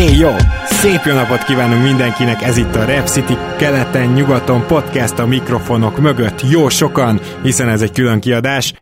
[0.00, 0.30] Éj jó!
[0.64, 6.50] Szép jó napot kívánunk mindenkinek, ez itt a Rap City keleten-nyugaton podcast a mikrofonok mögött
[6.50, 8.74] jó sokan, hiszen ez egy külön kiadás.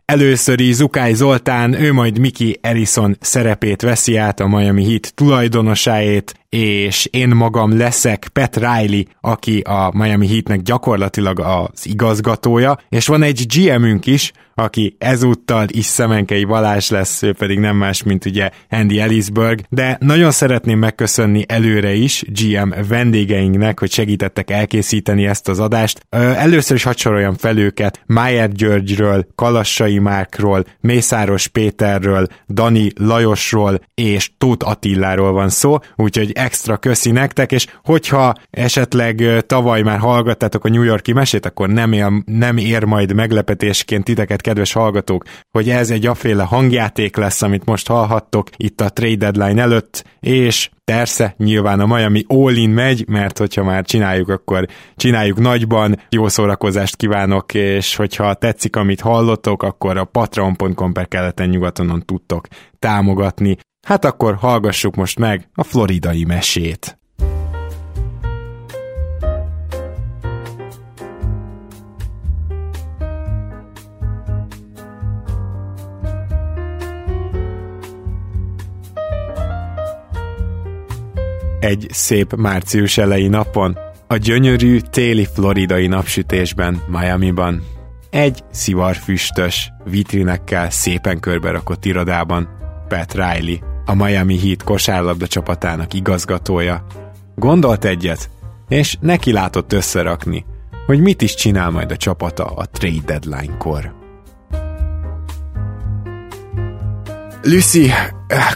[0.55, 7.07] Is Zukály Zoltán, ő majd Miki Erison szerepét veszi át a Miami Heat tulajdonosáét, és
[7.11, 13.45] én magam leszek Pat Riley, aki a Miami Heatnek gyakorlatilag az igazgatója, és van egy
[13.47, 18.99] GM-ünk is, aki ezúttal is Szemenkei Balázs lesz, ő pedig nem más, mint ugye Andy
[18.99, 26.05] Ellisberg, de nagyon szeretném megköszönni előre is GM vendégeinknek, hogy segítettek elkészíteni ezt az adást.
[26.09, 34.31] Először is hadd soroljam fel őket, Májer Györgyről, Kalassai Márkról, Mészáros Péterről, Dani Lajosról és
[34.37, 40.69] Tóth Attiláról van szó, úgyhogy extra köszi nektek, és hogyha esetleg tavaly már hallgattátok a
[40.69, 45.89] New Yorki mesét, akkor nem ér, nem ér majd meglepetésként titeket, kedves hallgatók, hogy ez
[45.89, 51.79] egy aféle hangjáték lesz, amit most hallhattok itt a trade deadline előtt, és Persze, nyilván
[51.79, 55.99] a Miami all-in megy, mert hogyha már csináljuk, akkor csináljuk nagyban.
[56.09, 62.47] Jó szórakozást kívánok, és hogyha tetszik, amit hallottok, akkor a patreon.com per keleten nyugatonon tudtok
[62.79, 63.57] támogatni.
[63.89, 66.99] Hát akkor hallgassuk most meg a floridai mesét.
[81.59, 87.63] Egy szép március elejé napon, a gyönyörű téli floridai napsütésben, Miami-ban.
[88.09, 92.49] Egy szivarfüstös, vitrinekkel szépen körberakott irodában
[92.87, 96.85] Pat Riley, a Miami Heat kosárlabda csapatának igazgatója.
[97.35, 98.29] Gondolt egyet,
[98.67, 100.45] és neki látott összerakni,
[100.85, 103.93] hogy mit is csinál majd a csapata a trade deadline-kor.
[107.43, 107.91] Lucy,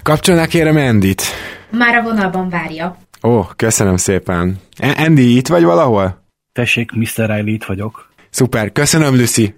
[0.04, 1.24] kapcsolnál kérem Endit?
[1.72, 2.98] Már a vonalban várja.
[3.24, 4.60] Ó, köszönöm szépen.
[4.98, 6.24] Andy, itt vagy valahol?
[6.52, 7.06] Tessék, Mr.
[7.16, 8.10] Riley, itt vagyok.
[8.30, 9.56] Szuper, köszönöm, Lucy.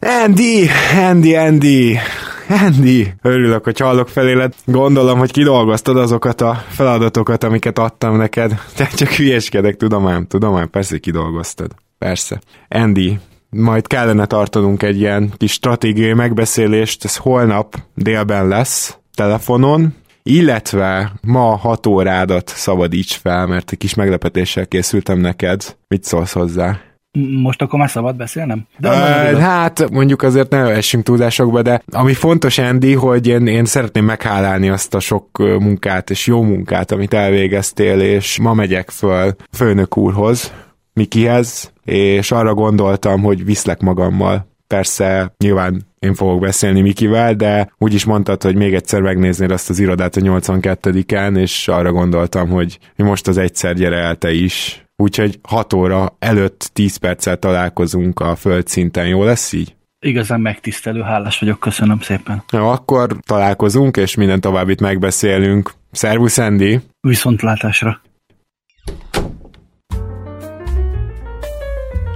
[0.00, 1.98] Andy, Andy, Andy,
[2.48, 4.54] Andy, örülök, hogy hallok feléled.
[4.64, 8.60] Gondolom, hogy kidolgoztad azokat a feladatokat, amiket adtam neked.
[8.76, 11.74] Te csak hülyeskedek, tudom ám, tudom ám, persze kidolgoztad.
[11.98, 12.40] Persze.
[12.68, 13.18] Andy,
[13.50, 21.56] majd kellene tartanunk egy ilyen kis stratégiai megbeszélést, ez holnap délben lesz, telefonon, illetve ma
[21.56, 25.76] 6 órádat szabadíts fel, mert egy kis meglepetéssel készültem neked.
[25.88, 26.80] Mit szólsz hozzá?
[27.18, 28.66] Most akkor már szabad beszélnem?
[28.78, 28.88] De
[29.32, 34.04] uh, hát mondjuk azért ne essünk túlzásokba, de ami fontos, Andy, hogy én, én szeretném
[34.04, 39.96] meghálálni azt a sok munkát és jó munkát, amit elvégeztél, és ma megyek föl főnök
[39.96, 40.52] úrhoz,
[40.92, 44.50] Mikihez, és arra gondoltam, hogy viszlek magammal.
[44.66, 49.70] Persze nyilván én fogok beszélni Mikivel, de úgy is mondtad, hogy még egyszer megnéznéd azt
[49.70, 54.84] az irodát a 82-en, és arra gondoltam, hogy most az egyszer gyere el te is.
[55.02, 59.74] Úgyhogy 6 óra előtt 10 perccel találkozunk a földszinten, jó lesz így?
[59.98, 62.42] Igazán megtisztelő, hálás vagyok, köszönöm szépen.
[62.52, 65.72] Jó, akkor találkozunk, és minden továbbit megbeszélünk.
[65.90, 66.80] Szervusz, Andy!
[67.00, 68.00] Viszontlátásra!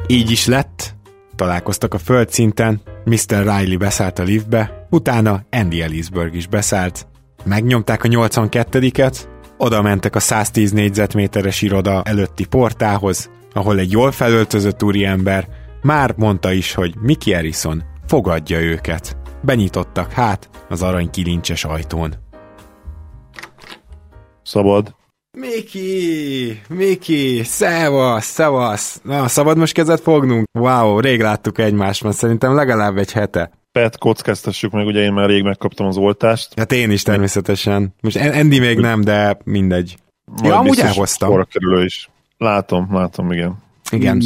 [0.06, 0.94] Így is lett,
[1.36, 3.38] találkoztak a földszinten, Mr.
[3.38, 7.06] Riley beszállt a liftbe, utána Andy Ellisberg is beszállt,
[7.44, 9.18] megnyomták a 82-et,
[9.56, 15.49] oda mentek a 110 négyzetméteres iroda előtti portához, ahol egy jól felöltözött úriember
[15.83, 19.16] már mondta is, hogy Mickey Harrison fogadja őket.
[19.43, 22.15] Benyitottak hát az arany kilincses ajtón.
[24.42, 24.95] Szabad.
[25.39, 29.01] Miki, Miki, szevasz, szevasz.
[29.03, 30.47] Na, szabad most kezet fognunk?
[30.59, 33.51] Wow, rég láttuk egymást, mert szerintem legalább egy hete.
[33.77, 36.53] Pet, kockáztassuk meg, ugye én már rég megkaptam az oltást.
[36.57, 37.95] Hát én is természetesen.
[38.01, 39.97] Most Andy még nem, de mindegy.
[40.25, 41.47] Majd ja, amúgy elhoztam.
[41.51, 42.11] kerülő is.
[42.39, 43.63] Látom, látom, igen.
[43.91, 44.23] Igen.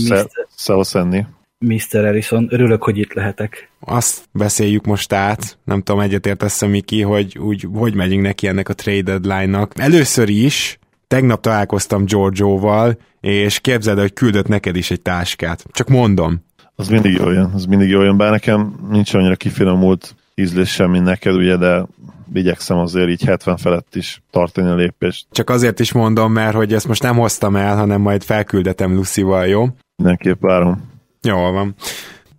[0.56, 1.26] Szevasz, Andy.
[1.58, 2.05] Mr.
[2.05, 3.70] Harrison, örülök, hogy itt lehetek.
[3.81, 8.75] Azt beszéljük most át, nem tudom, egyetértesz Miki, hogy úgy, hogy megyünk neki ennek a
[8.75, 9.73] trade deadline-nak.
[9.76, 15.64] Először is tegnap találkoztam Giorgioval, és képzeld, hogy küldött neked is egy táskát.
[15.70, 16.44] Csak mondom.
[16.80, 21.34] Az mindig olyan, az mindig olyan, bár nekem nincs annyira kifinomult ízlés sem, mint neked,
[21.34, 21.86] ugye, de
[22.34, 25.26] igyekszem azért így 70 felett is tartani a lépést.
[25.30, 29.46] Csak azért is mondom, mert hogy ezt most nem hoztam el, hanem majd felküldetem Lucival,
[29.46, 29.66] jó?
[29.96, 30.88] Mindenképp várom.
[31.22, 31.74] Jól van.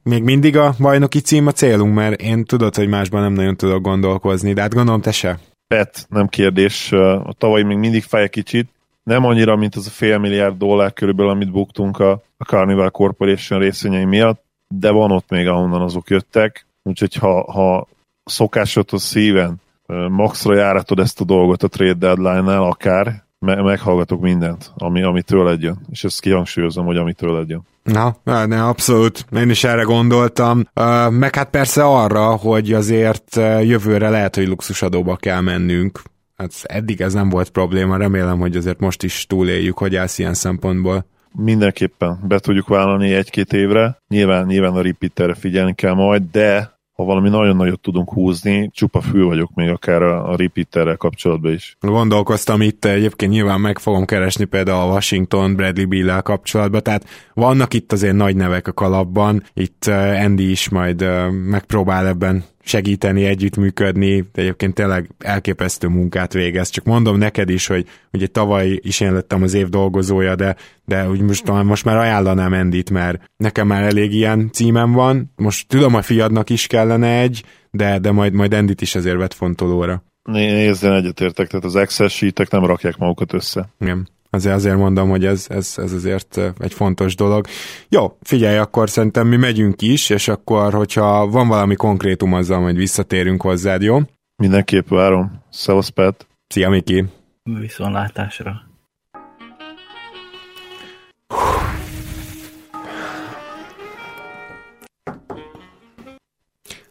[0.04, 3.82] Még mindig a bajnoki cím a célunk, mert én tudod, hogy másban nem nagyon tudok
[3.82, 5.40] gondolkozni, de hát gondolom te se.
[5.68, 6.92] Pet, nem kérdés.
[6.92, 8.70] A tavalyi még mindig fáj kicsit.
[9.04, 13.60] Nem annyira, mint az a fél milliárd dollár körülbelül, amit buktunk a, a Carnival Corporation
[13.60, 16.66] részvényei miatt, de van ott még, ahonnan azok jöttek.
[16.84, 17.88] Úgyhogy ha, ha
[18.24, 19.62] szokásodhoz szíven
[20.10, 25.62] maxra járatod ezt a dolgot a trade deadline-nál akár, me- meghallgatok mindent, ami, ami tőled
[25.62, 25.78] jön.
[25.92, 27.62] És ezt kihangsúlyozom, hogy ami tőled jön.
[27.84, 29.26] Na, ne, abszolút.
[29.36, 30.64] Én is erre gondoltam.
[31.10, 36.02] Meg hát persze arra, hogy azért jövőre lehet, hogy luxusadóba kell mennünk.
[36.42, 40.34] Hát eddig ez nem volt probléma, remélem, hogy azért most is túléljük, hogy állsz ilyen
[40.34, 41.06] szempontból.
[41.32, 43.98] Mindenképpen be tudjuk vállalni egy-két évre.
[44.08, 49.02] Nyilván, nyilván a repeaterre figyelni kell majd, de ha valami nagyon nagyot tudunk húzni, csupa
[49.02, 51.78] fül vagyok még akár a, a repeaterrel kapcsolatban is.
[51.80, 57.74] Gondolkoztam itt, egyébként nyilván meg fogom keresni például a Washington Bradley bill kapcsolatban, tehát vannak
[57.74, 63.26] itt azért nagy nevek a kalapban, itt eh, Andy is majd eh, megpróbál ebben segíteni,
[63.26, 66.70] együttműködni, de egyébként tényleg elképesztő munkát végez.
[66.70, 70.56] Csak mondom neked is, hogy ugye tavaly is én lettem az év dolgozója, de,
[70.86, 75.32] de úgy most, most már ajánlanám Endit, mert nekem már elég ilyen címem van.
[75.36, 79.34] Most tudom, a fiadnak is kellene egy, de, de majd, majd Endit is azért vett
[79.34, 80.04] fontolóra.
[80.24, 83.70] Nézzen egyetértek, tehát az Excel sheetek nem rakják magukat össze.
[83.80, 84.08] Igen.
[84.34, 87.46] Azért, azért mondom, hogy ez, ez, ez azért egy fontos dolog.
[87.90, 92.76] Jó, figyelj, akkor szerintem mi megyünk is, és akkor, hogyha van valami konkrétum, azzal majd
[92.76, 94.00] visszatérünk hozzád, jó?
[94.36, 95.44] Mindenképp várom.
[95.50, 96.28] Szevasz, Pet.
[96.48, 97.06] Szia, Miki.
[97.44, 98.70] Viszontlátásra.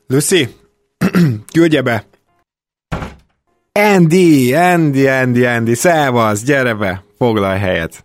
[0.06, 0.48] Lucy,
[1.52, 2.04] küldje be!
[3.72, 7.08] Andy, Andy, Andy, Andy, szevasz, gyere be!
[7.20, 8.04] Foglalj helyet.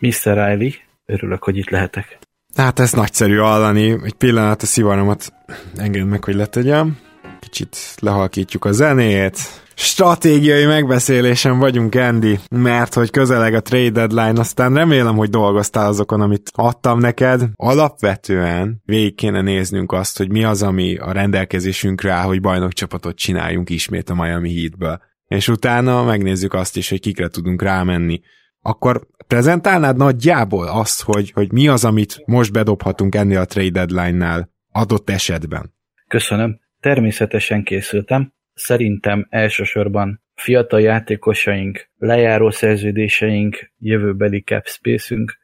[0.00, 0.12] Mr.
[0.22, 0.70] Riley,
[1.06, 2.18] örülök, hogy itt lehetek.
[2.54, 3.90] Hát ez nagyszerű hallani.
[4.04, 5.32] Egy pillanat a szivaramat
[5.76, 6.98] engedd meg, hogy letegyem.
[7.40, 9.38] Kicsit lehalkítjuk a zenét.
[9.74, 16.20] Stratégiai megbeszélésen vagyunk, Andy, mert hogy közeleg a trade deadline, aztán remélem, hogy dolgoztál azokon,
[16.20, 17.48] amit adtam neked.
[17.54, 23.70] Alapvetően végig kéne néznünk azt, hogy mi az, ami a rendelkezésünkre áll, hogy bajnokcsapatot csináljunk
[23.70, 28.20] ismét a Miami Heatből és utána megnézzük azt is, hogy kikre tudunk rámenni.
[28.60, 34.50] Akkor prezentálnád nagyjából azt, hogy, hogy mi az, amit most bedobhatunk ennél a trade deadline-nál
[34.72, 35.74] adott esetben?
[36.08, 36.60] Köszönöm.
[36.80, 38.32] Természetesen készültem.
[38.54, 45.38] Szerintem elsősorban fiatal játékosaink, lejáró szerződéseink, jövőbeli cap space-ünk,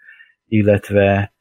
[0.47, 1.33] illetve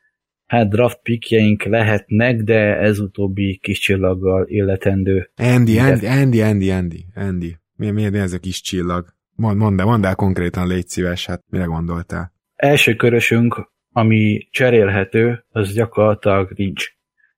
[0.45, 5.31] hát draft pickjeink lehetnek, de ez utóbbi kis csillaggal illetendő.
[5.35, 7.57] Andy, Andy, Andy, Andy, Andy, Andy.
[7.75, 9.05] Mi, mi, mi ez a kis csillag?
[9.35, 12.33] Mond, mondd, el, mondd el konkrétan, légy szíves, hát mire gondoltál?
[12.55, 16.85] Első körösünk, ami cserélhető, az gyakorlatilag nincs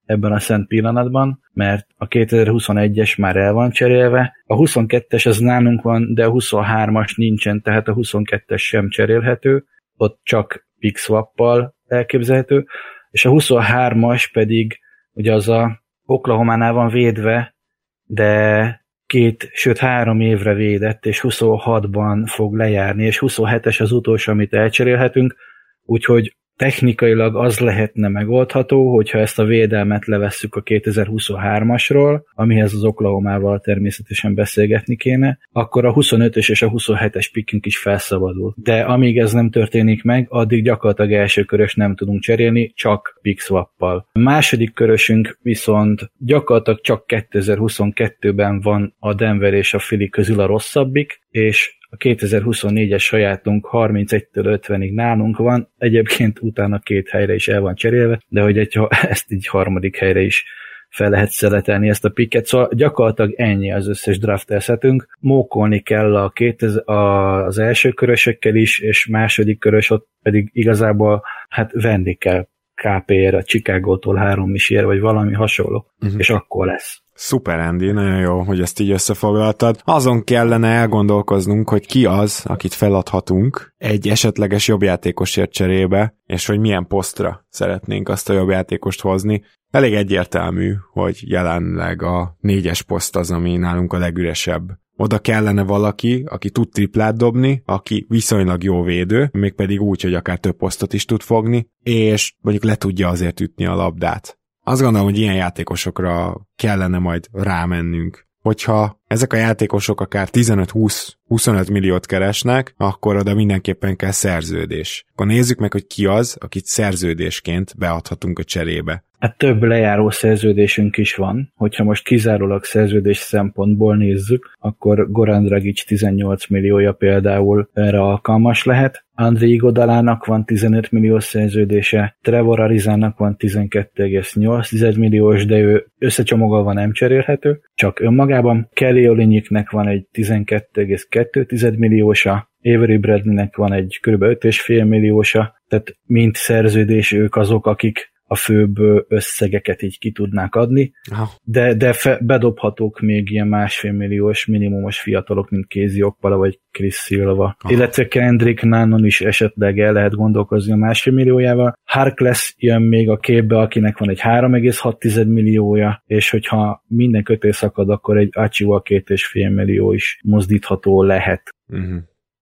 [0.05, 5.81] ebben a szent pillanatban, mert a 2021-es már el van cserélve, a 22-es az nálunk
[5.81, 9.65] van, de a 23-as nincsen, tehát a 22-es sem cserélhető,
[9.95, 12.65] ott csak PixSwap-pal elképzelhető,
[13.11, 14.79] és a 23-as pedig
[15.13, 17.55] ugye az a Oklahoma-nál van védve,
[18.03, 24.53] de két, sőt három évre védett, és 26-ban fog lejárni, és 27-es az utolsó, amit
[24.53, 25.35] elcserélhetünk,
[25.83, 33.59] úgyhogy technikailag az lehetne megoldható, hogyha ezt a védelmet levesszük a 2023-asról, amihez az Oklahoma-val
[33.59, 38.53] természetesen beszélgetni kéne, akkor a 25-ös és a 27-es pickünk is felszabadul.
[38.57, 43.39] De amíg ez nem történik meg, addig gyakorlatilag első körös nem tudunk cserélni, csak pick
[43.39, 44.07] swap-pal.
[44.11, 50.45] A második körösünk viszont gyakorlatilag csak 2022-ben van a Denver és a Philly közül a
[50.45, 57.61] rosszabbik, és a 2024-es sajátunk 31-től 50-ig nálunk van, egyébként utána két helyre is el
[57.61, 58.79] van cserélve, de hogy egy,
[59.13, 60.45] ezt így harmadik helyre is
[60.89, 65.07] fel lehet szeletelni ezt a picket, szóval gyakorlatilag ennyi az összes draft eszetünk.
[65.19, 71.23] Mókolni kell a 2000, a, az első körösökkel is, és második körös ott pedig igazából
[71.49, 76.19] hát venni kell KPR, a Chicago-tól három ér, vagy valami hasonló, uh-huh.
[76.19, 77.04] és akkor lesz.
[77.17, 79.79] Szuper, Andy, nagyon jó, hogy ezt így összefoglaltad.
[79.83, 86.87] Azon kellene elgondolkoznunk, hogy ki az, akit feladhatunk egy esetleges jobbjátékosért cserébe, és hogy milyen
[86.87, 89.43] posztra szeretnénk azt a jobbjátékost hozni.
[89.71, 94.79] Elég egyértelmű, hogy jelenleg a négyes poszt az, ami nálunk a legüresebb.
[94.97, 100.37] Oda kellene valaki, aki tud triplát dobni, aki viszonylag jó védő, mégpedig úgy, hogy akár
[100.37, 104.39] több posztot is tud fogni, és mondjuk le tudja azért ütni a labdát.
[104.67, 108.27] Azt gondolom, hogy ilyen játékosokra kellene majd rámennünk.
[108.41, 115.05] Hogyha ezek a játékosok akár 15-20-25 milliót keresnek, akkor oda mindenképpen kell szerződés.
[115.11, 119.03] Akkor nézzük meg, hogy ki az, akit szerződésként beadhatunk a cserébe.
[119.19, 121.51] Hát több lejáró szerződésünk is van.
[121.55, 129.05] Hogyha most kizárólag szerződés szempontból nézzük, akkor Goran Dragic 18 milliója például erre alkalmas lehet.
[129.17, 136.91] André Godalának van 15 millió szerződése, Trevor Arizának van 12,8 milliós, de ő összecsomagolva nem
[136.91, 138.69] cserélhető, csak önmagában.
[138.95, 144.23] Olinyiknek van egy 12,2 milliósa, Avery Bradleynek van egy kb.
[144.23, 148.75] 5,5 milliósa, tehát mint szerződés ők azok, akik a főbb
[149.07, 151.29] összegeket így ki tudnák adni, Aha.
[151.43, 156.95] de, de fe, bedobhatók még ilyen másfél milliós minimumos fiatalok, mint Kézi Okpala vagy Chris
[156.95, 157.57] Silva.
[157.59, 157.73] Aha.
[157.73, 161.77] Illetve Kendrick Nannon is esetleg el lehet gondolkozni a másfél milliójával.
[161.83, 167.89] Harkless jön még a képbe, akinek van egy 3,6 milliója, és hogyha minden kötél szakad,
[167.89, 171.49] akkor egy Achiwa két és fél millió is mozdítható lehet.
[171.67, 171.97] Uh-huh.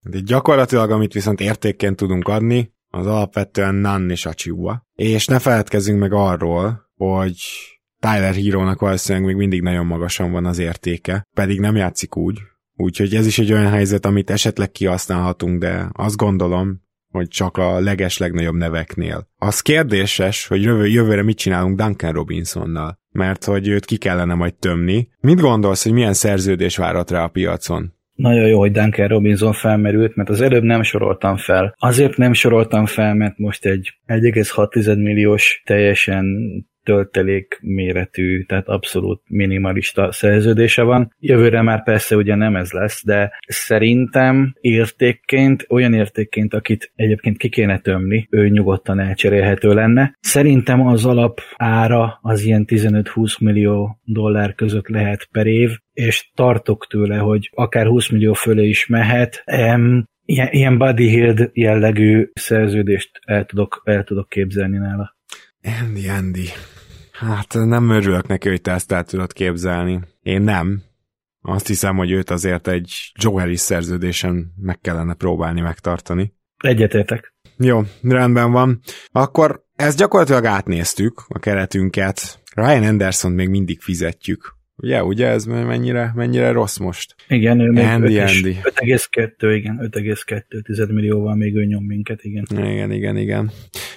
[0.10, 4.86] De gyakorlatilag, amit viszont értékként tudunk adni, az alapvetően Nan és Achiwa.
[4.96, 7.38] És ne feledkezzünk meg arról, hogy
[8.00, 12.40] Tyler Hero-nak valószínűleg még mindig nagyon magasan van az értéke, pedig nem játszik úgy.
[12.76, 17.80] Úgyhogy ez is egy olyan helyzet, amit esetleg kihasználhatunk, de azt gondolom, hogy csak a
[17.80, 19.28] leges legnagyobb neveknél.
[19.38, 24.56] Az kérdéses, hogy jövő, jövőre mit csinálunk Duncan Robinsonnal, mert hogy őt ki kellene majd
[24.56, 25.10] tömni.
[25.20, 27.94] Mit gondolsz, hogy milyen szerződés várat rá a piacon?
[28.24, 31.76] Nagyon jó, hogy Duncan Robinson felmerült, mert az előbb nem soroltam fel.
[31.78, 36.26] Azért nem soroltam fel, mert most egy 1,6 milliós teljesen
[36.84, 41.14] töltelék méretű, tehát abszolút minimalista szerződése van.
[41.20, 47.50] Jövőre már persze ugye nem ez lesz, de szerintem értékként, olyan értékként, akit egyébként ki
[47.50, 50.18] kéne tömni, ő nyugodtan elcserélhető lenne.
[50.20, 56.88] Szerintem az alap ára az ilyen 15-20 millió dollár között lehet per év, és tartok
[56.90, 59.44] tőle, hogy akár 20 millió fölé is mehet.
[59.46, 65.16] Um, ilyen, ilyen body hill jellegű szerződést el tudok, el tudok képzelni nála.
[65.64, 66.48] Andy, Andy.
[67.12, 70.00] Hát nem örülök neki, hogy te ezt el tudod képzelni.
[70.22, 70.82] Én nem.
[71.42, 76.34] Azt hiszem, hogy őt azért egy Joe Harris szerződésen meg kellene próbálni megtartani.
[76.58, 77.34] Egyetértek.
[77.58, 78.80] Jó, rendben van.
[79.12, 82.42] Akkor ezt gyakorlatilag átnéztük, a keretünket.
[82.56, 84.56] Ryan Anderson még mindig fizetjük.
[84.76, 87.16] Ugye, ugye ez mennyire, mennyire rossz most?
[87.28, 88.58] Igen, ő még Andy, 5, Andy.
[88.62, 92.46] 5,2, igen, 5,2 millióval még ő nyom minket, igen.
[92.50, 93.52] Igen, igen, igen.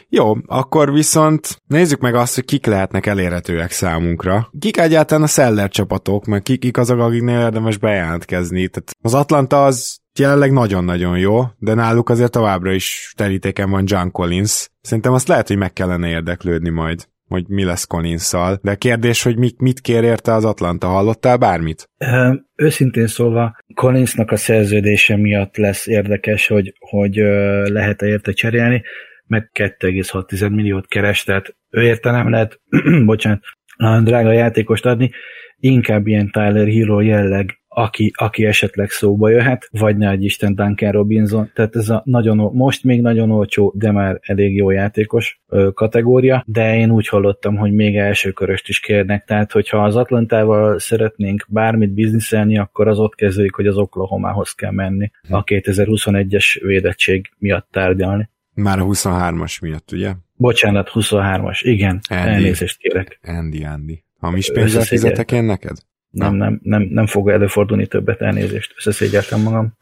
[0.08, 4.50] Jó, akkor viszont nézzük meg azt, hogy kik lehetnek elérhetőek számunkra.
[4.58, 8.68] Kik egyáltalán a Seller csapatok, meg kik, kik azok, akiknél érdemes bejelentkezni.
[8.68, 14.08] Tehát az Atlanta az jelenleg nagyon-nagyon jó, de náluk azért továbbra is terítéken van John
[14.08, 14.68] Collins.
[14.80, 18.32] Szerintem azt lehet, hogy meg kellene érdeklődni majd hogy mi lesz collins
[18.62, 21.88] de kérdés, hogy mit, mit kér érte az Atlanta, hallottál bármit?
[21.98, 27.14] Ö, őszintén szólva, Collinsnak a szerződése miatt lesz érdekes, hogy, hogy
[27.64, 28.82] lehet-e érte cserélni,
[29.26, 32.60] meg 2,6 milliót keres, tehát ő érte nem lehet,
[33.04, 33.42] bocsánat,
[34.02, 35.10] drága játékost adni,
[35.56, 40.90] inkább ilyen Tyler Hero jelleg aki, aki esetleg szóba jöhet, vagy ne egy Isten Duncan
[40.90, 45.68] Robinson, tehát ez a nagyon, most még nagyon olcsó, de már elég jó játékos ö,
[45.74, 50.78] kategória, de én úgy hallottam, hogy még első köröst is kérnek, tehát hogyha az Atlantával
[50.78, 57.30] szeretnénk bármit bizniszelni, akkor az ott kezdődik, hogy az Oklahomához kell menni a 2021-es védettség
[57.38, 58.28] miatt tárgyalni.
[58.56, 60.14] Már a 23-as miatt, ugye?
[60.34, 62.30] Bocsánat, 23-as, igen, Andy.
[62.30, 63.18] elnézést kérek.
[63.22, 64.04] Andy, Andy.
[64.18, 65.76] Hamis pénzzel fizetek én neked?
[66.16, 69.72] nem, nem, nem, nem fog előfordulni többet elnézést, összeszégyeltem magam.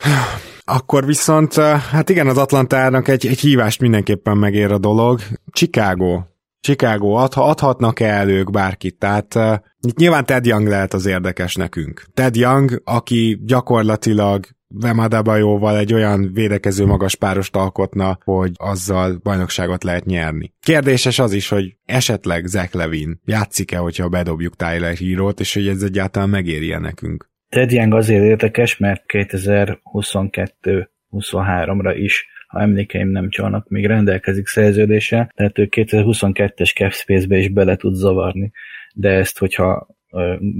[0.64, 1.54] Akkor viszont,
[1.90, 5.20] hát igen, az Atlantának egy, egy hívást mindenképpen megér a dolog.
[5.52, 6.22] Chicago.
[6.60, 8.98] Chicago, adha, adhatnak-e ők bárkit?
[8.98, 9.54] Tehát uh,
[9.96, 12.06] nyilván Ted Young lehet az érdekes nekünk.
[12.14, 14.46] Ted Young, aki gyakorlatilag
[14.80, 20.52] Vemadabajóval egy olyan védekező magas párost alkotna, hogy azzal bajnokságot lehet nyerni.
[20.60, 25.82] Kérdéses az is, hogy esetleg Zach Levin játszik-e, hogyha bedobjuk Tyler Hero-t, és hogy ez
[25.82, 27.32] egyáltalán megéri-e nekünk.
[27.48, 35.58] Ted Young azért érdekes, mert 2022-23-ra is ha emlékeim nem csalnak, még rendelkezik szerződése, tehát
[35.58, 38.52] ő 2022-es cap space-be is bele tud zavarni,
[38.94, 39.86] de ezt, hogyha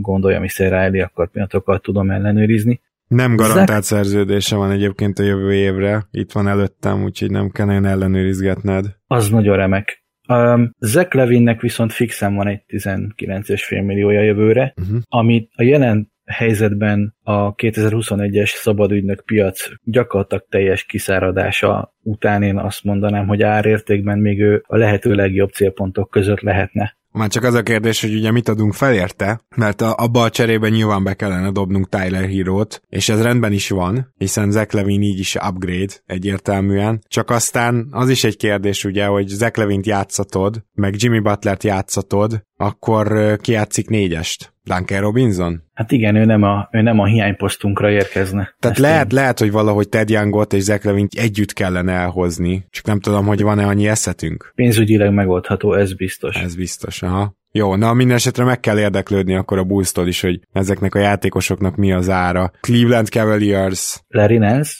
[0.00, 0.48] gondolja Mr.
[0.56, 2.80] Riley, akkor pillanatokat tudom ellenőrizni.
[3.14, 3.84] Nem garantált Zach...
[3.84, 8.86] szerződése van egyébként a jövő évre, itt van előttem, úgyhogy nem kell nagyon ellenőrizgetned.
[9.06, 10.04] Az nagyon remek.
[10.28, 14.98] Um, Zach Levinnek viszont fixen van egy 19,5 milliója jövőre, uh-huh.
[15.08, 23.26] amit a jelen helyzetben a 2021-es szabadügynök piac gyakorlatilag teljes kiszáradása után én azt mondanám,
[23.26, 26.96] hogy árértékben még ő a lehető legjobb célpontok között lehetne.
[27.18, 30.30] Már csak az a kérdés, hogy ugye mit adunk fel érte, mert a, abba a
[30.30, 35.02] cserében nyilván be kellene dobnunk Tyler Hero-t, és ez rendben is van, hiszen Zach Levin
[35.02, 37.04] így is upgrade egyértelműen.
[37.08, 42.42] Csak aztán az is egy kérdés ugye, hogy Zach Levint játszatod, meg Jimmy Butlert játszatod,
[42.56, 44.53] akkor ki játszik négyest?
[44.64, 45.62] Duncan Robinson?
[45.74, 48.54] Hát igen, ő nem a, ő nem a hiányposztunkra érkezne.
[48.58, 49.18] Tehát lehet, én...
[49.18, 53.42] lehet, hogy valahogy Ted Youngot és Zach Levint együtt kellene elhozni, csak nem tudom, hogy
[53.42, 54.52] van-e annyi eszetünk.
[54.54, 56.36] Pénzügyileg megoldható, ez biztos.
[56.36, 57.34] Ez biztos, aha.
[57.52, 61.76] Jó, na minden esetre meg kell érdeklődni akkor a bulls is, hogy ezeknek a játékosoknak
[61.76, 62.52] mi az ára.
[62.60, 64.02] Cleveland Cavaliers.
[64.08, 64.72] Larry Nance?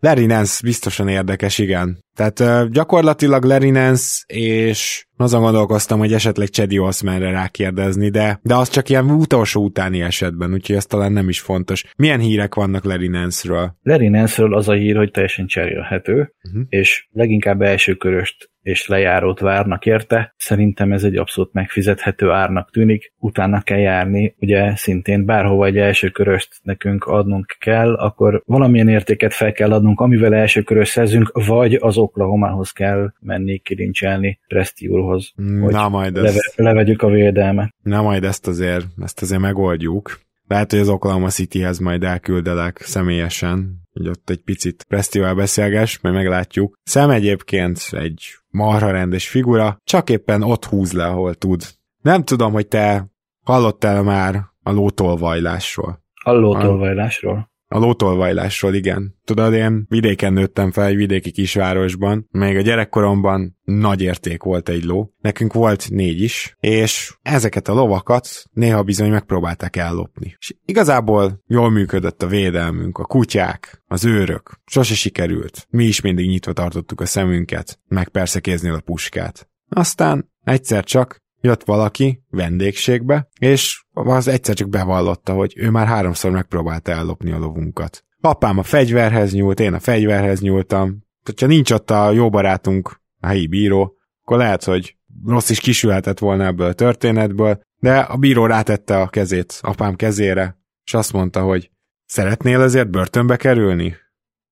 [0.00, 2.04] Larry Nance biztosan érdekes, igen.
[2.14, 8.54] Tehát uh, gyakorlatilag Larry Nance, és azon gondolkoztam, hogy esetleg Chedi Osmanre rákérdezni, de, de
[8.54, 11.84] az csak ilyen utolsó utáni esetben, úgyhogy ez talán nem is fontos.
[11.96, 13.76] Milyen hírek vannak Larry Nance-ről?
[13.82, 16.62] Larry Nance-ről az a hír, hogy teljesen cserélhető, uh-huh.
[16.68, 20.34] és leginkább első köröst és lejárót várnak érte.
[20.36, 23.12] Szerintem ez egy abszolút megfizethető árnak tűnik.
[23.18, 29.34] Utána kell járni, ugye szintén bárhova egy első köröst nekünk adnunk kell, akkor valamilyen értéket
[29.34, 35.07] fel kell adnunk, amivel első körös szerzünk, vagy az Oklahomához kell menni kilincselni Presti úrhoz,
[35.08, 35.32] hogy
[35.70, 36.52] Na majd leve, ezt...
[36.56, 37.74] levegyük a védelmet.
[37.82, 40.20] Na majd ezt azért, ezt azért megoldjuk.
[40.46, 46.14] Lehet, hogy az Oklahoma Cityhez majd elküldelek személyesen, hogy ott egy picit Prestivel beszélges, majd
[46.14, 46.78] meglátjuk.
[46.82, 51.62] Szem egyébként egy marha rendes figura, csak éppen ott húz le, ahol tud.
[52.02, 53.06] Nem tudom, hogy te
[53.44, 56.02] hallottál már a lótolvajlásról.
[56.22, 57.50] A lótolvajlásról?
[57.70, 59.16] A lótolvajlásról, igen.
[59.24, 64.84] Tudod, én vidéken nőttem fel, egy vidéki kisvárosban, még a gyerekkoromban nagy érték volt egy
[64.84, 65.14] ló.
[65.18, 70.36] Nekünk volt négy is, és ezeket a lovakat néha bizony megpróbálták ellopni.
[70.38, 74.60] És igazából jól működött a védelmünk, a kutyák, az őrök.
[74.64, 75.66] Sose sikerült.
[75.70, 79.48] Mi is mindig nyitva tartottuk a szemünket, meg persze kéznél a puskát.
[79.68, 86.30] Aztán egyszer csak jött valaki vendégségbe, és az egyszer csak bevallotta, hogy ő már háromszor
[86.30, 88.04] megpróbálta ellopni a lovunkat.
[88.20, 91.06] Apám a fegyverhez nyúlt, én a fegyverhez nyúltam.
[91.40, 94.96] Ha nincs ott a jó barátunk, a helyi bíró, akkor lehet, hogy
[95.26, 100.58] rossz is kisülhetett volna ebből a történetből, de a bíró rátette a kezét apám kezére,
[100.84, 101.70] és azt mondta, hogy
[102.04, 103.96] szeretnél ezért börtönbe kerülni?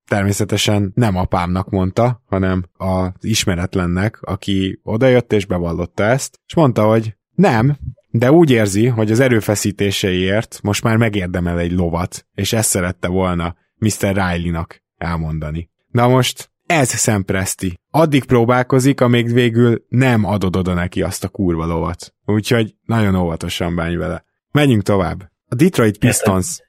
[0.07, 7.15] Természetesen nem apámnak mondta, hanem az ismeretlennek, aki odajött és bevallotta ezt, és mondta, hogy
[7.35, 7.77] nem,
[8.09, 13.55] de úgy érzi, hogy az erőfeszítéseiért most már megérdemel egy lovat, és ezt szerette volna
[13.77, 13.91] Mr.
[13.99, 15.69] Riley-nak elmondani.
[15.91, 17.79] Na most ez szempreszti.
[17.91, 22.13] Addig próbálkozik, amíg végül nem adod oda neki azt a kurva lovat.
[22.25, 24.23] Úgyhogy nagyon óvatosan bánj vele.
[24.51, 25.31] Menjünk tovább.
[25.47, 26.61] A Detroit Pistons...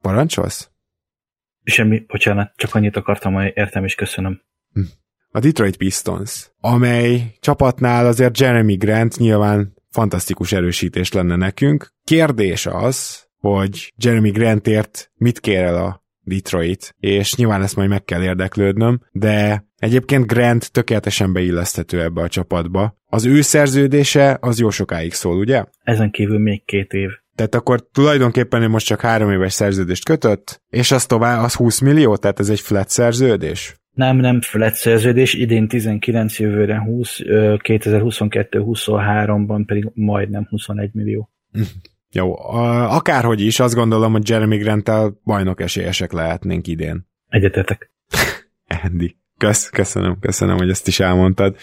[0.00, 0.70] Parancsolsz?
[1.68, 4.40] Semmi, bocsánat, csak annyit akartam, hogy értem és köszönöm.
[4.72, 4.80] Hm.
[5.30, 11.92] A Detroit Pistons, amely csapatnál azért Jeremy Grant nyilván fantasztikus erősítés lenne nekünk.
[12.04, 18.04] Kérdés az, hogy Jeremy Grantért mit kér el a Detroit, és nyilván ezt majd meg
[18.04, 22.96] kell érdeklődnöm, de egyébként Grant tökéletesen beilleszthető ebbe a csapatba.
[23.06, 25.64] Az ő szerződése az jó sokáig szól, ugye?
[25.82, 27.10] Ezen kívül még két év.
[27.36, 31.80] Tehát akkor tulajdonképpen ő most csak három éves szerződést kötött, és az tovább az 20
[31.80, 33.76] millió, tehát ez egy flat szerződés?
[33.92, 41.30] Nem, nem flat szerződés, idén 19, jövőre 20, 2022-23-ban pedig majdnem 21 millió.
[42.10, 42.38] Jó,
[42.88, 47.06] akárhogy is, azt gondolom, hogy Jeremy Grant-tel bajnok esélyesek lehetnénk idén.
[47.28, 47.92] Egyetetek.
[48.84, 51.56] Andy, kösz, köszönöm, köszönöm, hogy ezt is elmondtad.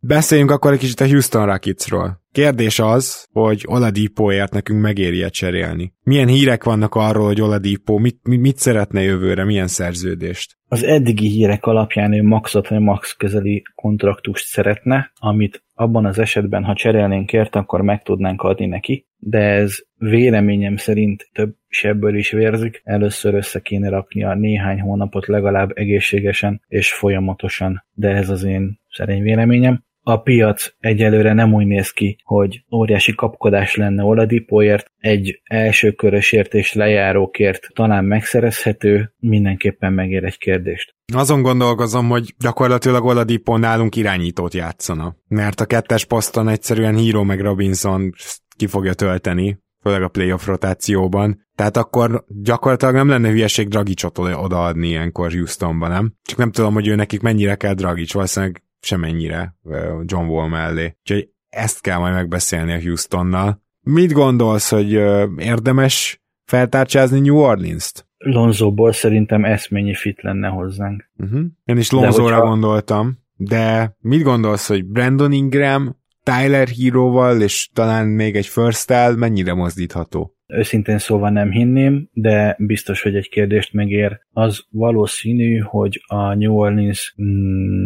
[0.00, 2.20] Beszéljünk akkor egy kicsit a Houston Rocketsról.
[2.32, 5.92] Kérdés az, hogy Oladipoért nekünk megéri cserélni.
[6.02, 10.56] Milyen hírek vannak arról, hogy Oladipo mit, mit szeretne jövőre, milyen szerződést?
[10.68, 16.64] Az eddigi hírek alapján ő maxot vagy max közeli kontraktust szeretne, amit abban az esetben,
[16.64, 22.30] ha cserélnénk ért, akkor meg tudnánk adni neki, de ez véleményem szerint több sebből is
[22.30, 22.80] vérzik.
[22.84, 28.80] Először össze kéne rakni a néhány hónapot legalább egészségesen és folyamatosan, de ez az én
[28.90, 35.40] szerény véleményem a piac egyelőre nem úgy néz ki, hogy óriási kapkodás lenne Oladipóért, egy
[35.44, 40.94] első körösért és lejárókért talán megszerezhető, mindenképpen megér egy kérdést.
[41.14, 47.40] Azon gondolkozom, hogy gyakorlatilag Oladipo nálunk irányítót játszana, mert a kettes poszton egyszerűen Hero meg
[47.40, 48.12] Robinson
[48.56, 51.46] ki fogja tölteni, főleg a playoff rotációban.
[51.54, 56.12] Tehát akkor gyakorlatilag nem lenne hülyeség Dragicsot odaadni ilyenkor Houstonban, nem?
[56.22, 59.56] Csak nem tudom, hogy ő nekik mennyire kell Dragics, valószínűleg semennyire
[60.04, 60.96] John Wall mellé.
[61.00, 63.62] Úgyhogy ezt kell majd megbeszélni a Houstonnal.
[63.80, 64.92] Mit gondolsz, hogy
[65.36, 68.06] érdemes feltárcsázni New Orleans-t?
[68.18, 71.10] Lonzóból szerintem eszményi fit lenne hozzánk.
[71.16, 71.40] Uh-huh.
[71.64, 72.48] Én is Lonzóra hogyha...
[72.48, 79.54] gondoltam, de mit gondolsz, hogy Brandon Ingram Tyler híróval, és talán még egy first mennyire
[79.54, 80.36] mozdítható?
[80.52, 84.20] Őszintén szóval nem hinném, de biztos, hogy egy kérdést megér.
[84.32, 87.14] Az valószínű, hogy a New Orleans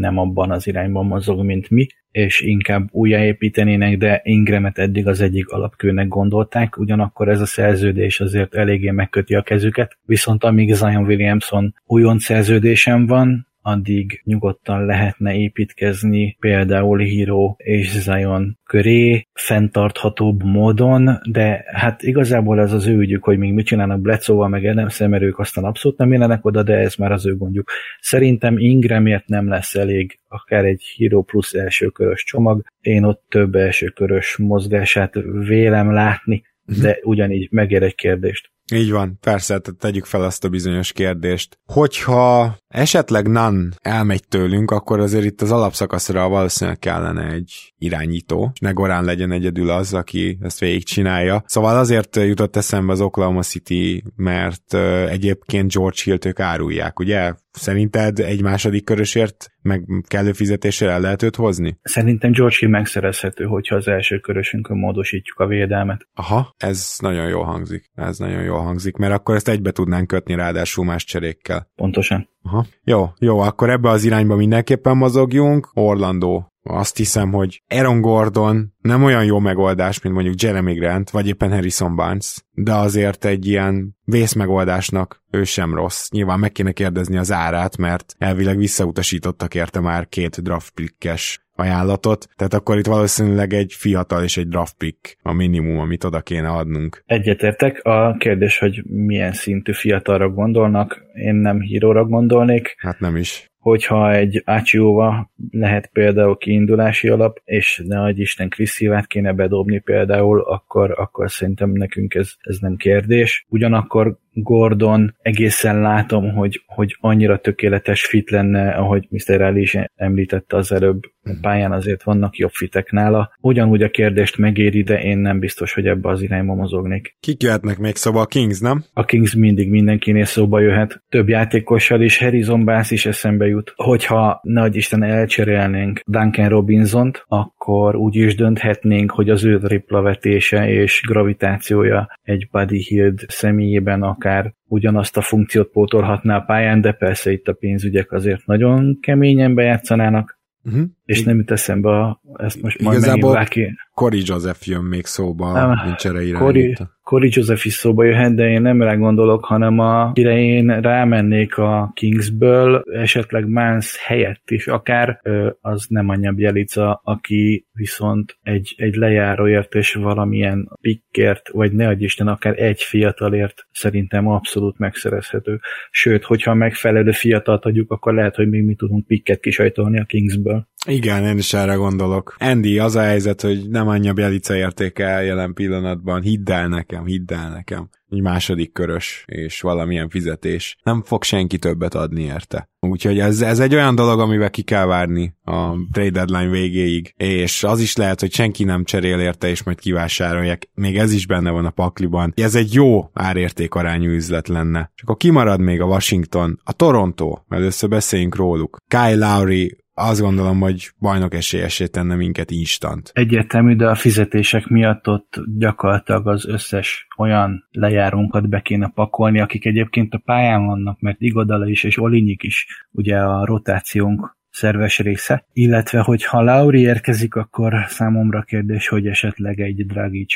[0.00, 5.48] nem abban az irányban mozog, mint mi, és inkább újjáépítenének, de Ingramet eddig az egyik
[5.48, 11.74] alapkőnek gondolták, ugyanakkor ez a szerződés azért eléggé megköti a kezüket, viszont amíg Zion Williamson
[11.84, 21.64] újon szerződésem van, addig nyugodtan lehetne építkezni például Hero és Zion köré fenntarthatóbb módon, de
[21.66, 25.38] hát igazából ez az ő ügyük, hogy még mit csinálnak Bledsoe-val, meg Adams mert ők
[25.38, 27.70] aztán abszolút nem jelenek oda, de ez már az ő gondjuk.
[28.00, 34.36] Szerintem Ingramért nem lesz elég akár egy Hero plusz elsőkörös csomag, én ott több elsőkörös
[34.36, 35.14] mozgását
[35.46, 36.42] vélem látni,
[36.80, 38.51] de ugyanígy megér egy kérdést.
[38.72, 41.58] Így van, persze, tehát tegyük fel azt a bizonyos kérdést.
[41.72, 48.70] Hogyha esetleg NAN elmegy tőlünk, akkor azért itt az alapszakaszra valószínűleg kellene egy irányító, ne
[48.70, 51.42] Gorán legyen egyedül az, aki ezt végigcsinálja.
[51.46, 54.74] Szóval azért jutott eszembe az Oklahoma City, mert
[55.08, 57.34] egyébként George Hill-t ők árulják, ugye?
[57.52, 61.78] Szerinted egy második körösért meg kellő fizetésre el lehet őt hozni?
[61.82, 66.08] Szerintem George Hill megszerezhető, hogyha az első körösünkön módosítjuk a védelmet.
[66.14, 67.90] Aha, ez nagyon jól hangzik.
[67.94, 71.70] Ez nagyon jól hangzik, mert akkor ezt egybe tudnánk kötni ráadásul más cserékkel.
[71.74, 72.28] Pontosan.
[72.42, 72.66] Aha.
[72.84, 75.70] Jó, jó, akkor ebbe az irányba mindenképpen mozogjunk.
[75.74, 76.51] Orlandó.
[76.62, 81.50] Azt hiszem, hogy Aaron Gordon nem olyan jó megoldás, mint mondjuk Jeremy Grant, vagy éppen
[81.50, 86.08] Harrison Barnes, de azért egy ilyen vészmegoldásnak ő sem rossz.
[86.10, 92.28] Nyilván meg kéne kérdezni az árát, mert elvileg visszautasítottak érte már két draft pickes ajánlatot,
[92.36, 96.48] tehát akkor itt valószínűleg egy fiatal és egy draft pick a minimum, amit oda kéne
[96.48, 97.02] adnunk.
[97.06, 97.80] Egyetértek.
[97.84, 102.74] A kérdés, hogy milyen szintű fiatalra gondolnak, én nem híróra gondolnék.
[102.78, 109.06] Hát nem is hogyha egy Ácsióva lehet például kiindulási alap, és ne adj Isten Kriszívát
[109.06, 113.46] kéne bedobni például, akkor, akkor szerintem nekünk ez, ez nem kérdés.
[113.48, 119.42] Ugyanakkor Gordon egészen látom, hogy, hogy annyira tökéletes fit lenne, ahogy Mr.
[119.42, 123.32] Ali is említette az előbb, a pályán azért vannak jobb fitek nála.
[123.40, 127.16] Ugyanúgy a kérdést megéri, de én nem biztos, hogy ebbe az irányba mozognék.
[127.20, 128.20] Kik jöhetnek még szóba?
[128.20, 128.84] A Kings, nem?
[128.92, 131.02] A Kings mindig mindenkinél szóba jöhet.
[131.08, 133.72] Több játékossal is Harrison Bass is eszembe jut.
[133.76, 141.02] Hogyha nagy Isten elcserélnénk Duncan Robinsont, akkor úgy is dönthetnénk, hogy az ő triplavetése és
[141.06, 147.48] gravitációja egy Buddy Hield személyében akár ugyanazt a funkciót pótolhatná a pályán, de persze itt
[147.48, 150.82] a pénzügyek azért nagyon keményen bejátszanának, uh-huh.
[151.12, 153.46] És nem jut eszembe, a, ezt most majd Igazából
[153.94, 156.90] Cory Joseph jön még szóba, nem, nincs erre irányíta.
[157.02, 161.58] Corey Joseph is szóba jöhet, de én nem rá gondolok, hanem a, kire én rámennék
[161.58, 165.20] a Kingsből, esetleg Mans helyett is, akár
[165.60, 172.28] az nem a Bjelica, aki viszont egy, egy lejáróért és valamilyen pikkért, vagy ne Isten,
[172.28, 175.60] akár egy fiatalért szerintem abszolút megszerezhető.
[175.90, 180.68] Sőt, hogyha megfelelő fiatalt adjuk, akkor lehet, hogy még mi tudunk pikket kisajtolni a Kingsből.
[180.86, 182.36] Igen, én is erre gondolok.
[182.38, 187.32] Andy, az a helyzet, hogy nem annyi Bjelica értéke jelen pillanatban, hidd el nekem, hidd
[187.32, 187.88] el nekem.
[188.10, 190.76] Egy második körös és valamilyen fizetés.
[190.82, 192.70] Nem fog senki többet adni érte.
[192.80, 197.64] Úgyhogy ez, ez egy olyan dolog, amivel ki kell várni a trade deadline végéig, és
[197.64, 200.68] az is lehet, hogy senki nem cserél érte, és majd kivásárolják.
[200.74, 202.32] Még ez is benne van a pakliban.
[202.36, 204.90] Ez egy jó árérték arányú üzlet lenne.
[204.94, 208.76] Csak akkor kimarad még a Washington, a Toronto, először beszéljünk róluk.
[208.88, 213.10] Kyle Lowry azt gondolom, hogy bajnok esélyesé tenne minket instant.
[213.14, 219.66] Egyértelmű, de a fizetések miatt ott gyakorlatilag az összes olyan lejárunkat be kéne pakolni, akik
[219.66, 225.46] egyébként a pályán vannak, mert Igodala is és Olinyik is ugye a rotációnk szerves része,
[225.52, 230.34] illetve hogy ha Lauri érkezik, akkor számomra kérdés, hogy esetleg egy Dragic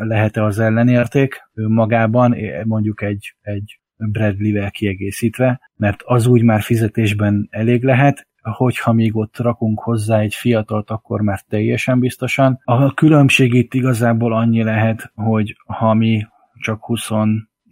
[0.00, 7.48] lehet-e az ellenérték ő magában, mondjuk egy, egy Bradley-vel kiegészítve, mert az úgy már fizetésben
[7.50, 12.60] elég lehet, hogyha még ott rakunk hozzá egy fiatalt, akkor már teljesen biztosan.
[12.64, 16.26] A különbség itt igazából annyi lehet, hogy ha mi
[16.58, 17.10] csak 20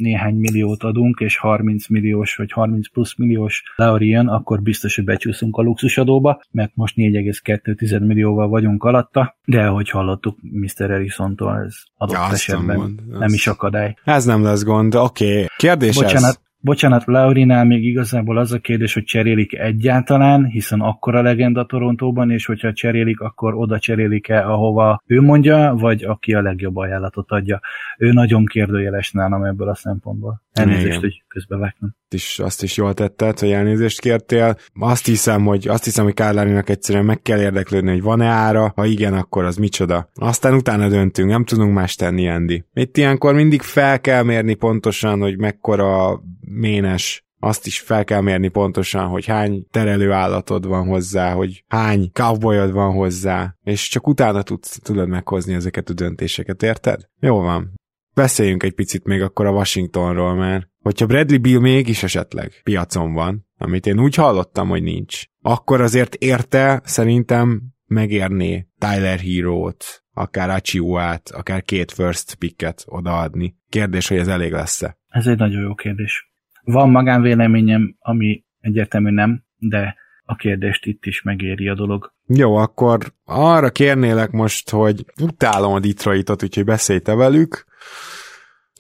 [0.01, 5.05] néhány milliót adunk, és 30 milliós vagy 30 plusz milliós Lauri jön, akkor biztos, hogy
[5.05, 10.91] becsúszunk a luxusadóba, mert most 4,2 millióval vagyunk alatta, de ahogy hallottuk Mr.
[10.91, 13.97] Erisontól, ez adott ja, esetben nem, mond, nem is akadály.
[14.05, 15.33] Ez nem lesz gond, oké.
[15.33, 15.47] Okay.
[15.57, 16.41] Kérdés Bocsánat, ez.
[16.63, 22.31] Bocsánat, Laurinál még igazából az a kérdés, hogy cserélik egyáltalán, hiszen akkor a legenda Torontóban,
[22.31, 27.61] és hogyha cserélik, akkor oda cserélik-e, ahova ő mondja, vagy aki a legjobb ajánlatot adja.
[27.99, 30.43] Ő nagyon kérdőjeles nálam ebből a szempontból.
[30.53, 31.01] Elnézést, Igen.
[31.01, 31.95] hogy közbevágtam.
[32.09, 34.57] is, azt is jól tetted, hogy elnézést kértél.
[34.81, 38.85] Azt hiszem, hogy azt hiszem, hogy Kárlárinak egyszerűen meg kell érdeklődni, hogy van-e ára, ha
[38.85, 40.11] igen, akkor az micsoda.
[40.15, 42.65] Aztán utána döntünk, nem tudunk más tenni, Andy.
[42.75, 46.21] Itt ilyenkor mindig fel kell mérni pontosan, hogy mekkora
[46.53, 52.11] ménes azt is fel kell mérni pontosan, hogy hány terelő állatod van hozzá, hogy hány
[52.13, 57.09] cowboyod van hozzá, és csak utána tudsz, tudod meghozni ezeket a döntéseket, érted?
[57.21, 57.73] Jó van.
[58.15, 63.47] Beszéljünk egy picit még akkor a Washingtonról, mert hogyha Bradley Bill mégis esetleg piacon van,
[63.59, 71.31] amit én úgy hallottam, hogy nincs, akkor azért érte szerintem megérné Tyler Hero-t, akár Achiuát,
[71.31, 73.57] akár két first picket odaadni.
[73.69, 74.99] Kérdés, hogy ez elég lesz-e.
[75.09, 76.30] Ez egy nagyon jó kérdés.
[76.71, 82.13] Van magánvéleményem, ami egyértelmű nem, de a kérdést itt is megéri a dolog.
[82.27, 87.65] Jó, akkor arra kérnélek most, hogy utálom a Detroitot, úgyhogy beszélj te velük.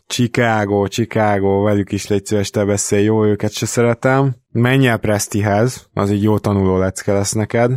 [0.06, 4.34] Chicago, Chicago, velük is légy szíves, te beszélj, jó, őket se szeretem.
[4.52, 7.70] Menj el Prestihez, az egy jó tanuló lecke lesz neked.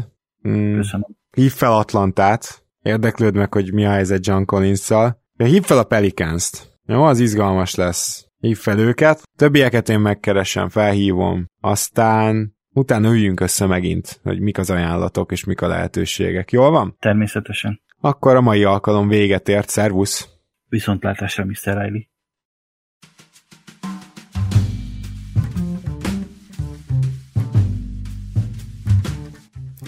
[0.48, 1.06] Mm, Köszönöm.
[1.32, 5.22] hív fel Atlantát, érdeklőd meg, hogy mi a helyzet John Collins-szal.
[5.34, 6.72] De hív fel a Pelicans-t.
[6.86, 8.23] Jó, az izgalmas lesz.
[8.44, 9.22] Hív fel őket.
[9.38, 11.46] Többieket én megkeresem, felhívom.
[11.62, 16.52] Aztán utána üljünk össze megint, hogy mik az ajánlatok és mik a lehetőségek.
[16.52, 16.96] Jól van?
[17.00, 17.82] Természetesen.
[18.00, 19.70] Akkor a mai alkalom véget ért.
[19.70, 20.30] Szervusz!
[20.70, 21.54] Viszontlátásra, Mr.
[21.64, 22.02] Riley.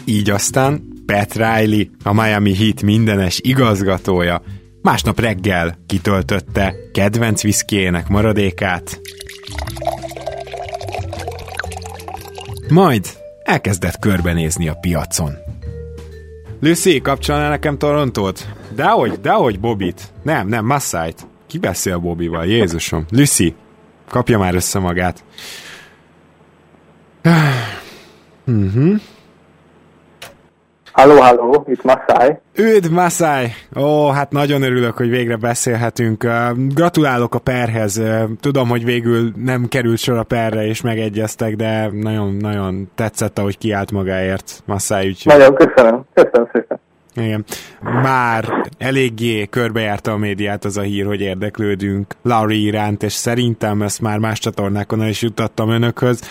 [0.06, 4.41] Így aztán Pat Riley, a Miami Heat mindenes igazgatója,
[4.86, 9.00] másnap reggel kitöltötte kedvenc viszkéjének maradékát,
[12.69, 13.08] majd
[13.43, 15.34] elkezdett körbenézni a piacon.
[16.60, 18.48] Lucy, kapcsolnál nekem Torontót?
[18.76, 20.02] Dehogy, dehogy Bobit.
[20.24, 21.28] Nem, nem, Massájt.
[21.48, 22.45] Ki beszél Bobival?
[22.45, 23.06] Jézusom.
[23.10, 23.56] Lucy,
[24.10, 25.24] kapja már össze magát.
[28.45, 28.95] Mhm.
[30.96, 32.38] Halló, halló, itt Masai.
[32.58, 33.54] Üdv, Masai!
[33.76, 36.28] Ó, hát nagyon örülök, hogy végre beszélhetünk.
[36.56, 38.02] Gratulálok a perhez.
[38.40, 43.92] Tudom, hogy végül nem került sor a perre, és megegyeztek, de nagyon-nagyon tetszett, ahogy kiállt
[43.92, 46.06] magáért Masai, úgyhogy Nagyon köszönöm.
[46.14, 46.80] Köszönöm szépen.
[47.16, 47.44] igen.
[47.82, 48.46] Már
[48.78, 54.18] eléggé körbejárta a médiát az a hír, hogy érdeklődünk Laurie iránt, és szerintem ezt már
[54.18, 56.22] más csatornákon el is juttattam önökhöz.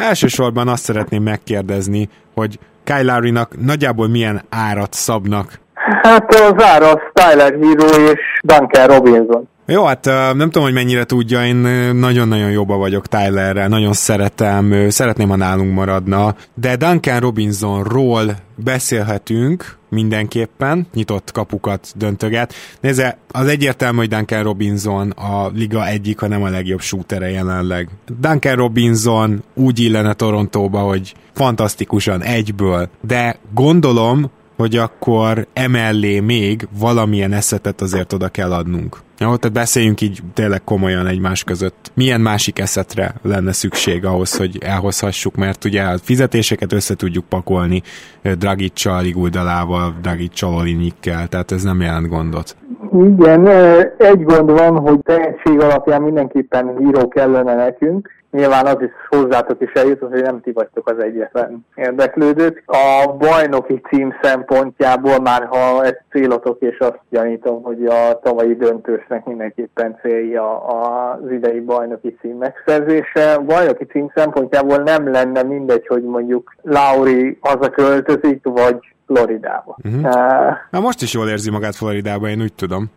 [0.00, 5.60] Elsősorban azt szeretném megkérdezni, hogy Kyle Lowry-nak nagyjából milyen árat szabnak?
[6.02, 9.48] Hát az ára az Tyler Hero és Duncan Robinson.
[9.66, 11.56] Jó, hát nem tudom, hogy mennyire tudja, én
[11.94, 18.22] nagyon-nagyon jobba vagyok Tylerrel, nagyon szeretem, szeretném, ha nálunk maradna, de Duncan Robinsonról
[18.54, 22.54] beszélhetünk mindenképpen, nyitott kapukat döntöget.
[22.80, 27.88] Nézze, az egyértelmű, hogy Duncan Robinson a liga egyik, ha nem a legjobb shootere jelenleg.
[28.20, 37.32] Duncan Robinson úgy illene Torontóba, hogy fantasztikusan egyből, de gondolom, hogy akkor emellé még valamilyen
[37.32, 38.96] eszetet azért oda kell adnunk.
[39.18, 41.90] Jó, tehát beszéljünk így tényleg komolyan egymás között.
[41.94, 47.82] Milyen másik eszetre lenne szükség ahhoz, hogy elhozhassuk, mert ugye a fizetéseket össze tudjuk pakolni
[48.22, 52.56] ö, Dragicsal, Iguldalával, Dragicsal, Olinikkel, tehát ez nem jelent gondot.
[52.92, 58.10] Igen, ö, egy gond van, hogy tehetség alapján mindenképpen Hero kellene nekünk.
[58.36, 62.62] Nyilván az is hozzátok is eljutott, hogy nem ti vagytok az egyetlen érdeklődők.
[62.66, 69.24] A bajnoki cím szempontjából már ha ez célotok, és azt gyanítom, hogy a tavalyi döntősnek
[69.24, 73.32] mindenképpen célja az idei bajnoki cím megszerzése.
[73.32, 79.76] A bajnoki cím szempontjából nem lenne mindegy, hogy mondjuk Lauri hazaköltözik, vagy Floridába.
[79.82, 80.04] Mhm.
[80.04, 80.12] Uh,
[80.70, 82.90] Na most is jól érzi magát Floridában, én úgy tudom.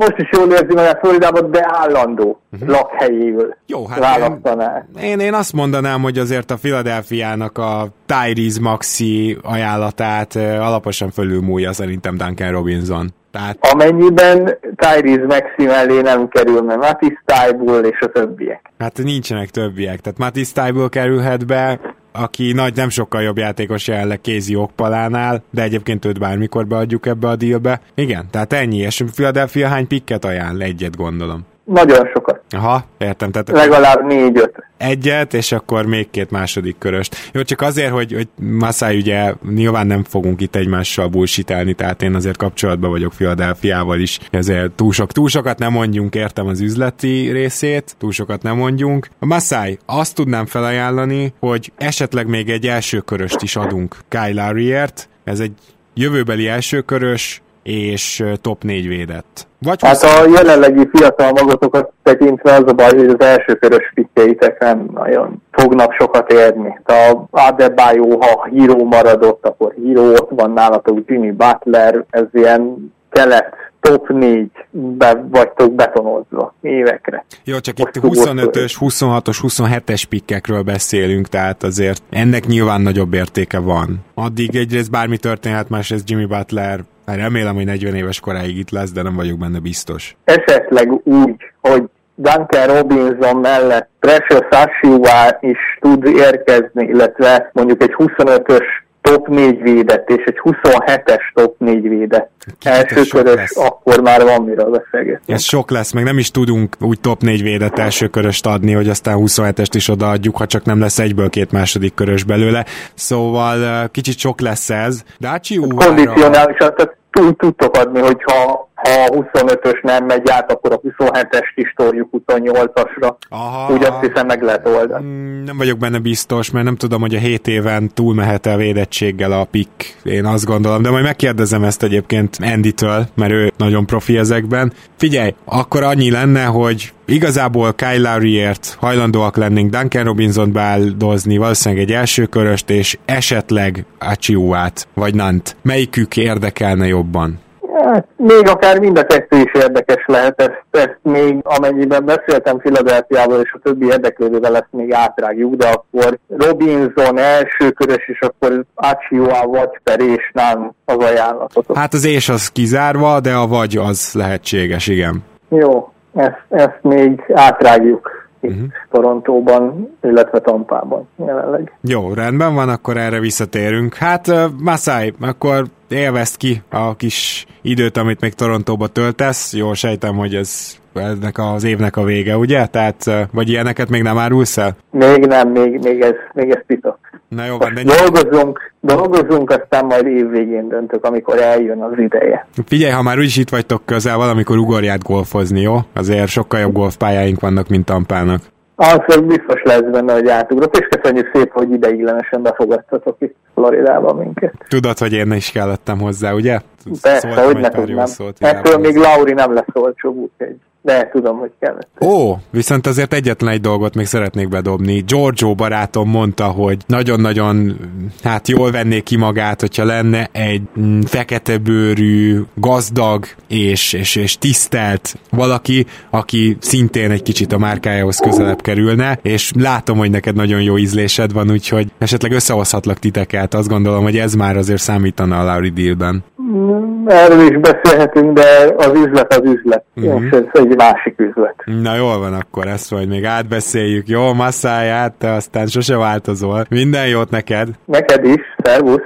[0.00, 2.68] Most is jól érzi magát Floridában, de állandó uh-huh.
[2.68, 4.86] lakhelyéből Jó, hát választaná.
[5.02, 12.16] Én, én azt mondanám, hogy azért a Philadelphiának a Tyrese Maxi ajánlatát alaposan fölülmúlja szerintem
[12.16, 13.12] Duncan Robinson.
[13.30, 18.72] Tehát Amennyiben Tyrese Maxi mellé nem kerül, mert Matisse Tybull és a többiek.
[18.78, 21.80] Hát nincsenek többiek, tehát Matisse Tyből kerülhet be,
[22.12, 27.28] aki nagy, nem sokkal jobb játékos jelenleg Kézi Okpalánál, de egyébként őt bármikor beadjuk ebbe
[27.28, 27.80] a dealbe.
[27.94, 30.62] Igen, tehát ennyi, és Philadelphia hány pikket ajánl?
[30.62, 31.49] Egyet gondolom.
[31.70, 32.40] Nagyon sokat.
[32.50, 33.30] Aha, értem.
[33.30, 34.66] Tehát Legalább négy-öt.
[34.76, 37.16] egyet, és akkor még két második köröst.
[37.32, 42.14] Jó, csak azért, hogy, hogy Masai ugye nyilván nem fogunk itt egymással bullshitálni, tehát én
[42.14, 47.30] azért kapcsolatban vagyok Philadelphiával is, ezért túl, sok, túl sokat nem mondjunk, értem az üzleti
[47.32, 49.08] részét, túl sokat nem mondjunk.
[49.18, 55.08] A Masai, azt tudnám felajánlani, hogy esetleg még egy első köröst is adunk Kyle Lowry-ért,
[55.24, 55.52] ez egy
[55.94, 59.48] jövőbeli elsőkörös, és ö, top 4 védett.
[59.60, 64.60] Vagy Hát a jelenlegi fiatal magatokat tekintve az a baj, hogy az első körös pikkeitek
[64.60, 66.78] nem nagyon fognak sokat érni.
[66.84, 73.54] A Adebayo, ha híró maradott, akkor híró ott van nálatok, Jimmy Butler, ez ilyen kelet
[73.80, 77.24] top 4-be vagytok betonozva évekre.
[77.44, 83.58] Jó, csak itt Most 25-ös, 26-os, 27-es pikkekről beszélünk, tehát azért ennek nyilván nagyobb értéke
[83.58, 84.04] van.
[84.14, 86.80] Addig egyrészt bármi történhet, másrészt Jimmy Butler,
[87.16, 90.16] remélem, hogy 40 éves koráig itt lesz, de nem vagyok benne biztos.
[90.24, 91.82] Esetleg úgy, hogy
[92.14, 98.64] Duncan Robinson mellett Precious Ashiwa is tud érkezni, illetve mondjuk egy 25-ös
[99.00, 104.70] top 4 védett és egy 27-es top 4 védett sok elsőkörös, akkor már van miről
[104.70, 105.32] beszélgetni.
[105.32, 108.88] Ez sok lesz, meg nem is tudunk úgy top 4 védett első köröst adni, hogy
[108.88, 112.64] aztán 27-est is odaadjuk, ha csak nem lesz egyből két második körös belőle.
[112.94, 115.02] Szóval kicsit sok lesz ez.
[115.18, 115.86] Dácsi Uvára...
[115.86, 121.52] kondicionálisan, tehát úgy tudtok adni, hogyha ha a 25-ös nem megy át, akkor a 27-est
[121.54, 123.14] is toljuk 28-asra.
[123.28, 123.72] Aha.
[123.72, 125.06] Úgy azt hiszem meg lehet oldani.
[125.06, 128.56] Mm, Nem vagyok benne biztos, mert nem tudom, hogy a 7 éven túl mehet el
[128.56, 133.86] védettséggel a pick, én azt gondolom, de majd megkérdezem ezt egyébként Andy-től, mert ő nagyon
[133.86, 134.72] profi ezekben.
[134.96, 141.92] Figyelj, akkor annyi lenne, hogy igazából Kyle Lowry-ért hajlandóak lennénk Duncan Robinson beáldozni, valószínűleg egy
[141.92, 145.56] első köröst, és esetleg Achiuát, vagy Nant.
[145.62, 147.38] Melyikük érdekelne jobban?
[147.74, 153.40] Hát, még akár mind a kettő is érdekes lehet, ezt, ezt még amennyiben beszéltem Philadelphiával
[153.40, 159.46] és a többi érdeklődővel ezt még átrágjuk, de akkor Robinson első körös, és akkor Achioa
[159.46, 161.76] vagy Per és nem az ajánlatot.
[161.76, 165.24] Hát az és az kizárva, de a vagy az lehetséges, igen.
[165.48, 168.68] Jó, ezt, ezt még átrágjuk itt uh-huh.
[168.90, 171.72] Torontóban, illetve Tampában jelenleg.
[171.80, 173.94] Jó, rendben van, akkor erre visszatérünk.
[173.94, 174.26] Hát,
[174.62, 179.52] Masai, akkor élvezd ki a kis időt, amit még Torontóba töltesz.
[179.52, 182.66] Jól sejtem, hogy ez ennek az évnek a vége, ugye?
[182.66, 184.76] Tehát, vagy ilyeneket még nem árulsz el?
[184.90, 186.98] Még nem, még, még, ez, még ez titok.
[187.28, 192.46] Na jó van, de Dolgozunk, dolgozunk, aztán majd év végén döntök, amikor eljön az ideje.
[192.66, 195.76] figyelj, ha már úgyis itt vagytok közel, valamikor ugorját golfozni, jó?
[195.94, 198.40] Azért sokkal jobb golfpályáink vannak, mint Tampának.
[198.82, 204.54] Az biztos lesz benne, hogy átugrok, és köszönjük szépen, hogy ideiglenesen befogadtatok itt Floridában minket.
[204.68, 206.60] Tudod, hogy én is kellettem hozzá, ugye?
[207.02, 208.06] Persze, Szóltam hogy ne tudnám.
[208.38, 211.88] Ettől még Lauri nem lesz olcsóbb, úgyhogy de tudom, hogy kellett.
[212.00, 215.00] Ó, viszont azért egyetlen egy dolgot még szeretnék bedobni.
[215.06, 217.76] Giorgio barátom mondta, hogy nagyon-nagyon
[218.24, 224.38] hát jól venné ki magát, hogyha lenne egy mm, fekete bőrű, gazdag és, és, és
[224.38, 230.62] tisztelt valaki, aki szintén egy kicsit a márkájához közelebb kerülne, és látom, hogy neked nagyon
[230.62, 233.54] jó ízlésed van, úgyhogy esetleg összehozhatlak titeket.
[233.54, 236.24] Azt gondolom, hogy ez már azért számítana a Lauri dealben.
[236.42, 240.06] Mm, Erről is beszélhetünk, de az üzlet az üzlet, Mhm.
[240.06, 240.24] uh-huh.
[240.24, 241.62] és ez egy másik üzlet.
[241.64, 244.08] Na jól van, akkor ezt majd még átbeszéljük.
[244.08, 246.64] Jó, masszáját, te aztán sose változol.
[246.68, 247.68] Minden jót neked!
[247.84, 249.02] Neked is, szervusz!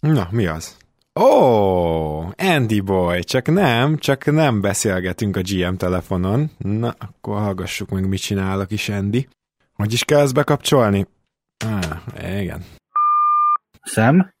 [0.00, 0.76] Na, mi az?
[1.20, 6.50] Ó, oh, Andy Boy, csak nem, csak nem beszélgetünk a GM telefonon.
[6.58, 9.28] Na, akkor hallgassuk meg, mit csinál a kis Andy.
[9.74, 11.06] Hogy is kell ezt bekapcsolni?
[11.64, 12.64] Ah, igen.
[13.82, 14.32] Szem?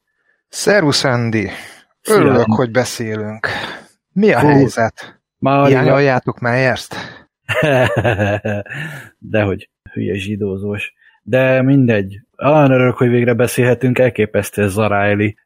[0.48, 1.50] Szervusz, Andy.
[2.08, 3.46] Örülök, hogy beszélünk.
[4.12, 4.46] Mi a Hú.
[4.46, 5.20] helyzet?
[5.38, 6.94] Már Hiányoljátok Meyerst?
[9.18, 10.92] Dehogy, hülye zsidózós.
[11.22, 12.20] De mindegy.
[12.44, 15.36] Olyan örülök, hogy végre beszélhetünk, elképesztő ez Zaráeli.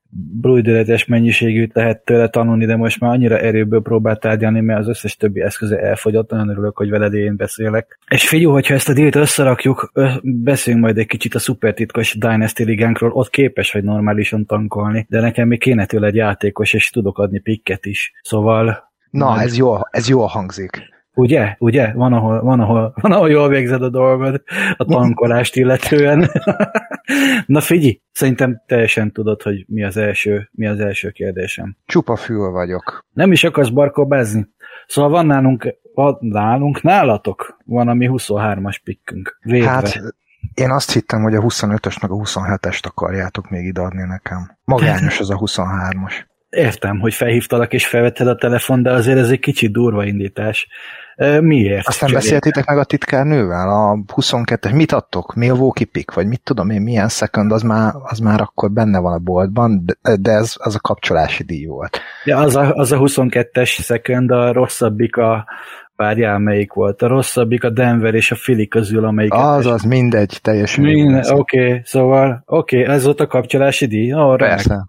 [0.40, 5.16] Brújdületes mennyiségűt lehet tőle tanulni, de most már annyira erőből próbál tárgyalni, mert az összes
[5.16, 7.98] többi eszköze elfogyott, nagyon örülök, hogy veled én beszélek.
[8.08, 13.10] És figyelj, hogyha ezt a dílt összerakjuk, beszéljünk majd egy kicsit a szupertitkos Dynasty ligánkról,
[13.12, 17.38] ott képes vagy normálisan tankolni, de nekem még kéne tőle egy játékos, és tudok adni
[17.38, 18.12] pikket is.
[18.22, 20.93] Szóval Na, Majd- ez jól, ez jól hangzik.
[21.14, 21.54] Ugye?
[21.58, 21.92] Ugye?
[21.92, 24.42] Van ahol, van, ahol, van, ahol jól végzed a dolgod
[24.76, 26.30] a tankolást illetően.
[27.46, 31.76] Na figyelj, szerintem teljesen tudod, hogy mi az első, mi az első kérdésem.
[31.86, 33.04] Csupa fül vagyok.
[33.12, 34.46] Nem is akarsz barkobázni?
[34.86, 39.38] Szóval van nálunk, van nálunk, nálatok van a mi 23-as pikkünk.
[39.42, 39.68] Védve.
[39.68, 40.14] Hát,
[40.54, 44.58] én azt hittem, hogy a 25-ös meg a 27-est akarjátok még ideadni nekem.
[44.64, 46.12] Magányos az a 23-as.
[46.48, 50.68] értem, hogy felhívtalak és felvetted a telefon, de azért ez egy kicsit durva indítás.
[51.40, 51.86] Miért?
[51.86, 53.68] Aztán Cserél- beszéltétek meg a titkárnővel?
[53.68, 55.34] A 22-es, mit adtok?
[55.34, 56.14] Milwaukee pick?
[56.14, 59.84] Vagy mit tudom én, milyen second, az már, az már akkor benne van a boltban,
[59.84, 62.00] de, de ez az a kapcsolási díj volt.
[62.24, 65.46] Ja, az a, az a 22-es second, a rosszabbik a
[65.96, 67.02] várjál, melyik volt.
[67.02, 71.66] A rosszabbik a Denver és a Philly közül, amelyik Az, az mindegy, teljesen Minden, oké,
[71.66, 74.14] okay, szóval, oké, okay, ez volt a kapcsolási díj?
[74.14, 74.84] Ó, remek, Persze.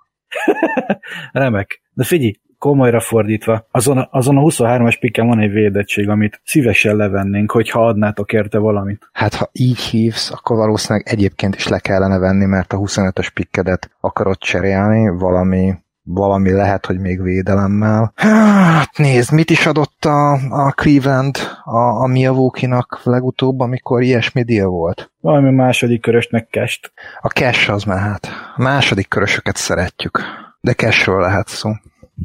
[1.31, 1.81] remek.
[1.93, 2.33] De figyelj,
[2.65, 7.87] komolyra fordítva, azon, a- azon a 23-as pikken van egy védettség, amit szívesen levennénk, hogyha
[7.87, 9.09] adnátok érte valamit.
[9.13, 13.89] Hát ha így hívsz, akkor valószínűleg egyébként is le kellene venni, mert a 25-ös pikkedet
[13.99, 18.11] akarod cserélni, valami, valami lehet, hogy még védelemmel.
[18.15, 24.69] Hát nézd, mit is adott a, a Cleveland a, a Milwaukee-nak legutóbb, amikor ilyesmi deal
[24.69, 25.11] volt?
[25.21, 26.91] Valami második körösnek kest.
[27.21, 28.27] A cash az mehet.
[28.55, 30.19] Második körösöket szeretjük.
[30.61, 31.71] De cashről lehet szó.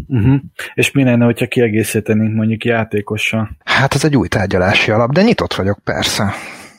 [0.08, 0.40] Uh-huh.
[0.74, 3.50] És mi lenne, hogyha kiegészítenénk mondjuk játékossal?
[3.64, 6.32] Hát ez egy új tárgyalási alap, de nyitott vagyok persze.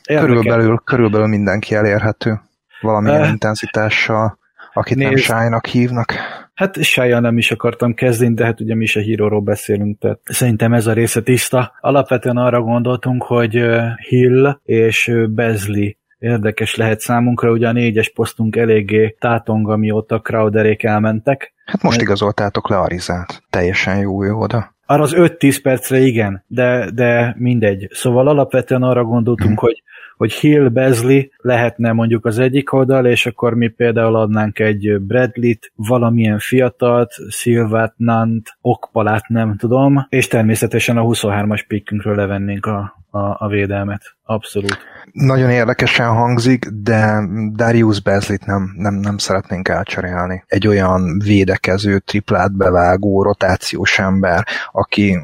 [0.06, 0.34] Érdekel.
[0.36, 2.40] Körülbelül, körülbelül mindenki elérhető.
[2.82, 3.30] Valamilyen Eh.
[3.30, 4.38] intenzitással,
[4.74, 5.24] akit nem Nézd.
[5.24, 6.14] sájnak hívnak.
[6.54, 10.74] Hát sájjal nem is akartam kezdeni, de hát ugye mi se híróról beszélünk, tehát szerintem
[10.74, 11.72] ez a része tiszta.
[11.82, 15.90] Alapvetően arra gondoltunk, hogy ö, Hill és ö, Beasley
[16.22, 21.54] érdekes lehet számunkra, ugye a négyes posztunk eléggé tátong, amióta Crowderék elmentek.
[21.66, 23.44] Hát most igazoltátok le Arizát.
[23.50, 24.76] Teljesen jó jó oda.
[24.86, 27.88] Arra az 5-10 percre igen, de, de mindegy.
[27.92, 29.84] Szóval alapvetően arra gondoltunk, hogy,
[30.18, 35.72] hogy Hill, Beasley lehetne mondjuk az egyik oldal, és akkor mi például adnánk egy Bradley-t,
[35.76, 43.46] valamilyen fiatalt, Silvát, Nant, Okpalát, nem tudom, és természetesen a 23-as pikkünkről levennénk a, a,
[43.46, 44.02] a védelmet.
[44.24, 44.78] Abszolút.
[45.12, 50.44] Nagyon érdekesen hangzik, de Darius Bezlit nem, nem, nem szeretnénk elcserélni.
[50.48, 55.18] Egy olyan védekező, triplát bevágó, rotációs ember, aki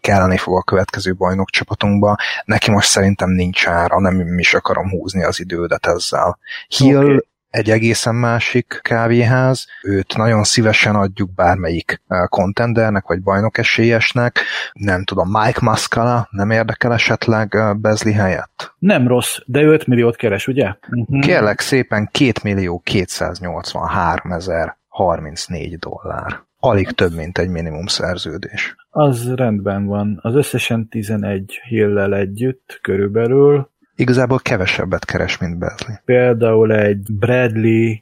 [0.00, 2.16] kelleni fog a következő bajnokcsapatunkba.
[2.44, 6.38] Neki most szerintem nincs ára, nem is akarom húzni az idődet ezzel.
[6.68, 7.28] Hill Oké.
[7.50, 14.38] Egy egészen másik kávéház, őt nagyon szívesen adjuk bármelyik eh, contendernek, vagy bajnok esélyesnek,
[14.72, 18.74] nem tudom, Mike Muscala nem érdekel esetleg eh, Bezli helyett?
[18.78, 20.74] Nem rossz, de 5 milliót keres, ugye?
[20.90, 21.20] Uh-huh.
[21.20, 26.48] Kérlek szépen 2 millió 283 ezer 34 dollár.
[26.62, 28.76] Alig több, mint egy minimum szerződés.
[28.90, 30.18] Az rendben van.
[30.22, 33.69] Az összesen 11 hillel együtt körülbelül.
[34.00, 35.94] Igazából kevesebbet keres, mint Bezli.
[36.04, 37.94] például egy Bradley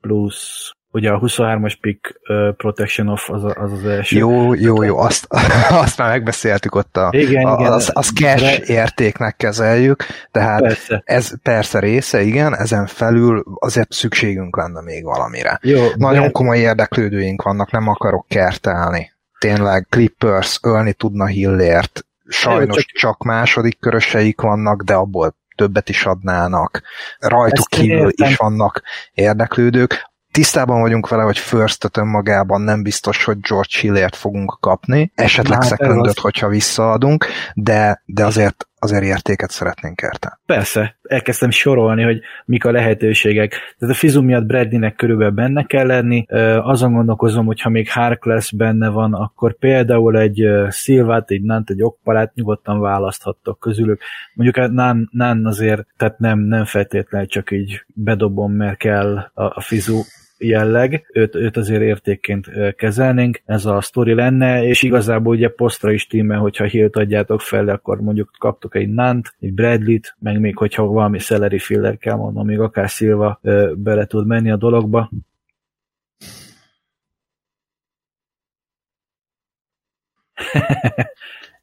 [0.00, 4.18] plusz ugye a 23-as pick uh, protection off az az, az első.
[4.18, 5.26] Jó, jó, jó, azt,
[5.84, 7.72] azt már megbeszéltük ott a, Igen, a, igen.
[7.72, 11.02] az, az cash De- értéknek kezeljük, tehát Persze.
[11.04, 15.58] ez persze része, igen, ezen felül azért szükségünk lenne még valamire.
[15.62, 19.12] Jó, Nagyon de- komoly érdeklődőink vannak, nem akarok kertelni.
[19.38, 22.86] Tényleg Clippers ölni tudna Hillért, sajnos Jó, csak...
[22.86, 26.82] csak második köröseik vannak, de abból többet is adnának.
[27.18, 28.28] Rajtuk Ezt kívül értem.
[28.30, 28.82] is vannak
[29.12, 30.12] érdeklődők.
[30.32, 35.68] Tisztában vagyunk vele, hogy first önmagában nem biztos, hogy George Hillért fogunk kapni, esetleg Hát,
[35.68, 40.38] secondöt, hogyha visszaadunk, de, de azért, azért értéket szeretnénk érte.
[40.46, 43.50] Persze, elkezdtem sorolni, hogy mik a lehetőségek.
[43.78, 46.26] Tehát a Fizu miatt Bradleynek körülbelül benne kell lenni.
[46.62, 51.82] Azon gondolkozom, hogy ha még Harkless benne van, akkor például egy Szilvát, egy Nant, egy
[51.82, 54.00] Okpalát nyugodtan választhattok közülük.
[54.34, 59.44] Mondjuk a Nan, Nan azért, tehát nem, nem feltétlenül csak így bedobom, mert kell a,
[59.44, 60.02] a Fizu
[60.38, 66.06] jelleg, őt, őt azért értékként kezelnénk, ez a sztori lenne, és igazából ugye posztra is
[66.06, 70.84] tímmel, hogyha Hilt adjátok fel, akkor mondjuk kaptok egy Nant, egy Bradley-t, meg még hogyha
[70.86, 73.40] valami celery filler kell mondom, még akár Silva
[73.74, 75.10] bele tud menni a dologba.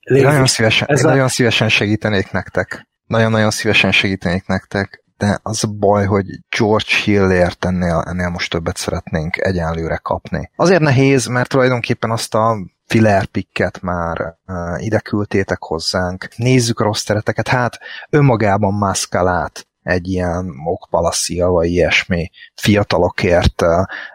[0.04, 2.88] Nagyon szívesen, Ez a- nagyon szívesen segítenék nektek.
[3.08, 6.26] Nagyon-nagyon szívesen segítenék nektek, de az a baj, hogy
[6.58, 10.52] George Hillért ennél, ennél most többet szeretnénk egyenlőre kapni.
[10.56, 16.28] Azért nehéz, mert tulajdonképpen azt a filler picket már uh, ide küldtétek hozzánk.
[16.36, 17.48] Nézzük a rossz tereteket.
[17.48, 23.70] Hát önmagában Mascalát egy ilyen Okpala Silva, ilyesmi fiatalokért uh,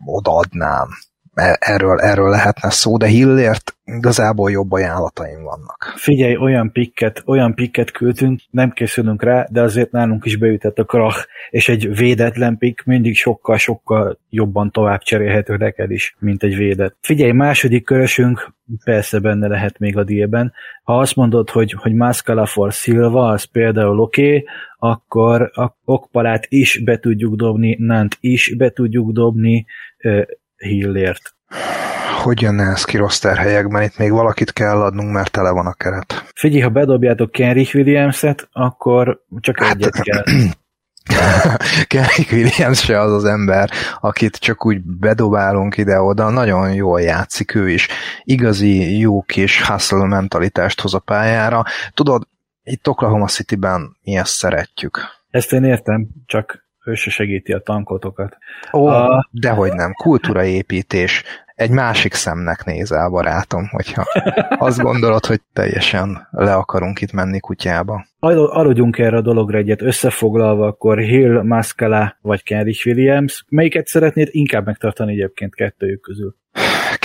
[0.04, 0.88] odaadnám.
[1.58, 5.92] Erről, erről lehetne szó, de Hillért igazából jobb ajánlataim vannak.
[5.96, 10.84] Figyelj, olyan pikket, olyan pikket küldtünk, nem készülünk rá, de azért nálunk is beütett a
[10.84, 16.96] krach, és egy védetlen pikk mindig sokkal-sokkal jobban tovább cserélhető neked is, mint egy védett.
[17.00, 20.52] Figyelj, második körösünk persze benne lehet még a díjban.
[20.82, 24.44] Ha azt mondod, hogy, hogy Mascala for Silva, az például oké, okay,
[24.78, 29.66] akkor a Okpalát is be tudjuk dobni, Nant is be tudjuk dobni,
[30.56, 31.34] Hillért.
[32.22, 33.82] hogy jönne ez ki roster helyekben?
[33.82, 36.24] Itt még valakit kell adnunk, mert tele van a keret.
[36.34, 40.22] Figyelj, ha bedobjátok Kenrich Williams-et, akkor csak Hát, egyet kell.
[41.86, 47.68] Kenrick Williams se az az ember, akit csak úgy bedobálunk ide-oda, nagyon jól játszik ő
[47.70, 47.88] is.
[48.22, 51.64] Igazi jó kis hustle mentalitást hoz a pályára.
[51.94, 52.28] Tudod,
[52.62, 55.00] itt Oklahoma City-ben mi ezt szeretjük.
[55.30, 58.36] Ezt én értem, csak ő se segíti a tankotokat.
[58.72, 61.24] Ó, A- dehogy nem, kultúraépítés.
[61.54, 64.04] Egy másik szemnek nézel, barátom, hogyha
[64.58, 68.06] azt gondolod, hogy teljesen le akarunk itt menni kutyába.
[68.18, 73.44] Al- Aludjunk erre a dologra egyet összefoglalva, akkor Hill, Muscala vagy Kenrich Williams.
[73.48, 76.34] Melyiket szeretnéd inkább megtartani egyébként kettőjük közül?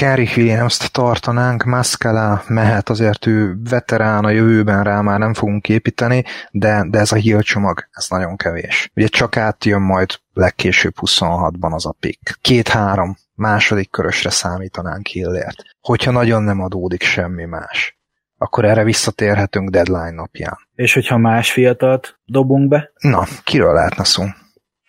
[0.01, 6.23] Kerry Williams-t tartanánk, Muscala mehet, azért ő veterán, a jövőben rá már nem fogunk építeni,
[6.51, 8.91] de, de ez a csomag, ez nagyon kevés.
[8.95, 12.37] Ugye csak átjön majd legkésőbb 26-ban az a pick.
[12.41, 15.63] Két-három második körösre számítanánk Hillért.
[15.81, 17.99] Hogyha nagyon nem adódik semmi más,
[18.37, 20.57] akkor erre visszatérhetünk deadline napján.
[20.75, 22.91] És hogyha más fiatalt dobunk be?
[22.99, 24.23] Na, kiről lehetne szó?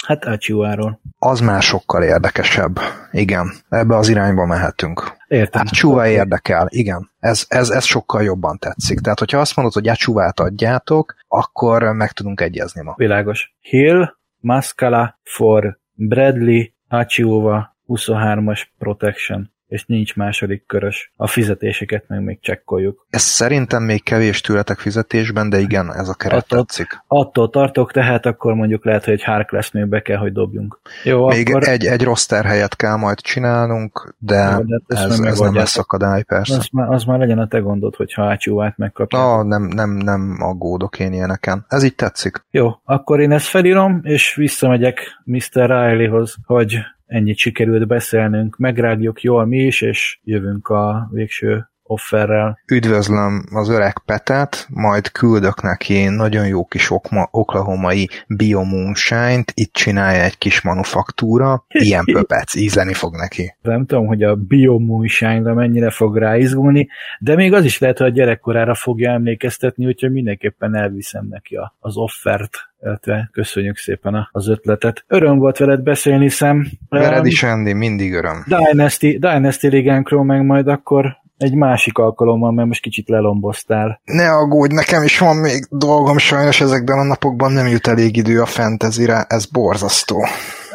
[0.07, 1.01] Hát Achiuáról.
[1.19, 2.79] Az már sokkal érdekesebb.
[3.11, 5.17] Igen, ebbe az irányba mehetünk.
[5.29, 5.61] Értem.
[5.61, 7.11] Ácsúvá érdekel, igen.
[7.19, 9.01] Ez, ez, ez sokkal jobban tetszik.
[9.01, 12.95] Tehát, hogyha azt mondod, hogy Ácsúvát adjátok, akkor meg tudunk egyezni ma.
[12.97, 13.55] Világos.
[13.61, 21.13] Hill, Muscala for Bradley, Achiuva, 23-as protection, és nincs második körös.
[21.17, 23.07] A fizetéseket meg még csekkoljuk.
[23.11, 27.03] Ez szerintem még kevés tőletek fizetésben, de igen, ez a keret Attól- tetszik.
[27.07, 30.81] Attól tartok, tehát akkor mondjuk lehet, hogy egy Harkless be kell, hogy dobjunk.
[31.05, 35.33] Jó, Még akkor egy, egy roster helyet kell majd csinálnunk, de Jó, de ez, majd
[35.33, 36.57] ez nem lesz akadály, persze.
[36.57, 39.21] az már, az már legyen a te gondod, hogyha Achiuvát megkapjuk.
[39.21, 41.65] Na, nem, nem, nem aggódok én ilyeneken.
[41.69, 42.45] Ez így tetszik.
[42.51, 45.41] Jó, akkor én ezt felírom, és visszamegyek Mr.
[45.53, 46.79] Rileyhoz, hogy
[47.13, 52.59] ennyit sikerült beszélnünk, megrágjuk jól mi is, és jövünk a végső offerrel.
[52.67, 60.23] Üdvözlöm az öreg Petet, majd küldök neki nagyon jó kis okma, oklahomai biomoonshine-t, itt csinálja
[60.23, 63.55] egy kis manufaktúra, ilyen pöpec, ízleni fog neki.
[63.63, 66.89] Nem tudom, hogy a biomoonshine mennyire fog ráizgulni,
[67.19, 71.97] de még az is lehet, hogy a gyerekkorára fogja emlékeztetni, úgyhogy mindenképpen elviszem neki az
[71.97, 72.51] offert,
[72.83, 75.05] illetve köszönjük szépen az ötletet.
[75.07, 76.67] Öröm volt veled beszélni, szem.
[76.89, 78.45] Vered is, Andy, mindig öröm.
[78.47, 84.01] Dynasty, Dynasty ligánkról meg majd akkor egy másik alkalommal, mert most kicsit lelomboztál.
[84.05, 88.41] Ne aggódj, nekem is van még dolgom, sajnos ezekben a napokban nem jut elég idő
[88.41, 90.27] a fentezire, ez borzasztó.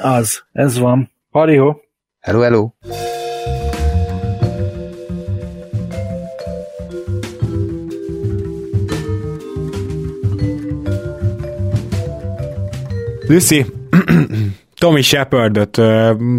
[0.02, 1.12] Az, ez van.
[1.32, 1.76] Hariho!
[2.20, 2.70] Hello, hello!
[13.28, 13.66] Lucy,
[14.80, 15.82] Tommy Shepardot,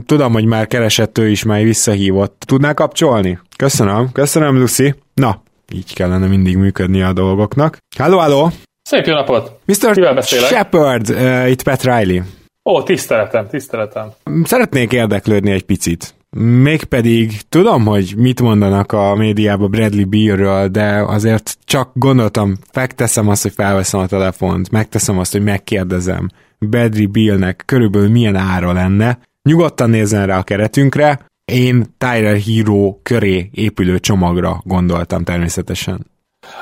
[0.06, 2.42] tudom, hogy már keresett ő is, már visszahívott.
[2.46, 3.38] Tudnál kapcsolni?
[3.58, 4.94] Köszönöm, köszönöm, Lucy.
[5.14, 5.42] Na,
[5.72, 7.78] így kellene mindig működni a dolgoknak.
[7.98, 8.50] Halló, halló!
[8.82, 9.58] Szép jó napot!
[9.64, 9.92] Mr.
[9.92, 10.46] Kivel beszélek?
[10.46, 12.22] Shepard, uh, itt Pat Riley.
[12.64, 14.10] Ó, tiszteletem, tiszteletem.
[14.44, 16.14] Szeretnék érdeklődni egy picit.
[16.62, 23.42] Mégpedig tudom, hogy mit mondanak a médiában Bradley Bealről, de azért csak gondoltam, megteszem azt,
[23.42, 26.28] hogy felveszem a telefont, megteszem azt, hogy megkérdezem
[26.58, 29.18] Bradley Bealnek körülbelül milyen ára lenne.
[29.42, 36.06] Nyugodtan nézzen rá a keretünkre, én Tyler Hero köré épülő csomagra gondoltam természetesen.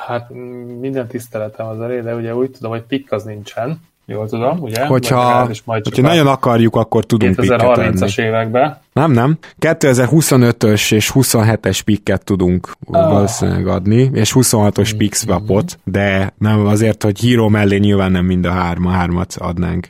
[0.06, 0.30] Hát
[0.80, 3.80] minden tiszteletem az elé, de ugye úgy tudom, hogy pikk az nincsen.
[4.08, 4.86] Jól tudom, ugye?
[4.86, 7.84] Hogyha, majd csak hogyha a nagyon akarjuk, akkor tudunk pikket adni.
[7.92, 8.78] 2030-as években.
[8.92, 9.38] Nem, nem.
[9.60, 13.12] 2025-ös és 27-es pikket tudunk Ah.
[13.12, 18.44] valószínűleg adni, és 26-os pick swapot, de nem azért, hogy híró mellé nyilván nem mind
[18.44, 19.88] a hárma, hármat adnánk.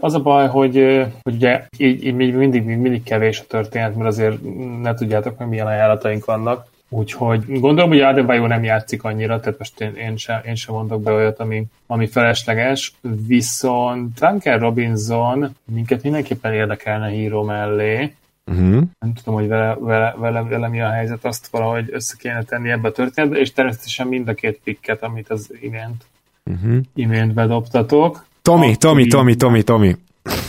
[0.00, 0.74] Az a baj, hogy,
[1.22, 4.38] hogy ugye így, így mindig, mindig kevés a történet, mert azért
[4.82, 6.66] ne tudjátok meg milyen ajánlataink vannak.
[6.88, 11.02] Úgyhogy gondolom, hogy Adebayo nem játszik annyira, tehát most én, én, sem, én sem mondok
[11.02, 12.92] be olyat, ami, ami felesleges,
[13.26, 18.14] viszont Duncan Robinson minket mindenképpen érdekelne híró mellé,
[18.46, 18.82] Uh-huh.
[18.98, 22.70] nem tudom, hogy vele, vele, vele, vele mi a helyzet, azt valahogy össze kéne tenni
[22.70, 26.04] ebbe a történetbe, és természetesen mind a két pikket, amit az imént,
[26.50, 26.76] Uh-huh.
[26.94, 28.24] imént bedobtatok.
[28.44, 29.96] Tomi, Tomi, Tomi, Tomi, Tomi.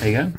[0.06, 0.34] Igen.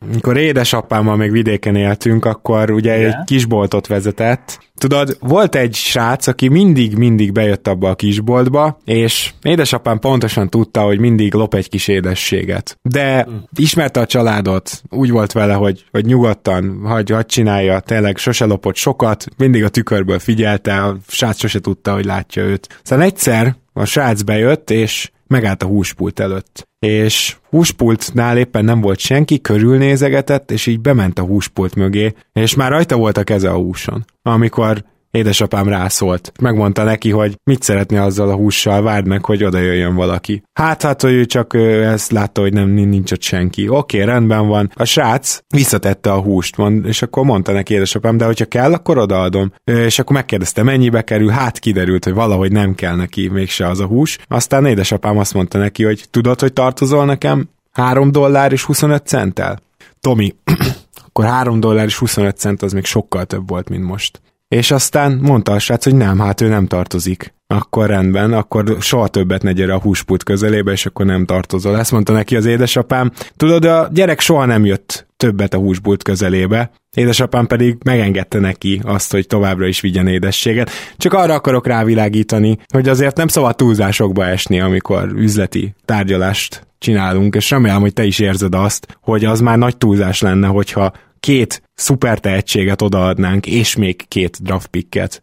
[0.00, 3.08] Amikor édesapámmal még vidéken éltünk, akkor ugye Igen.
[3.10, 4.58] egy kisboltot vezetett.
[4.76, 10.98] Tudod, volt egy srác, aki mindig-mindig bejött abba a kisboltba, és édesapám pontosan tudta, hogy
[10.98, 12.78] mindig lop egy kis édességet.
[12.82, 13.30] De Hm.
[13.56, 18.76] ismerte a családot, úgy volt vele, hogy, hogy nyugodtan, hagy, hagy csinálja, tényleg sose lopott
[18.76, 22.80] sokat, mindig a tükörből figyelte, a srác sose tudta, hogy látja őt.
[22.82, 26.68] Szóval egyszer a srác bejött, és megállt a húspult előtt.
[26.78, 32.70] És húspultnál éppen nem volt senki, körülnézegetett, és így bement a húspult mögé, és már
[32.70, 34.04] rajta volt a keze a húson.
[34.22, 34.84] Amikor
[35.18, 36.32] Édesapám rászólt.
[36.40, 40.42] Megmondta neki, hogy mit szeretné azzal a hússal, várd meg, hogy oda jöjjön valaki.
[40.52, 43.68] Hát, hát, hogy ő csak ő ezt látta, hogy nem nincs ott senki.
[43.68, 44.70] Oké, rendben van.
[44.74, 48.98] A srác visszatette a húst, mond, és akkor mondta neki édesapám, de hogyha kell, akkor
[48.98, 49.52] odaadom.
[49.64, 53.86] És akkor megkérdezte, mennyibe kerül, hát kiderült, hogy valahogy nem kell neki mégse az a
[53.86, 54.18] hús.
[54.28, 57.48] Aztán édesapám azt mondta neki, hogy tudod, hogy tartozol nekem?
[57.72, 59.60] 3 dollár és 25 centtel?
[60.00, 60.34] Tomi,
[61.06, 64.20] akkor 3 dollár és 25 cent az még sokkal több volt, mint most.
[64.48, 67.34] És aztán mondta a srác, hogy nem, hát ő nem tartozik.
[67.46, 71.78] Akkor rendben, akkor soha többet ne gyere a húspult közelébe, és akkor nem tartozol.
[71.78, 73.12] Ezt mondta neki az édesapám.
[73.36, 79.12] Tudod, a gyerek soha nem jött többet a húspult közelébe, édesapám pedig megengedte neki azt,
[79.12, 80.70] hogy továbbra is vigyen édességet.
[80.96, 87.50] Csak arra akarok rávilágítani, hogy azért nem szabad túlzásokba esni, amikor üzleti tárgyalást csinálunk, és
[87.50, 92.18] remélem, hogy te is érzed azt, hogy az már nagy túlzás lenne, hogyha két szuper
[92.18, 95.22] tehetséget odaadnánk, és még két draft picket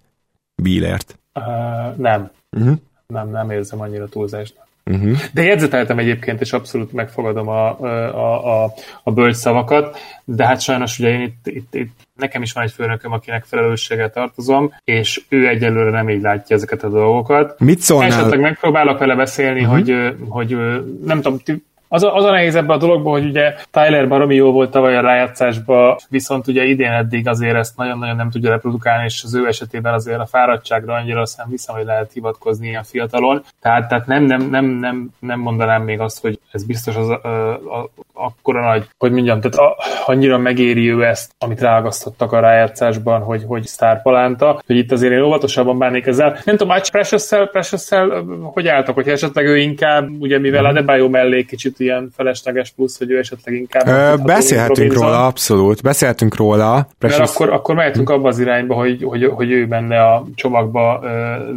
[0.56, 1.20] Bílert.
[1.34, 2.32] Uh, nem.
[2.58, 2.78] Uh-huh.
[3.08, 4.64] Nem, nem érzem annyira túlzásnak.
[4.92, 5.18] Uh-huh.
[5.34, 8.74] De jegyzeteltem egyébként, és abszolút megfogadom a, a, a,
[9.04, 12.72] a bölcs szavakat, de hát sajnos ugye én itt, itt, itt nekem is van egy
[12.72, 17.60] főnököm, akinek felelősséggel tartozom, és ő egyelőre nem így látja ezeket a dolgokat.
[17.60, 18.08] Mit szólnál?
[18.08, 19.76] Esetleg megpróbálok vele beszélni, uh-huh.
[19.76, 20.58] hogy, hogy
[21.06, 21.42] nem tudom,
[21.88, 24.98] az a, az a nehéz ebben a dologban, hogy ugye Tyler baromi jó volt tavaly
[24.98, 29.48] a rájátszásban, viszont ugye idén eddig azért ezt nagyon-nagyon nem tudja reprodukálni, és az ő
[29.48, 33.44] esetében azért a fáradtságra annyira aztán hiszem, hogy lehet hivatkozni ilyen fiatalon.
[33.62, 37.28] Tehát, tehát nem, nem, nem, nem, nem mondanám még azt, hogy ez biztos az, a,
[37.54, 39.76] a, akkora nagy, hogy mondjam, tehát a,
[40.06, 45.22] annyira megéri ő ezt, amit rágasztottak a rájátszásban, hogy, hogy sztárpalánta, hogy itt azért én
[45.22, 46.38] óvatosabban bánnék ezzel.
[46.46, 50.66] Nem tudom, Precious-szel, Precious-szel hogy álltak, hogy esetleg ő inkább, ugye mivel mm.
[50.66, 53.88] Adebayo mellé kicsit ilyen felesleges plusz, hogy ő esetleg inkább...
[53.88, 56.88] Ö, beszélhetünk róla, abszolút, beszélhetünk róla.
[57.00, 57.20] Precious...
[57.20, 61.10] Mert akkor, akkor mehetünk abba az irányba, hogy, hogy, hogy ő benne a csomagba uh,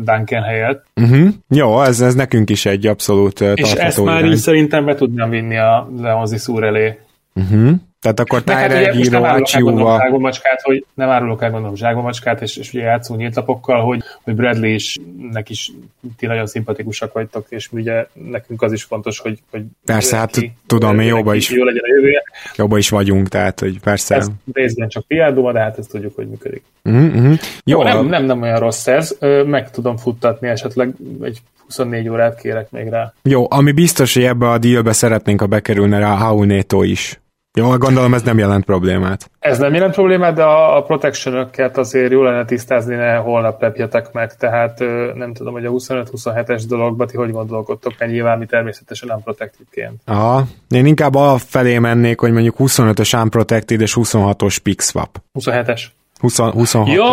[0.05, 0.85] Duncan helyett.
[0.97, 1.29] Uh-huh.
[1.49, 4.31] Jó, ez, ez nekünk is egy abszolút uh, És ezt már irány.
[4.33, 6.99] így szerintem be tudnám vinni a Leonzi szúr elé.
[7.35, 7.71] Uh-huh.
[8.01, 9.99] Tehát akkor Tyler hát Giro, Achiuva...
[9.99, 14.71] Zságomacskát, hogy nem árulok el gondolom zságomacskát, és, és ugye játszunk nyíltlapokkal, hogy, hogy Bradley
[14.71, 14.97] is,
[15.31, 15.73] nek is
[16.17, 20.53] ti nagyon szimpatikusak vagytok, és ugye nekünk az is fontos, hogy, hogy persze, hát ki,
[20.67, 22.23] tudom, mi jóba is, jó legyen a jövője.
[22.57, 24.15] Jóba is vagyunk, tehát, hogy persze.
[24.15, 26.63] Ez részben csak piádóma, de hát ezt tudjuk, hogy működik.
[26.85, 27.39] Uh-huh.
[27.65, 32.71] Jó, nem, nem, nem olyan rossz ez, meg tudom futtatni esetleg egy 24 órát kérek
[32.71, 33.13] még rá.
[33.23, 37.21] Jó, ami biztos, hogy ebbe a dealbe szeretnénk, ha bekerülne rá a Hauneto is.
[37.53, 39.31] Jó, gondolom ez nem jelent problémát.
[39.39, 44.13] Ez nem jelent problémát, de a, a protection azért jó lenne tisztázni, ne holnap lepjetek
[44.13, 44.79] meg, tehát
[45.15, 50.01] nem tudom, hogy a 25-27-es dologba ti hogy gondolkodtok, mert nyilván mi természetesen unprotected-ként.
[50.05, 55.23] Aha, én inkább a felé mennék, hogy mondjuk 25-ös unprotected és 26-os pick swap.
[55.41, 55.83] 27-es.
[56.19, 56.93] 20, 26-os.
[56.93, 57.05] Jó,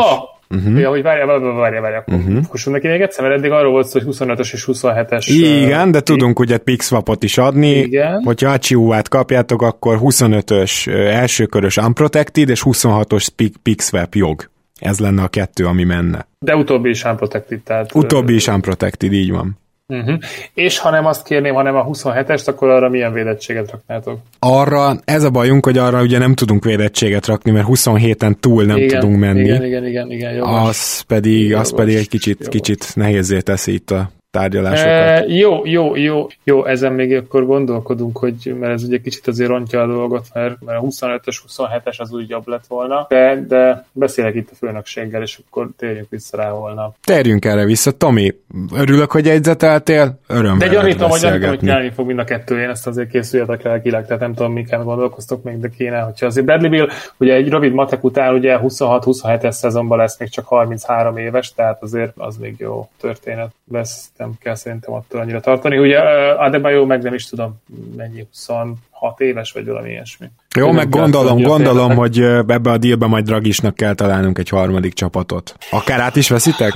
[0.50, 0.80] Uh-huh.
[0.80, 2.04] Ja, hogy várjál, várjál, várjál, várjál.
[2.08, 2.44] Uh-huh.
[2.50, 5.26] Fussunk neki még egyszer, mert eddig arról volt szó, hogy 25-ös és 27-es.
[5.28, 6.84] Igen, de tudunk ugye pick
[7.20, 7.70] is adni.
[7.70, 8.22] Igen.
[8.24, 14.50] Hogyha Achiuát kapjátok, akkor 25-ös elsőkörös unprotected és 26-os pick, pick swap jog.
[14.80, 16.28] Ez lenne a kettő, ami menne.
[16.40, 17.96] De utóbbi is unprotected, tehát...
[17.96, 19.58] Utóbbi is unprotected, így van.
[19.88, 20.20] Uh-huh.
[20.54, 24.20] És ha nem azt kérném, hanem a 27-est, akkor arra milyen védettséget raknátok?
[24.40, 28.78] Arra, ez a bajunk, hogy arra ugye nem tudunk védettséget rakni, mert 27-en túl nem
[28.78, 29.44] igen, tudunk menni.
[29.44, 33.74] Igen, igen, igen, igen jó az pedig, jó az pedig egy kicsit, kicsit nehézé teszi
[33.74, 34.92] itt a tárgyalásokat.
[34.92, 39.50] E, jó, jó, jó, jó, ezen még akkor gondolkodunk, hogy mert ez ugye kicsit azért
[39.50, 43.86] rontja a dolgot, mert, mert a 25-ös, 27-es az úgy jobb lett volna, de, de
[43.92, 46.96] beszélek itt a főnökséggel, és akkor térjünk vissza rá holnap.
[47.04, 47.92] Térjünk erre vissza.
[47.92, 48.34] Tomi,
[48.74, 52.70] örülök, hogy egyzeteltél, öröm De gyanítom, hogy gyanítom, hogy nyelni fog mind a kettő, én
[52.70, 56.46] ezt azért készüljetek rá kileg, tehát nem tudom, miken gondolkoztok még, de kéne, hogyha azért
[56.46, 61.54] Bradley Bill, ugye egy rövid matek után ugye 26-27-es szezonban lesz még csak 33 éves,
[61.54, 65.78] tehát azért az még jó történet lesz nem kell szerintem attól annyira tartani.
[65.78, 66.00] Ugye
[66.38, 67.62] Adebayo meg nem is tudom
[67.96, 68.78] mennyi, 26
[69.18, 70.28] éves vagy valami ilyesmi.
[70.56, 75.56] Jó, meg gondolom, gondolom, hogy ebbe a dílbe majd Dragisnak kell találnunk egy harmadik csapatot.
[75.72, 76.74] Akár át is veszitek?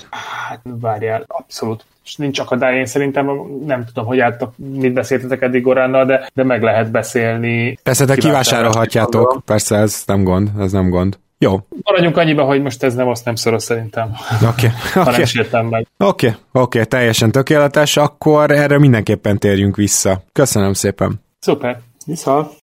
[0.47, 3.29] Hát várjál, abszolút és nincs akadály, én szerintem
[3.65, 7.77] nem tudom, hogy álltak, mit beszéltetek eddig Goránnal, de, de meg lehet beszélni.
[7.83, 11.17] Persze, te kivásárolhatjátok, persze ez nem gond, ez nem gond.
[11.41, 11.59] Jó.
[11.83, 14.11] Maradjunk annyiba, hogy most ez nem azt nem szoros szerintem.
[14.49, 14.71] Oké.
[14.95, 15.23] Okay.
[15.23, 15.47] okay.
[15.51, 15.87] nem meg.
[15.97, 16.39] Oké, okay.
[16.51, 16.85] oké, okay.
[16.85, 20.21] teljesen tökéletes, akkor erre mindenképpen térjünk vissza.
[20.31, 21.21] Köszönöm szépen.
[21.39, 21.79] Szuper.
[22.05, 22.57] Viszont.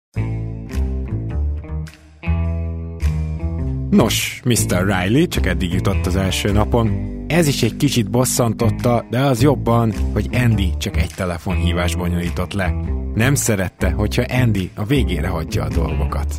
[3.91, 4.85] Nos, Mr.
[4.87, 7.15] Riley csak eddig jutott az első napon.
[7.29, 12.75] Ez is egy kicsit bosszantotta, de az jobban, hogy Andy csak egy telefonhívás bonyolított le.
[13.15, 16.35] Nem szerette, hogyha Andy a végére hagyja a dolgokat.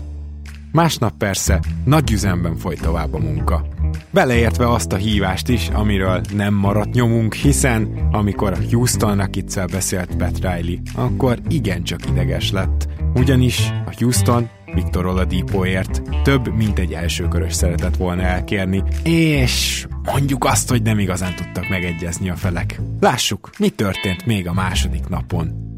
[0.71, 3.65] Másnap persze nagy üzemben folyt tovább a munka.
[4.09, 10.15] Beleértve azt a hívást is, amiről nem maradt nyomunk, hiszen amikor a Houstonnak itt beszélt
[10.15, 12.87] Pat Riley, akkor igencsak ideges lett.
[13.15, 20.69] Ugyanis a Houston Viktor Oladipoért több, mint egy elsőkörös szeretett volna elkérni, és mondjuk azt,
[20.69, 22.81] hogy nem igazán tudtak megegyezni a felek.
[22.99, 25.76] Lássuk, mi történt még a második napon.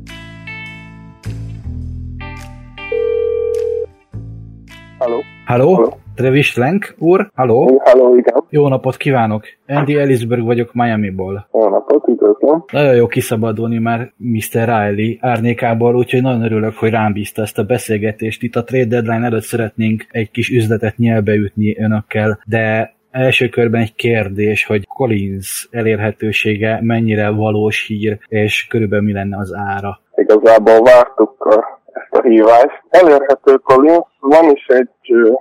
[4.99, 5.23] Halló?
[5.45, 5.97] Halló?
[6.15, 7.31] Travis Lenk úr?
[7.35, 7.81] Halló?
[7.83, 8.43] Halló, igen.
[8.49, 9.43] Jó napot kívánok!
[9.67, 11.47] Andy Ellisberg vagyok Miami-ból.
[11.53, 12.63] Jó napot, üdvözlöm.
[12.71, 14.65] Nagyon jó kiszabadulni már Mr.
[14.65, 18.43] Riley árnyékából, úgyhogy nagyon örülök, hogy rám bízta ezt a beszélgetést.
[18.43, 23.95] Itt a trade deadline előtt szeretnénk egy kis üzletet nyelbeütni önökkel, de első körben egy
[23.95, 29.99] kérdés, hogy Collins elérhetősége mennyire valós hír, és körülbelül mi lenne az ára.
[30.15, 32.83] Igazából vártuk a ezt a hívást.
[32.89, 34.89] Elérhető Collins, van is egy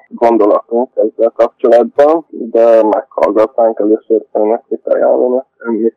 [0.09, 5.95] gondolatunk ezzel kapcsolatban, de meghallgatnánk először, hogy mit ajánlanak, mit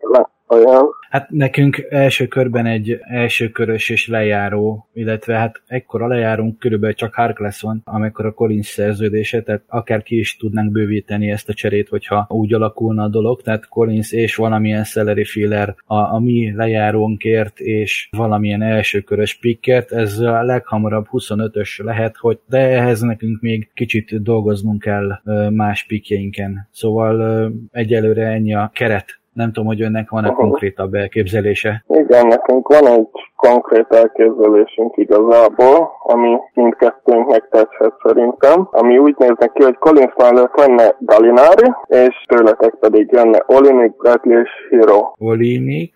[0.51, 0.89] ajánl.
[1.09, 7.13] Hát nekünk első körben egy első körös és lejáró, illetve hát ekkora lejárunk körülbelül csak
[7.13, 11.89] Harkless van, amikor a Collins szerződése, tehát akár ki is tudnánk bővíteni ezt a cserét,
[11.89, 17.59] hogyha úgy alakulna a dolog, tehát Collins és valamilyen salary filler a, a mi lejárónkért
[17.59, 23.69] és valamilyen első körös pickert, ez a leghamarabb 25-ös lehet, hogy de ehhez nekünk még
[23.73, 26.67] kicsit dolgoznunk kell más pikjeinken.
[26.71, 30.43] Szóval egyelőre ennyi a keret nem tudom, hogy önnek van-e uh-huh.
[30.43, 31.83] konkrétabb elképzelése.
[31.87, 39.63] Igen, nekünk van egy konkrét elképzelésünk igazából, ami mindkettőnknek tetszett szerintem, ami úgy néz ki,
[39.63, 45.13] hogy Collins mellett lenne Galinari, és tőletek pedig jönne Olinik, Bradley és Hero.
[45.17, 45.93] Olinik,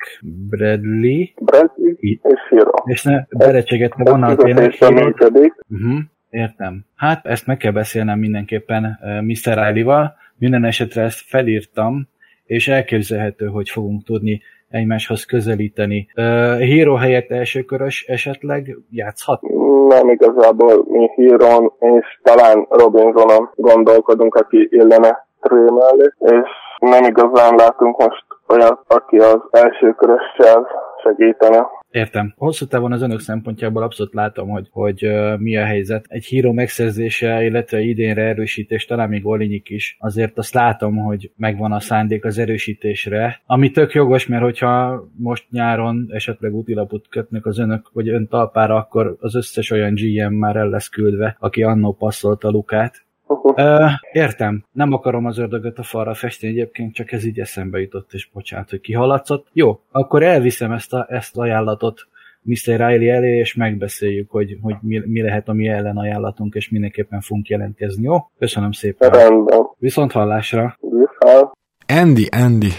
[0.50, 2.72] Bradley, Bradley és Hero.
[2.84, 6.00] És ne berecsegetne vonal tényleg uh-huh.
[6.36, 6.86] Értem.
[6.96, 9.54] Hát ezt meg kell beszélnem mindenképpen Mr.
[9.54, 10.16] Riley-val.
[10.38, 12.08] Minden esetre ezt felírtam,
[12.46, 16.08] és elképzelhető, hogy fogunk tudni egymáshoz közelíteni.
[16.16, 16.24] Uh,
[16.60, 19.42] Hero helyett elsőkörös esetleg játszhat?
[19.88, 27.56] Nem igazából mi Hero és talán Robinsonon gondolkodunk, aki illene Tré mellé, és nem igazán
[27.56, 30.68] látunk most olyat, aki az elsőkörössel
[31.04, 31.68] segítene.
[31.96, 32.34] Értem.
[32.38, 36.06] Hosszú távon az önök szempontjából abszolút látom, hogy, hogy uh, mi a helyzet.
[36.08, 41.72] Egy híró megszerzése, illetve idénre erősítés, talán még Olinyik is, azért azt látom, hogy megvan
[41.72, 47.60] a szándék az erősítésre, ami tök jogos, mert hogyha most nyáron esetleg útilapot kötnek az
[47.60, 51.94] önök, vagy ön talpára, akkor az összes olyan GM már el lesz küldve, aki annó
[51.94, 57.40] passzolta Lukát, Uh, értem, nem akarom az ördögöt a falra festeni egyébként, csak ez így
[57.40, 59.48] eszembe jutott, és bocsánat, hogy kihaladszott.
[59.54, 62.08] Jó, akkor elviszem ezt, a, ezt ajánlatot
[62.42, 62.88] Mr.
[62.88, 67.48] Riley elé, és megbeszéljük, hogy, hogy mi, mi lehet a mi ellenajánlatunk, és mindenképpen fogunk
[67.48, 68.18] jelentkezni, jó?
[68.40, 69.10] Köszönöm szépen.
[69.10, 69.60] Rendben.
[69.78, 70.78] Viszont hallásra.
[70.80, 71.52] Viszont.
[71.88, 72.72] Andy, Andy.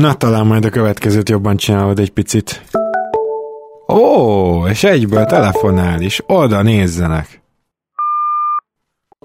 [0.00, 2.62] Na, talán majd a következőt jobban csinálod egy picit.
[3.92, 6.22] Ó, és egyből telefonál is.
[6.26, 7.40] Oda nézzenek.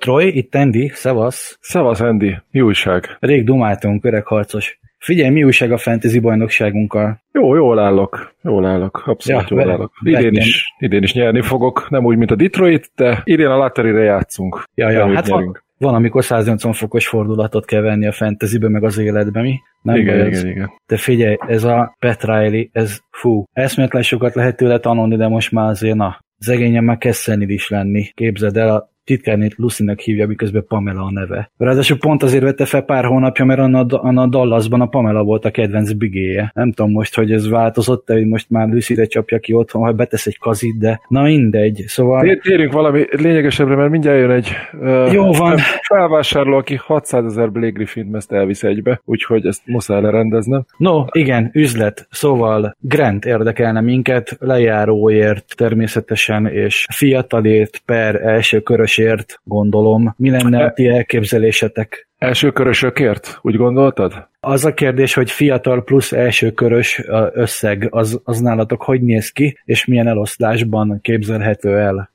[0.04, 1.58] Troy, itt Andy, szevasz.
[1.62, 2.36] Szevasz, Andy.
[2.51, 3.18] Mi újság?
[3.20, 4.80] Rég dumáltunk, öreg harcos.
[4.97, 7.22] Figyelj, mi újság a fantasy bajnokságunkkal?
[7.32, 8.34] Jó, jól állok.
[8.41, 9.04] Jól állok.
[9.06, 9.91] Abszolút ja, jól állok.
[10.04, 11.89] Idén is, idén is nyerni fogok.
[11.89, 14.64] Nem úgy, mint a Detroit, de idén a lottery játszunk.
[14.76, 18.97] Ja, ja, hát van, van, amikor 180 fokos fordulatot kell venni a fantasybe, meg az
[18.97, 19.60] életbe, mi?
[19.82, 20.43] Nem igen, igen, ez.
[20.43, 20.72] igen.
[20.88, 25.51] De figyelj, ez a Pat Riley, ez fú, eszméletlen sokat lehet tőle tanulni, de most
[25.51, 28.10] már azért na, szegényen már kezd is lenni.
[28.14, 31.51] Képzeld el, a titkárnét Lucy-nek hívja, miközben Pamela a neve.
[31.58, 35.51] Ráadásul pont azért vette fel pár hónapja, mert Anna, Anna Dallasban a Pamela volt a
[35.51, 36.51] kedvenc bigéje.
[36.54, 40.26] Nem tudom most, hogy ez változott hogy most már Lucy-re csapja ki otthon, ha betesz
[40.26, 41.84] egy kazit, de na mindegy.
[41.88, 42.38] Szóval...
[42.41, 45.58] Térjünk valami lényegesebbre, mert mindjárt jön egy uh, Jó van.
[45.82, 50.66] felvásárló, aki 600 ezer Blake Griffin ezt elvisz egybe, úgyhogy ezt muszáj lerendeznem.
[50.78, 52.08] No, igen, üzlet.
[52.12, 60.14] Szóval Grant érdekelne minket, lejáróért természetesen, és fiatalért per első körös körösért, gondolom.
[60.18, 62.08] Mi lenne a ti elképzelésetek?
[62.18, 63.39] Első körösökért?
[63.41, 64.28] Úgy gondoltad?
[64.39, 69.58] Az a kérdés, hogy fiatal plusz első körös összeg, az, az nálatok hogy néz ki,
[69.66, 72.12] és milyen eloszlásban képzelhető el?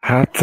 [0.00, 0.40] Hát,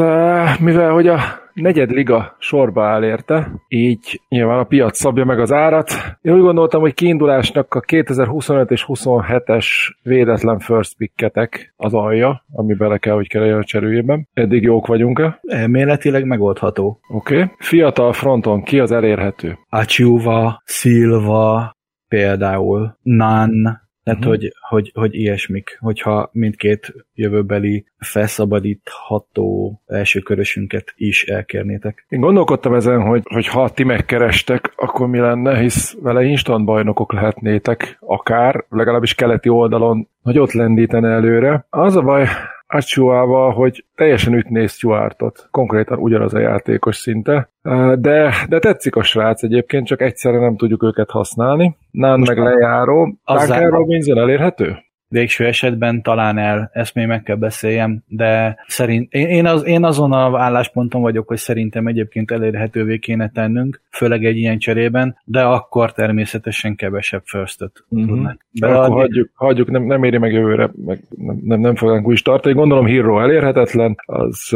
[0.60, 1.20] mivel hogy a
[1.62, 5.92] negyed liga sorba áll érte, így nyilván a piac szabja meg az árat.
[6.22, 9.68] Én úgy gondoltam, hogy kiindulásnak a 2025 és 27-es
[10.04, 14.28] védetlen first picketek az alja, ami bele kell, hogy kerüljön a cserőjében.
[14.34, 15.40] Eddig jók vagyunk-e?
[15.48, 17.00] Elméletileg megoldható.
[17.14, 17.36] Oké.
[17.36, 17.48] Okay.
[17.58, 19.58] Fiatal fronton ki az elérhető?
[19.70, 21.76] Achiuva, Silva,
[22.08, 24.40] például Nan, tehát, uh-huh.
[24.40, 32.06] hogy, hogy, hogy ilyesmik, hogyha mindkét jövőbeli felszabadítható első körösünket is elkérnétek.
[32.10, 37.14] Én gondolkodtam ezen, hogy, hogy ha ti megkerestek, akkor mi lenne, hisz vele instant bajnokok
[37.14, 41.66] lehetnétek, akár, legalábbis keleti oldalon, hogy ott lendítene előre.
[41.70, 42.28] Az a baj,
[42.72, 45.48] Achuával, hogy teljesen ütné Stuartot.
[45.52, 47.50] Konkrétan ugyanaz a játékos szinte.
[47.96, 51.78] De, de tetszik a srác egyébként, csak egyszerre nem tudjuk őket használni.
[51.92, 53.18] Nán meg lejáró.
[53.26, 54.78] Duncan Robinson elérhető?
[55.10, 59.84] Végső esetben talán el, ezt még meg kell beszéljem, de szerint, én, én, az, én
[59.84, 65.42] azon a állásponton vagyok, hogy szerintem egyébként elérhetővé kéne tennünk, főleg egy ilyen cserében, de
[65.44, 68.08] akkor természetesen kevesebb first-öt uh-huh.
[68.08, 68.46] tudnak.
[68.52, 72.22] De akkor hagyjuk, hagyjuk nem, nem éri meg jövőre, meg nem, nem, nem fogunk úgy
[72.24, 72.56] tartani.
[72.56, 74.56] Gondolom Hero elérhetetlen, az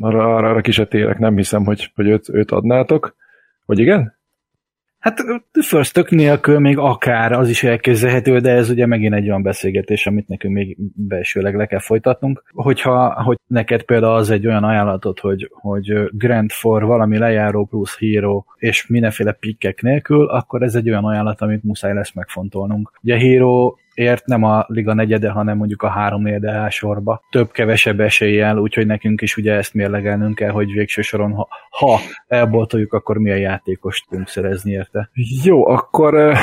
[0.00, 3.14] arra, arra, arra kisetélek, nem hiszem, hogy, hogy őt, őt adnátok.
[3.66, 4.15] Vagy igen?
[5.06, 10.06] Hát first nélkül még akár az is elképzelhető, de ez ugye megint egy olyan beszélgetés,
[10.06, 12.44] amit nekünk még belsőleg le kell folytatnunk.
[12.54, 17.98] Hogyha hogy neked például az egy olyan ajánlatot, hogy, hogy Grand for valami lejáró plusz
[17.98, 22.92] hero és mindenféle pikkek nélkül, akkor ez egy olyan ajánlat, amit muszáj lesz megfontolnunk.
[23.02, 27.20] Ugye hero ért nem a liga negyede, hanem mondjuk a három negyede sorba.
[27.30, 32.92] Több-kevesebb eséllyel, úgyhogy nekünk is ugye ezt mérlegelnünk kell, hogy végső soron, ha, ha elboltoljuk,
[32.92, 35.10] akkor milyen játékost tudunk szerezni érte.
[35.44, 36.36] Jó, akkor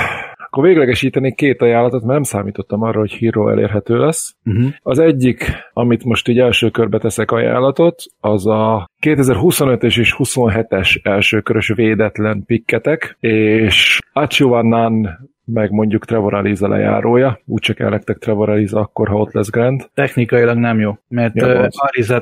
[0.54, 4.36] akkor véglegesítenék két ajánlatot, mert nem számítottam arra, hogy Hero elérhető lesz.
[4.46, 4.70] Uh-huh.
[4.82, 11.68] Az egyik, amit most így első körbe teszek ajánlatot, az a 2025-es és 27-es elsőkörös
[11.68, 19.08] védetlen pikketek, és Achuanan meg mondjuk Trevor Ariza lejárója, úgyse kell nektek Trevor Ariza akkor,
[19.08, 19.90] ha ott lesz Grant.
[19.94, 21.70] Technikailag nem jó, mert ja,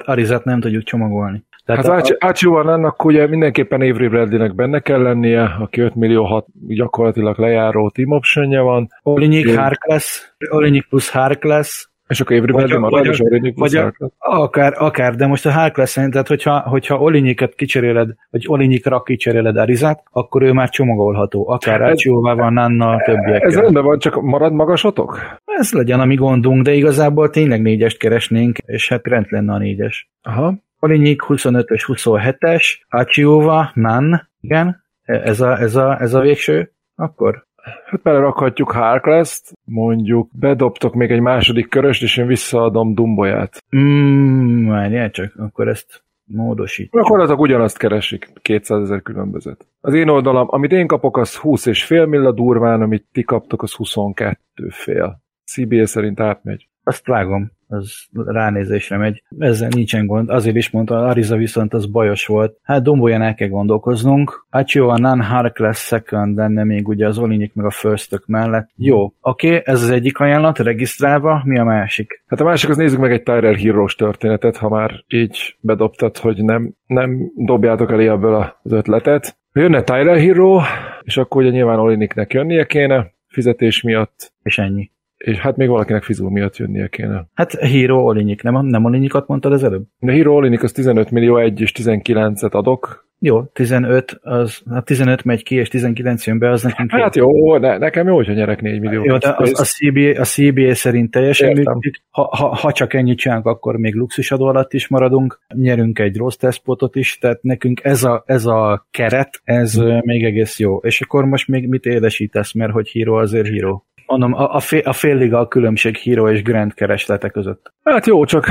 [0.06, 1.44] Arizat nem tudjuk csomagolni.
[1.66, 2.16] Tehát hát a...
[2.20, 7.90] Ácsiúan ennek ugye mindenképpen Avery Bradleynek benne kell lennie, aki 5 millió 6 gyakorlatilag lejáró
[7.90, 8.90] team optionja van.
[9.04, 14.74] Olinyik Harkless, Olinyik plusz Harkless, és akkor Avery Bradley marad, és Olinyik vagy a, akár,
[14.78, 20.42] akár, de most a Harkless tehát hogyha, hogyha Olinyiket kicseréled, vagy Olinyikra kicseréled Arizát, akkor
[20.42, 23.44] ő már csomagolható, akár Ácsióvával, Nanna, többiek.
[23.44, 25.20] Ez rendben van, csak marad magasotok?
[25.46, 29.58] Ez legyen a mi gondunk, de igazából tényleg négyest keresnénk, és hát rend lenne a
[29.58, 30.10] négyes.
[30.22, 30.54] Aha.
[30.80, 37.48] Olinyik 25-ös, 27-es, Hachiova, Nan, igen, ez a, ez a, ez a végső, akkor?
[37.86, 43.58] Hát belerakhatjuk Harkless-t, mondjuk bedobtok még egy második köröst, és én visszaadom Dumboyát.
[43.76, 47.04] Mm, várjál csak, akkor ezt módosítjuk.
[47.04, 49.68] Akkor azok ugyanazt keresik, 200 ezer különbözet.
[49.82, 53.62] Az én oldalam, amit én kapok, az 20 és fél milla durván, amit ti kaptok,
[53.62, 54.38] az 22
[54.70, 55.22] fél.
[55.46, 56.68] CBA szerint átmegy.
[56.84, 59.24] Azt vágom az ránézésre megy.
[59.38, 60.30] Ezzel nincsen gond.
[60.30, 62.58] Azért is mondta, Ariza viszont az bajos volt.
[62.64, 64.46] Hát Dombolyan el kell gondolkoznunk.
[64.50, 68.70] Achio a non Harkless second lenne még ugye az Olinyik meg a first mellett.
[68.76, 72.24] Jó, oké, okay, ez az egyik ajánlat, regisztrálva, mi a másik?
[72.28, 76.44] Hát a másik az nézzük meg egy Tyler hero történetet, ha már így bedobtad, hogy
[76.44, 79.40] nem, nem dobjátok elé ebből az ötletet.
[79.54, 80.62] Jönne Tyler Hero,
[81.02, 84.34] és akkor ugye nyilván Oliniknek jönnie kéne, fizetés miatt.
[84.44, 84.92] És ennyi.
[85.24, 87.28] És hát még valakinek fizul miatt jönnie kéne.
[87.34, 89.84] Hát Hero Olinyik, nem, nem Olinyikat mondtad az előbb?
[90.00, 93.10] De Hero Olinyik az 15 millió 1 és 19-et adok.
[93.24, 97.58] Jó, 15, az, hát 15 megy ki, és 19 jön be, az nekünk Hát jó,
[97.58, 99.04] ne, nekem jó, hogyha nyerek 4 millió.
[99.04, 102.04] Jó, de az, a, CBA, a CBA szerint teljesen működik.
[102.10, 105.40] Ha, ha, ha, csak ennyit csinálunk, akkor még luxusadó alatt is maradunk.
[105.54, 110.00] Nyerünk egy rossz tesztpotot is, tehát nekünk ez a, ez a keret, ez hmm.
[110.04, 110.78] még egész jó.
[110.78, 113.86] És akkor most még mit élesítesz, mert hogy híró azért híró.
[114.12, 117.74] Mondom, a, a, fél, a fél liga a különbség Hero és Grand kereslete között.
[117.84, 118.50] Hát jó, csak...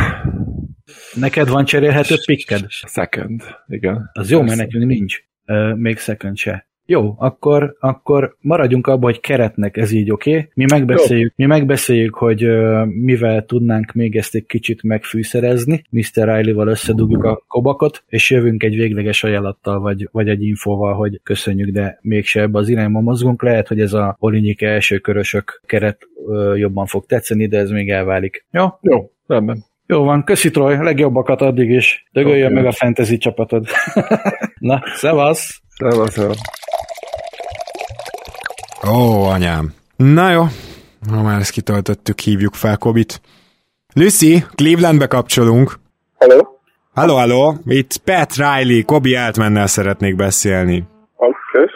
[1.14, 2.64] Neked van cserélhető pikked?
[2.68, 4.10] Second, igen.
[4.12, 5.22] Az jó, mert nekünk nincs.
[5.46, 6.69] Uh, még second se.
[6.90, 10.30] Jó, akkor, akkor maradjunk abban, hogy keretnek ez így oké.
[10.30, 10.48] Okay?
[10.54, 15.84] Mi megbeszéljük, mi megbeszéljük, hogy uh, mivel tudnánk még ezt egy kicsit megfűszerezni.
[15.90, 16.04] Mr.
[16.14, 21.68] Riley-val összedugjuk a kobakot, és jövünk egy végleges ajánlattal, vagy, vagy egy infóval, hogy köszönjük,
[21.70, 23.42] de mégse ebbe az irányba mozgunk.
[23.42, 27.90] Lehet, hogy ez a Olinyik első körösök keret uh, jobban fog tetszeni, de ez még
[27.90, 28.46] elválik.
[28.50, 28.66] Jó?
[28.80, 29.64] Jó, rendben.
[29.86, 32.08] Jó van, köszi Troy, legjobbakat addig is.
[32.12, 32.54] Dögöljön okay.
[32.54, 33.66] meg a fantasy csapatod.
[34.58, 35.60] Na, szevasz!
[35.68, 36.40] Szevasz, szevasz.
[38.88, 39.74] Ó, anyám.
[39.96, 40.42] Na jó,
[41.10, 43.20] ha már ezt kitöltöttük, hívjuk fel Kobit.
[43.94, 45.78] Lucy, Clevelandbe kapcsolunk.
[46.18, 46.40] Hello.
[46.94, 50.84] Halló, halló, itt Pat Riley, Kobi Altmannel szeretnék beszélni.
[51.16, 51.72] Oké.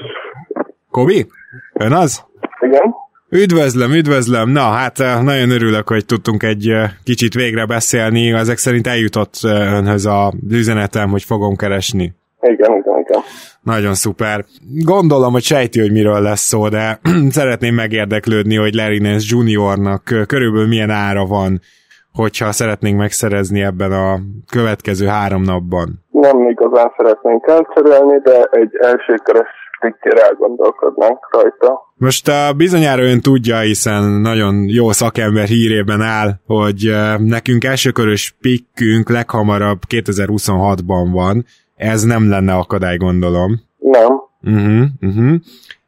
[0.90, 1.26] Kobi?
[1.72, 2.24] Ön az?
[2.60, 2.94] Igen.
[3.28, 4.50] Üdvözlöm, üdvözlöm.
[4.50, 8.32] Na, hát eh, nagyon örülök, hogy tudtunk egy eh, kicsit végre beszélni.
[8.32, 12.14] Ezek szerint eljutott eh, önhöz a üzenetem, hogy fogom keresni.
[12.52, 13.20] Igen, igen, igen.
[13.62, 14.44] Nagyon szuper.
[14.84, 16.98] Gondolom, hogy sejti, hogy miről lesz szó, de
[17.38, 21.60] szeretném megérdeklődni, hogy Larry Nance Juniornak körülbelül milyen ára van,
[22.12, 24.18] hogyha szeretnénk megszerezni ebben a
[24.50, 26.04] következő három napban.
[26.10, 29.48] Nem igazán szeretnénk elcserélni, de egy elsőkörös
[29.80, 31.92] pikkére elgondolkodnánk rajta.
[31.94, 38.36] Most uh, bizonyára ön tudja, hiszen nagyon jó szakember hírében áll, hogy uh, nekünk elsőkörös
[38.40, 41.44] pikkünk leghamarabb 2026-ban van.
[41.84, 43.60] Ez nem lenne akadály, gondolom.
[43.78, 44.12] Nem.
[44.42, 45.34] Uh-huh, uh-huh.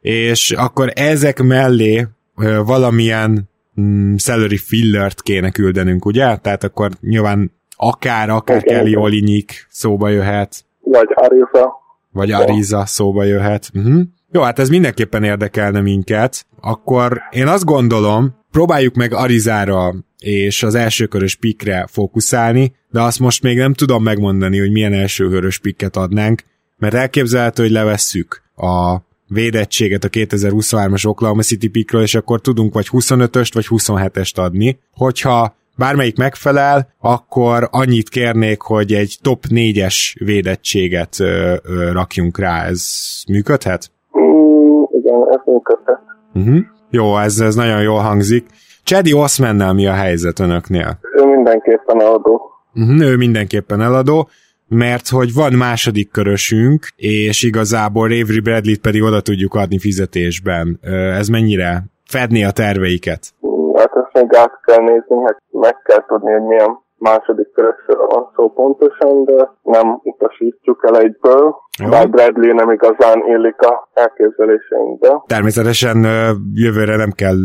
[0.01, 3.49] És akkor ezek mellé uh, valamilyen
[3.81, 6.35] mm, salary fillert kéne küldenünk, ugye?
[6.35, 8.77] Tehát akkor nyilván akár, akár Igen.
[8.77, 11.73] Kelly Olinyik szóba jöhet, Vagy Ariza.
[12.11, 13.69] vagy Ariza szóba jöhet.
[13.73, 14.01] Uh-huh.
[14.31, 16.45] Jó, hát ez mindenképpen érdekelne minket.
[16.61, 23.43] Akkor én azt gondolom, próbáljuk meg Arizára és az elsőkörös pikre fókuszálni, de azt most
[23.43, 26.43] még nem tudom megmondani, hogy milyen elsőkörös pikket adnánk,
[26.77, 28.97] mert elképzelhető, hogy levesszük a
[29.27, 34.79] védettséget a 2023-as Oklahoma City pikről, és akkor tudunk vagy 25-öst, vagy 27-est adni.
[34.91, 42.65] Hogyha bármelyik megfelel, akkor annyit kérnék, hogy egy top 4-es védettséget ö, ö, rakjunk rá.
[42.65, 42.85] Ez
[43.29, 43.91] működhet?
[44.19, 45.99] Mm, igen, ez működhet.
[46.33, 46.57] Uh-huh.
[46.89, 48.45] Jó, ez, ez nagyon jól hangzik.
[48.87, 50.99] Chedi Osmannel mi a helyzet önöknél?
[51.15, 52.51] Ő mindenképpen eladó.
[52.75, 54.29] Uh-huh, ő mindenképpen eladó,
[54.67, 60.79] mert hogy van második körösünk, és igazából Avery Bradley-t pedig oda tudjuk adni fizetésben.
[61.19, 63.33] Ez mennyire fedni a terveiket?
[63.75, 68.31] Hát ezt még át kell nézni, hát meg kell tudni, hogy milyen második körösről van
[68.35, 71.55] szó pontosan, de nem utasítjuk el egyből.
[71.83, 71.89] Jó.
[71.89, 75.23] Bár Bradley nem igazán illik a elképzeléseinkbe.
[75.27, 76.07] Természetesen
[76.53, 77.35] jövőre nem kell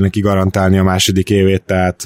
[0.00, 2.02] neki garantálni a második évét, tehát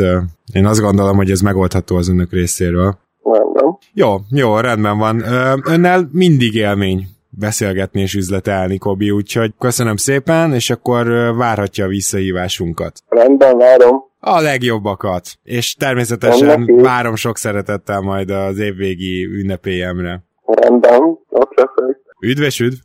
[0.52, 2.94] én azt gondolom, hogy ez megoldható az önök részéről.
[3.22, 3.76] Nem, nem.
[3.92, 5.22] Jó, jó, rendben van.
[5.64, 12.92] Önnel mindig élmény beszélgetni és üzletelni, Kobi, úgyhogy köszönöm szépen, és akkor várhatja a visszahívásunkat.
[13.08, 14.04] Rendben, várom.
[14.28, 15.38] A legjobbakat.
[15.42, 20.22] És természetesen várom sok szeretettel majd az évvégi ünnepélyemre.
[20.44, 21.96] Rendben, ott leszek.
[22.20, 22.76] Üdvös, üdv!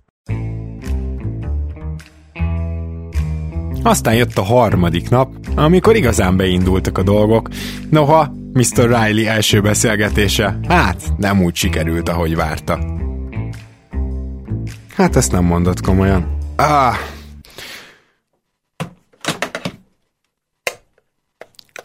[3.84, 7.50] Aztán jött a harmadik nap, amikor igazán beindultak a dolgok.
[7.90, 8.84] Noha, Mr.
[8.84, 12.80] Riley első beszélgetése, hát nem úgy sikerült, ahogy várta.
[14.96, 16.38] Hát ezt nem mondott komolyan.
[16.56, 16.96] Ah.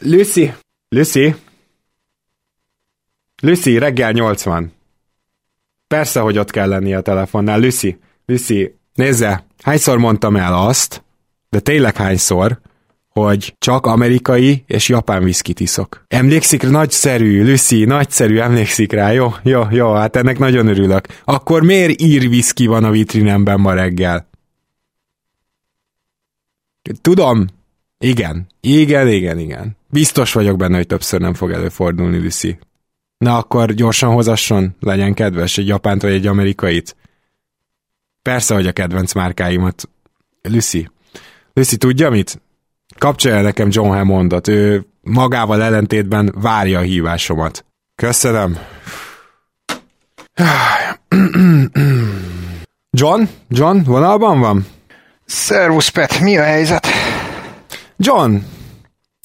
[0.09, 0.55] Lucy!
[0.89, 1.35] Lucy!
[3.43, 4.73] Lucy, reggel 80.
[5.87, 7.61] Persze, hogy ott kell lennie a telefonnál.
[7.61, 11.05] Lucy, Lucy, nézze, hányszor mondtam el azt,
[11.49, 12.61] de tényleg hányszor,
[13.09, 16.05] hogy csak amerikai és japán viszkit iszok.
[16.09, 16.63] Emlékszik?
[16.71, 19.35] Nagyszerű, Lucy, nagyszerű, emlékszik rá, jó?
[19.43, 21.07] Jó, jó, hát ennek nagyon örülök.
[21.25, 24.29] Akkor miért ír viszki van a vitrinemben ma reggel?
[27.01, 27.47] Tudom.
[27.99, 28.47] Igen.
[28.61, 29.76] Igen, igen, igen.
[29.89, 32.59] Biztos vagyok benne, hogy többször nem fog előfordulni, Lucy.
[33.19, 36.97] Na akkor gyorsan hozasson, legyen kedves, egy japánt vagy egy amerikait.
[38.23, 39.89] Persze, hogy a kedvenc márkáimat.
[40.43, 40.91] Lucy.
[41.53, 42.41] Lucy, tudja mit?
[42.99, 44.49] Kapcsolja nekem John Hammondot.
[44.49, 47.65] Ő magával ellentétben várja a hívásomat.
[47.95, 48.59] Köszönöm.
[52.91, 53.23] John?
[53.49, 54.67] John, vonalban van?
[55.25, 56.87] Szervusz, Pet, mi a helyzet?
[57.97, 58.37] John,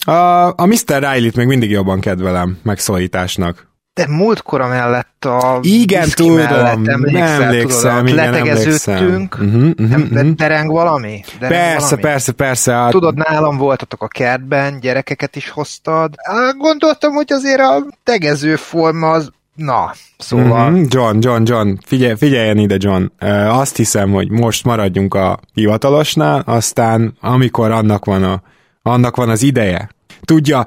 [0.05, 0.99] a, a Mr.
[0.99, 3.69] Riley-t még mindig jobban kedvelem megszólításnak.
[3.93, 9.37] De múltkor mellett a Igen, tudom, mellett emlékszel, emlékszem, tudod, igen, letegeződtünk.
[9.41, 10.65] Uh-huh, uh-huh, uh-huh.
[10.65, 11.23] valami?
[11.39, 12.01] Dereng Persze, valami?
[12.01, 12.73] persze, persze.
[12.73, 16.15] hát- Tudod, nálam voltatok a kertben, gyerekeket is hoztad.
[16.57, 19.31] Gondoltam, hogy azért a tegező forma az...
[19.55, 20.69] Na, szóval...
[20.69, 23.03] Mhm, John, John, John, figyelj, figyeljen ide, John.
[23.47, 28.41] Azt hiszem, hogy most maradjunk a hivatalosnál, aztán amikor annak van, a,
[28.81, 29.89] annak van az ideje.
[30.21, 30.65] Tudja,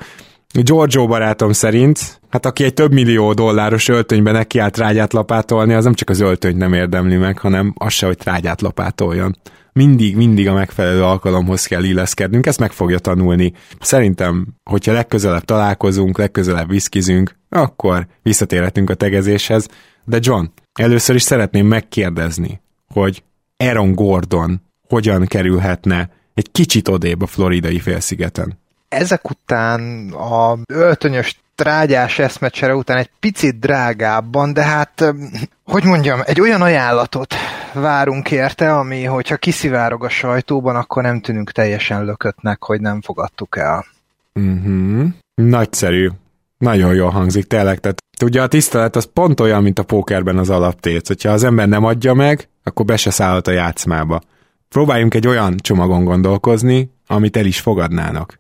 [0.63, 5.95] Giorgio barátom szerint, hát aki egy több millió dolláros öltönyben nekiállt trágyát lapátolni, az nem
[5.95, 9.37] csak az öltönyt nem érdemli meg, hanem az se, hogy trágyát lapátoljon.
[9.73, 13.53] Mindig, mindig a megfelelő alkalomhoz kell illeszkednünk, ezt meg fogja tanulni.
[13.81, 19.69] Szerintem, hogyha legközelebb találkozunk, legközelebb viszkizünk, akkor visszatérhetünk a tegezéshez.
[20.05, 22.61] De John, először is szeretném megkérdezni,
[22.93, 23.23] hogy
[23.57, 28.59] Aaron Gordon hogyan kerülhetne egy kicsit odébb a floridai félszigeten.
[28.89, 35.15] ezek után a öltönyös trágyás eszmecsere után egy picit drágábban, de hát,
[35.65, 37.35] hogy mondjam, egy olyan ajánlatot
[37.73, 43.57] várunk érte, ami, hogyha kiszivárog a sajtóban, akkor nem tűnünk teljesen lökötnek, hogy nem fogadtuk
[43.57, 43.85] el.
[44.35, 45.07] Uh-huh.
[45.35, 46.09] Nagyszerű.
[46.59, 47.79] Nagyon jól hangzik, tényleg.
[47.81, 51.07] Tehát ugye a tisztelet az pont olyan, mint a pókerben az alaptét.
[51.07, 54.21] Hogyha az ember nem adja meg, akkor be se szállhat a játszmába.
[54.75, 58.39] Próbáljunk egy olyan csomagon gondolkozni, amit el is fogadnának.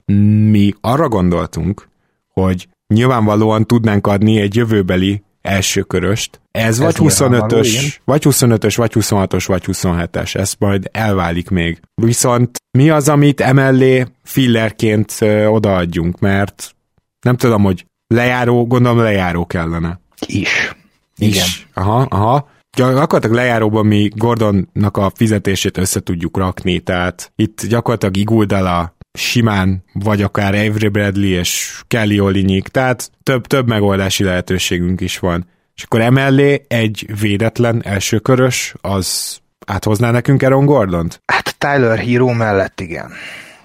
[0.50, 1.88] Mi arra gondoltunk,
[2.28, 6.40] hogy nyilvánvalóan tudnánk adni egy jövőbeli első köröst.
[6.50, 10.36] Ez, vagy 25-ös, vagy 25-ös, vagy 26-os, vagy 27-es.
[10.36, 11.80] Ez majd elválik még.
[11.94, 15.18] Viszont mi az, amit emellé fillerként
[15.48, 16.74] odaadjunk, mert
[17.20, 20.00] nem tudom, hogy lejáró, gondolom lejáró kellene.
[20.26, 20.74] Is.
[21.16, 21.34] Is.
[21.34, 21.46] Igen.
[21.74, 22.48] Aha, aha.
[22.76, 30.22] Gyakorlatilag lejáróban mi Gordonnak a fizetését össze tudjuk rakni, tehát itt gyakorlatilag Iguldala simán, vagy
[30.22, 35.46] akár Avery Bradley és Kelly Olinyik, tehát több, több megoldási lehetőségünk is van.
[35.76, 41.22] És akkor emellé egy védetlen elsőkörös, az áthozná nekünk Aaron Gordont?
[41.26, 43.12] Hát Tyler Hero mellett igen.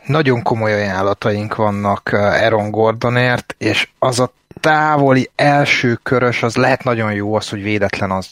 [0.06, 6.84] Nagyon komoly ajánlataink vannak uh, Aaron Gordonért, és az a távoli első körös, az lehet
[6.84, 8.28] nagyon jó, az, hogy védetlen, az,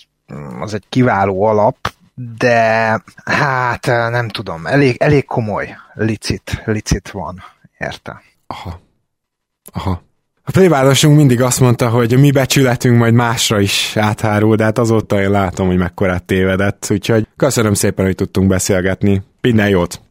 [0.60, 1.78] az egy kiváló alap,
[2.38, 7.44] de hát nem tudom, elég, elég komoly licit, licit van,
[7.78, 8.22] érte.
[8.48, 8.80] Aha.
[9.74, 10.02] Aha.
[10.44, 14.78] A plébádosunk mindig azt mondta, hogy a mi becsületünk majd másra is áthárul, de hát
[14.78, 19.24] azóta én látom, hogy mekkorát tévedett, úgyhogy köszönöm szépen, hogy tudtunk beszélgetni.
[19.42, 20.02] Minden jót!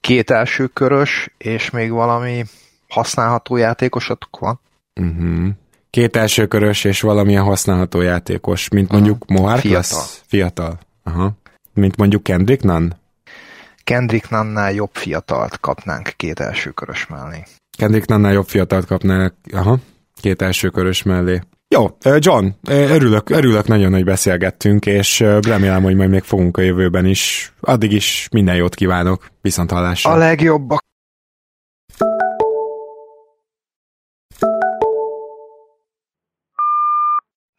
[0.00, 2.44] Két első körös, és még valami
[2.88, 4.60] használható játékosatok van?
[5.00, 5.48] Uh-huh.
[5.90, 9.80] Két első körös, és valamilyen használható játékos, mint mondjuk Mohart Fiatal.
[9.80, 10.22] lesz?
[10.26, 10.78] Fiatal.
[11.02, 11.32] Aha.
[11.74, 12.88] Mint mondjuk Kendrick Nunn?
[13.84, 17.42] Kendrick Nannál jobb fiatalt kapnánk két első körös mellé.
[17.78, 19.78] Kendrick Nannál jobb fiatalt kapnánk, aha,
[20.14, 21.40] két első körös mellé.
[21.74, 27.06] Jó, John, örülök, örülök nagyon, hogy beszélgettünk, és remélem, hogy majd még fogunk a jövőben
[27.06, 27.52] is.
[27.60, 30.10] Addig is minden jót kívánok, viszont hallásra.
[30.10, 30.84] A legjobbak.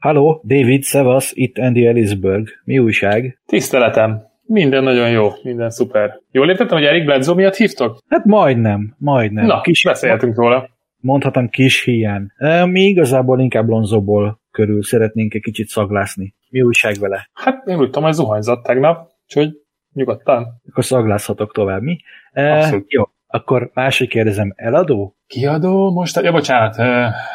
[0.02, 2.48] Halló, David, szevasz, itt Andy Ellisberg.
[2.64, 3.40] Mi újság?
[3.46, 4.24] Tiszteletem.
[4.46, 6.20] Minden nagyon jó, minden szuper.
[6.32, 7.98] Jól értettem, hogy Eric Bledsoe miatt hívtok?
[8.10, 9.46] Hát majdnem, majdnem.
[9.46, 10.70] Na, kis, beszéltünk róla.
[10.98, 12.32] Mondhatom kis hiány.
[12.66, 16.36] Mi igazából inkább Lonzoból körül szeretnénk egy kicsit szaglászni.
[16.50, 17.30] Mi újság vele?
[17.34, 19.50] Hát én úgy tudom, hogy zuhanyzott tegnap, úgyhogy
[19.94, 20.62] nyugodtan.
[20.70, 21.98] Akkor szaglázhatok tovább, mi?
[22.34, 22.92] Abszolút.
[22.92, 25.16] Jó, akkor másik kérdezem, eladó?
[25.28, 26.22] Kiadó most?
[26.22, 26.76] Ja, bocsánat.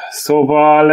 [0.09, 0.90] Szóval,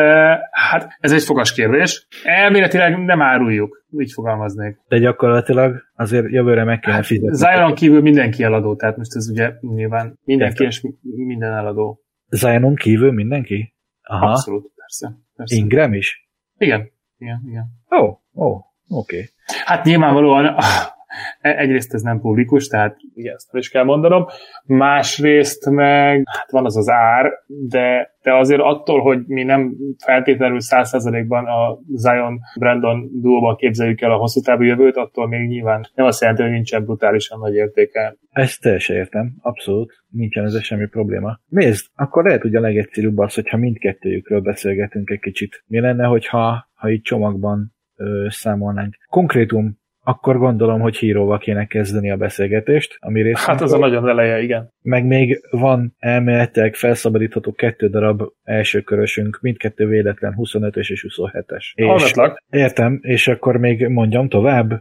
[0.51, 2.08] hát ez egy fogas kérdés.
[2.24, 4.80] Elméletileg nem áruljuk, így fogalmaznék.
[4.88, 7.36] De gyakorlatilag azért jövőre meg kéne fizetni.
[7.36, 11.99] Zionon kívül mindenki eladó, tehát most ez ugye nyilván mindenki és minden eladó.
[12.30, 13.74] Zionon kívül mindenki?
[14.01, 14.30] Aha.
[14.30, 15.18] Abszolút, persze.
[15.36, 15.56] persze.
[15.56, 16.30] Ingram is?
[16.58, 17.66] Igen, igen, igen.
[17.91, 18.56] Ó, oh, ó, oh,
[18.88, 19.16] oké.
[19.16, 19.30] Okay.
[19.66, 20.56] Hát nyilvánvalóan
[21.41, 24.26] egyrészt ez nem publikus, tehát ugye ezt is kell mondanom,
[24.66, 30.57] másrészt meg hát van az az ár, de, de azért attól, hogy mi nem feltétlenül
[30.61, 36.05] 100%-ban a Zion Brandon duóban képzeljük el a hosszú távú jövőt, attól még nyilván nem
[36.05, 38.16] azt jelenti, hogy nincsen brutálisan nagy értéke.
[38.30, 41.39] Ezt teljesen értem, abszolút, nincsen ez semmi probléma.
[41.47, 45.64] Nézd, akkor lehet, hogy a legegyszerűbb az, hogyha mindkettőjükről beszélgetünk egy kicsit.
[45.68, 48.95] Mi lenne, hogyha ha itt csomagban ö, számolnánk.
[49.09, 53.56] Konkrétum akkor gondolom, hogy híróval kéne kezdeni a beszélgetést, ami részünkről.
[53.56, 54.70] Hát az a nagyon eleje, igen.
[54.82, 61.86] Meg még van elméletileg felszabadítható kettő darab elsőkörösünk, mindkettő véletlen 25-ös és 27-es.
[61.86, 62.43] Hallgatlak.
[62.49, 64.72] Értem, és akkor még mondjam tovább.
[64.72, 64.80] Uh,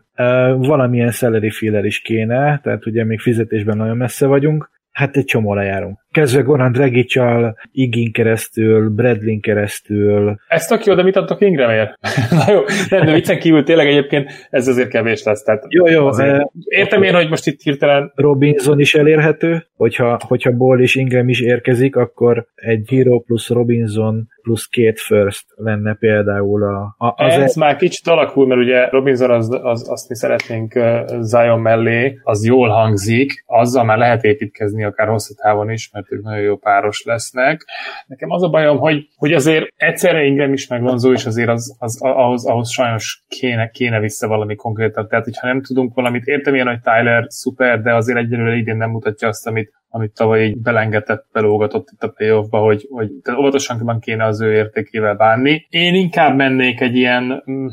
[0.66, 5.54] valamilyen szeleri filler is kéne, tehát ugye még fizetésben nagyon messze vagyunk, Hát egy csomó
[5.54, 5.98] lejárunk.
[6.10, 10.36] Kezdve Goran Dragic-al, Igin keresztül, Bradlin keresztül.
[10.48, 11.98] Ez tök jó, de mit adtok Ingramért?
[12.30, 15.42] Na jó, nem, de viccen kívül tényleg egyébként ez azért kevés lesz.
[15.42, 16.06] Tehát jó, jó.
[16.06, 18.12] Azért, értem én, hogy most itt hirtelen...
[18.14, 24.28] Robinson is elérhető, hogyha, hogyha Ball és Ingram is érkezik, akkor egy Hero plusz Robinson
[24.42, 26.94] plusz két first lenne például a...
[26.98, 27.48] a az Ez el...
[27.56, 30.72] már kicsit alakul, mert ugye Robinson az, az, azt mi szeretnénk
[31.20, 36.22] Zion mellé, az jól hangzik, azzal már lehet építkezni akár hosszú távon is, mert ők
[36.22, 37.64] nagyon jó páros lesznek.
[38.06, 41.76] Nekem az a bajom, hogy, hogy azért egyszerre Ingram is, meg Lonzo is azért az,
[41.78, 45.08] az, ahhoz, ahhoz sajnos kéne, kéne vissza valami konkrétan.
[45.08, 48.90] Tehát, hogyha nem tudunk valamit, értem ilyen, hogy Tyler szuper, de azért egyelőre idén nem
[48.90, 54.24] mutatja azt, amit, amit tavaly így belengetett, belógatott itt a playoffba, hogy, hogy óvatosan kéne
[54.24, 55.66] az ő értékével bánni.
[55.68, 57.66] Én inkább mennék egy ilyen mm,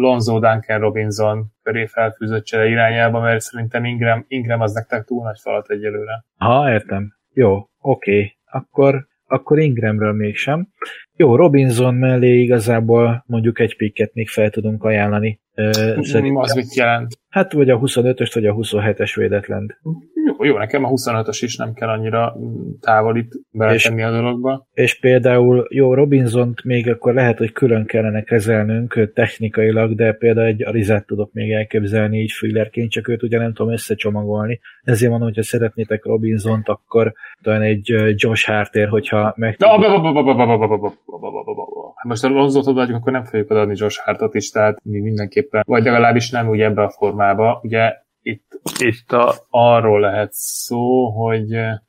[0.00, 5.38] Lonzo Duncan Robinson köré felfűzött csere irányába, mert szerintem Ingram, Ingram az nektek túl nagy
[5.42, 6.24] falat egyelőre.
[6.36, 7.12] Ha, értem.
[7.32, 8.16] Jó, oké.
[8.16, 8.36] Okay.
[8.44, 10.68] Akkor akkor Ingramről mégsem.
[11.16, 15.40] Jó, Robinson mellé igazából mondjuk egy picket még fel tudunk ajánlani.
[16.00, 16.36] Szerintem.
[16.36, 17.18] Az mit jelent?
[17.28, 19.80] Hát vagy a 25-öst, vagy a 27-es védetlent.
[20.26, 22.36] Jó, jó, nekem a 25-ös is nem kell annyira
[22.80, 24.66] távolít beletenni a dologba.
[24.74, 30.64] És például, jó, robinson még akkor lehet, hogy külön kellene kezelnünk technikailag, de például egy
[30.64, 34.60] Arizát tudok még elképzelni így fillerként, csak őt ugye nem tudom összecsomagolni.
[34.82, 39.56] Ezért mondom, hogyha szeretnétek Robinson-t, akkor talán egy Josh Harter, hogyha meg...
[42.02, 45.84] Most a Lonzot odaadjuk, akkor nem fogjuk adni Josh Hartot is, tehát mi mindenképpen, vagy
[45.84, 47.60] legalábbis nem úgy ebbe a formába.
[47.62, 51.46] Ugye itt, itt a, arról lehet szó, hogy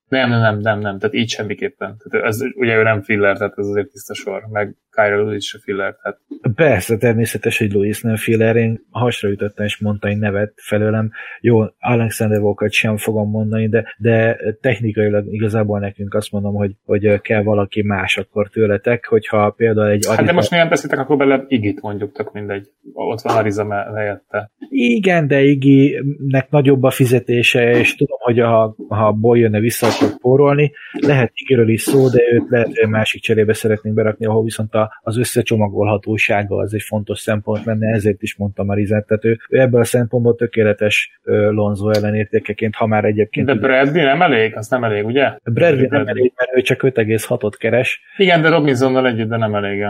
[0.08, 1.98] nem, nem, nem, nem, nem, tehát így semmiképpen.
[1.98, 5.60] Tehát ez, ugye ő nem filler, tehát ez azért tiszta sor, meg Kyra Lewis se
[5.64, 5.96] filler.
[6.02, 6.20] Tehát...
[6.56, 11.12] Persze, természetes, hogy Lewis nem filler, én hasra ütöttem és mondta egy nevet felőlem.
[11.42, 17.22] Jó, Alexander Walker sem fogom mondani, de, de technikailag igazából nekünk azt mondom, hogy, hogy
[17.22, 20.16] kell valaki más akkor tőletek, hogyha például egy Ariza...
[20.16, 22.68] Hát de most milyen beszéltek, akkor bele Igit mondjuk, tök mindegy.
[22.94, 24.52] Ott van Ariza helyette.
[24.70, 30.18] Igen, de Iginek nagyobb a fizetése, és tudom, hogy ha, ha ból jönne vissza, akkor
[30.18, 30.72] pórolni.
[30.92, 35.18] Lehet Igiről is szó, de őt lehet másik cserébe szeretnénk berakni, ahol viszont a az
[35.18, 39.86] összecsomagolhatósága az egy fontos szempont lenne, ezért is mondtam Marizát, tehát ő, ő ebből a
[39.86, 43.46] szempontból tökéletes Lonzo ellenértékeként, ha már egyébként...
[43.46, 44.56] De Bradley nem elég?
[44.56, 45.38] Az nem elég, ugye?
[45.44, 48.02] Bradley nem elég, mert ő csak 5,6-ot keres.
[48.18, 49.86] Igen, de Robinsonnal együtt, de nem elég.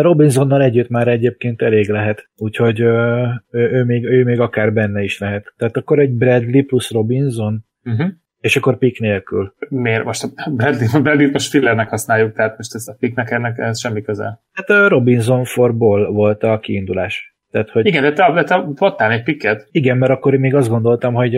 [0.00, 5.18] Robinsonnal együtt már egyébként elég lehet, úgyhogy ő, ő, még, ő még akár benne is
[5.18, 5.54] lehet.
[5.56, 8.08] Tehát akkor egy Bradley plusz Robinson, uh-huh.
[8.44, 9.54] És akkor pick nélkül.
[9.68, 10.04] Miért?
[10.04, 14.02] Most a Bradley, Bradley most fillernek használjuk, tehát most ez a picknek ennek ez semmi
[14.02, 14.40] köze.
[14.52, 17.36] Hát a Robinson for Ball volt a kiindulás.
[17.50, 17.86] Tehát, hogy...
[17.86, 19.68] Igen, de te, de te adtál egy picket.
[19.70, 21.32] Igen, mert akkor én még azt gondoltam, hogy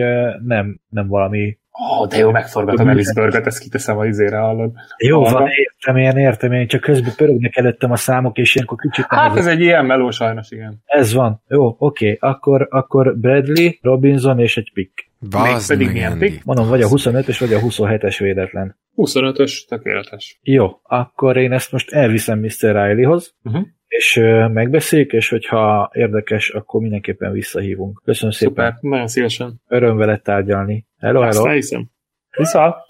[0.45, 4.71] nem, nem valami Ó, oh, de jó, megforgatom Elisburgot, ezt kiteszem a izére, hallod.
[4.97, 5.41] Jó Hallom.
[5.41, 9.05] van, értem, én értem, én csak közben pörögnek előttem a számok, és ilyenkor kicsit...
[9.09, 10.81] Hát ez, ez egy ilyen meló sajnos, igen.
[10.85, 11.41] Ez van.
[11.47, 12.11] Jó, oké.
[12.11, 12.29] Okay.
[12.31, 15.06] Akkor, akkor Bradley, Robinson és egy pick.
[15.19, 16.43] Bazd pedig milyen pick?
[16.43, 18.77] Mondom, vagy a 25-ös, vagy a 27-es védetlen.
[18.95, 20.39] 25-ös, tökéletes.
[20.41, 22.51] Jó, akkor én ezt most elviszem Mr.
[22.59, 23.65] Rileyhoz, uh-huh.
[23.87, 24.19] és
[24.53, 28.01] megbeszéljük, és hogyha érdekes, akkor mindenképpen visszahívunk.
[28.05, 28.89] Köszönöm Szuper, szépen.
[28.89, 29.61] nagyon szívesen.
[29.67, 30.87] Öröm veled tárgyalni.
[30.97, 31.37] Hello, hello.
[31.37, 31.89] Ezt elhiszem.
[32.37, 32.85] Vissza.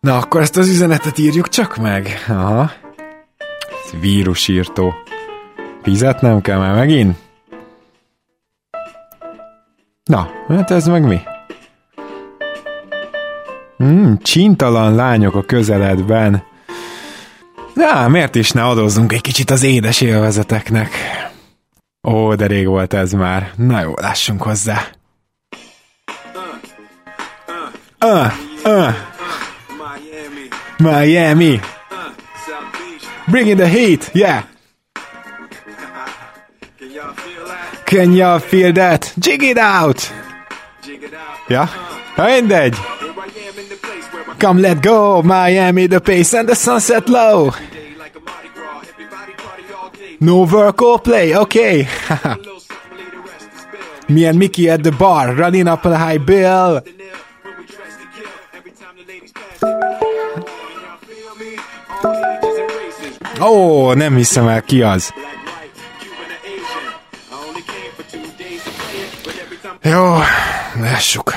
[0.00, 2.06] Na, akkor ezt az üzenetet írjuk csak meg.
[2.28, 2.70] Aha.
[3.84, 4.92] Ez vírusírtó.
[5.82, 7.16] Fizetnem kell már megint?
[10.12, 11.20] Na, hát ez meg mi?
[13.76, 16.42] Hmm, csintalan lányok a közeledben.
[17.74, 20.90] Na, miért is ne adozzunk egy kicsit az édes élvezeteknek?
[22.08, 23.52] Ó, de rég volt ez már.
[23.56, 24.86] Na jó, lássunk hozzá.
[28.04, 28.32] Uh,
[28.64, 28.94] uh.
[30.78, 31.60] Miami.
[33.26, 34.42] Bring in the heat, yeah.
[37.92, 39.12] Can y'all feel that?
[39.18, 40.10] Jig it out!
[41.46, 41.66] Ja?
[41.66, 42.78] Ha mindegy!
[44.38, 47.52] Come let go, Miami, the pace and the sunset low!
[50.20, 51.86] No work or play, okay!
[54.08, 56.80] Me and Mickey at the bar, running up a high bill.
[63.38, 65.12] Ó, oh, nem hiszem el, ki az.
[69.84, 70.02] Jó,
[70.80, 71.32] lássuk.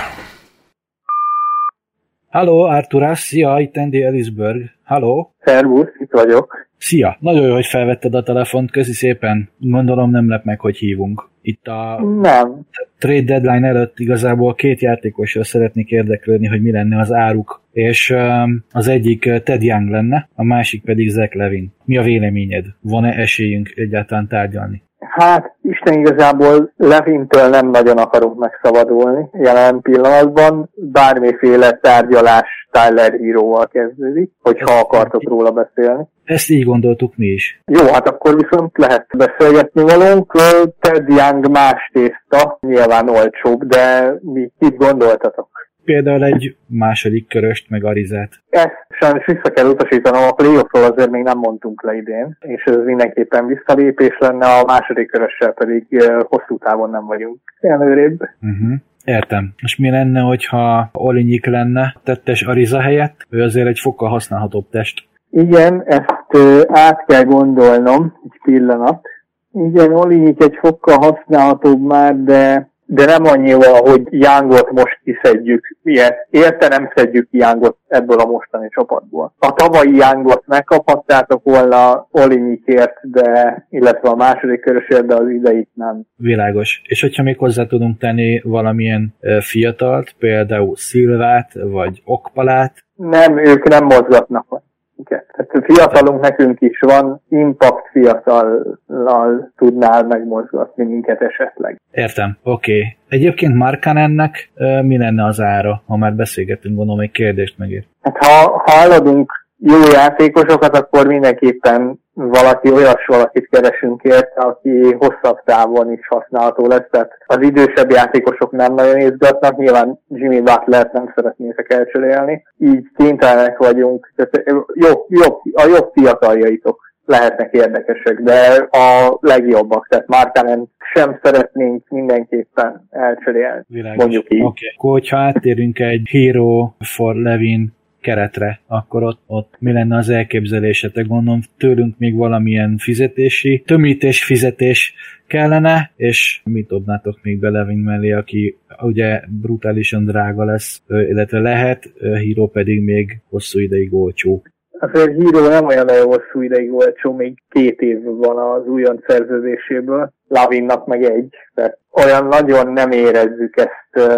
[2.29, 4.61] Halló, Arturás, szia, itt Andy Ellisberg.
[4.83, 5.33] Halló.
[5.39, 6.67] Szervusz, itt vagyok.
[6.77, 9.49] Szia, nagyon jó, hogy felvetted a telefont, közi szépen.
[9.57, 11.29] Gondolom nem lep meg, hogy hívunk.
[11.41, 12.59] Itt a nem.
[12.97, 17.61] trade deadline előtt igazából két játékosra szeretnék érdeklődni, hogy mi lenne az áruk.
[17.71, 21.73] És um, az egyik Ted Young lenne, a másik pedig Zach Levin.
[21.85, 22.65] Mi a véleményed?
[22.81, 24.83] Van-e esélyünk egyáltalán tárgyalni?
[25.15, 30.69] Hát, Isten igazából Levintől nem nagyon akarunk megszabadulni jelen pillanatban.
[30.75, 36.03] Bármiféle tárgyalás Tyler Hero-val kezdődik, hogyha akartok róla beszélni.
[36.23, 37.61] Ezt így gondoltuk mi is.
[37.65, 40.31] Jó, hát akkor viszont lehet beszélgetni velünk.
[40.79, 45.49] Ted Young más tészta, nyilván olcsóbb, de mi itt gondoltatok?
[45.85, 48.29] Például egy második köröst, meg Arizát.
[48.49, 52.77] Ezt sajnos vissza kell utasítanom, a playoffról azért még nem mondtunk le idén, és ez
[52.85, 55.85] mindenképpen visszalépés lenne, a második körössel pedig
[56.27, 58.19] hosszú távon nem vagyunk előrébb.
[58.21, 58.73] Uh-huh.
[59.05, 59.53] Értem.
[59.61, 63.25] És mi lenne, hogyha Olinyik lenne tettes Ariza helyett?
[63.29, 65.07] Ő azért egy fokkal használhatóbb test.
[65.31, 66.37] Igen, ezt
[66.67, 69.07] át kell gondolnom egy pillanat.
[69.51, 75.77] Igen, Olinyik egy fokkal használhatóbb már, de de nem annyival, hogy Youngot most kiszedjük.
[75.83, 76.27] Ilyet.
[76.29, 79.33] Érte nem szedjük Youngot ebből a mostani csapatból.
[79.39, 86.01] A tavalyi Youngot megkaphattátok volna Olinyikért, de, illetve a második körösért, de az ideit nem.
[86.15, 86.81] Világos.
[86.83, 93.83] És hogyha még hozzá tudunk tenni valamilyen fiatalt, például Szilvát, vagy Okpalát, Nem, ők nem
[93.83, 94.63] mozgatnak.
[94.97, 95.23] Igen.
[95.31, 101.79] Tehát fiatalunk nekünk is van, impact fiatallal tudnál megmozgatni minket esetleg.
[101.91, 102.77] Értem, oké.
[102.77, 102.97] Okay.
[103.07, 104.51] Egyébként Markanennek
[104.81, 107.83] mi lenne az ára, ha már beszélgetünk, gondolom egy kérdést megír.
[108.01, 115.43] Hát ha, ha eladunk jó játékosokat, akkor mindenképpen valaki olyas valakit keresünk érte, aki hosszabb
[115.45, 116.87] távon is használható lesz.
[116.91, 123.57] Tehát az idősebb játékosok nem nagyon izgatnak, nyilván Jimmy Butler nem szeretnétek elcserélni, így kénytelenek
[123.57, 124.11] vagyunk.
[124.15, 131.89] Tehát jobb, jobb, a jobb fiataljaitok lehetnek érdekesek, de a legjobbak, tehát Markanen sem szeretnénk
[131.89, 133.97] mindenképpen elcserélni, Világos.
[133.97, 134.41] mondjuk így.
[134.41, 134.45] Oké.
[134.45, 134.73] Okay.
[134.77, 137.73] Akkor, hogyha áttérünk egy Hero for Levin
[138.05, 141.07] keretre, akkor ott, ott mi lenne az elképzelésetek?
[141.07, 144.93] Gondolom tőlünk még valamilyen fizetési, tömítés fizetés
[145.27, 151.93] kellene, és mit dobnátok még be Levin mellé, aki ugye brutálisan drága lesz, illetve lehet,
[152.01, 154.43] Hero pedig még hosszú ideig olcsó.
[154.79, 160.11] Azért Híró nem olyan nagyon hosszú ideig olcsó, még két év van az újon szerződéséből,
[160.27, 161.35] Lavinnak meg egy.
[161.53, 164.09] Tehát olyan nagyon nem érezzük ezt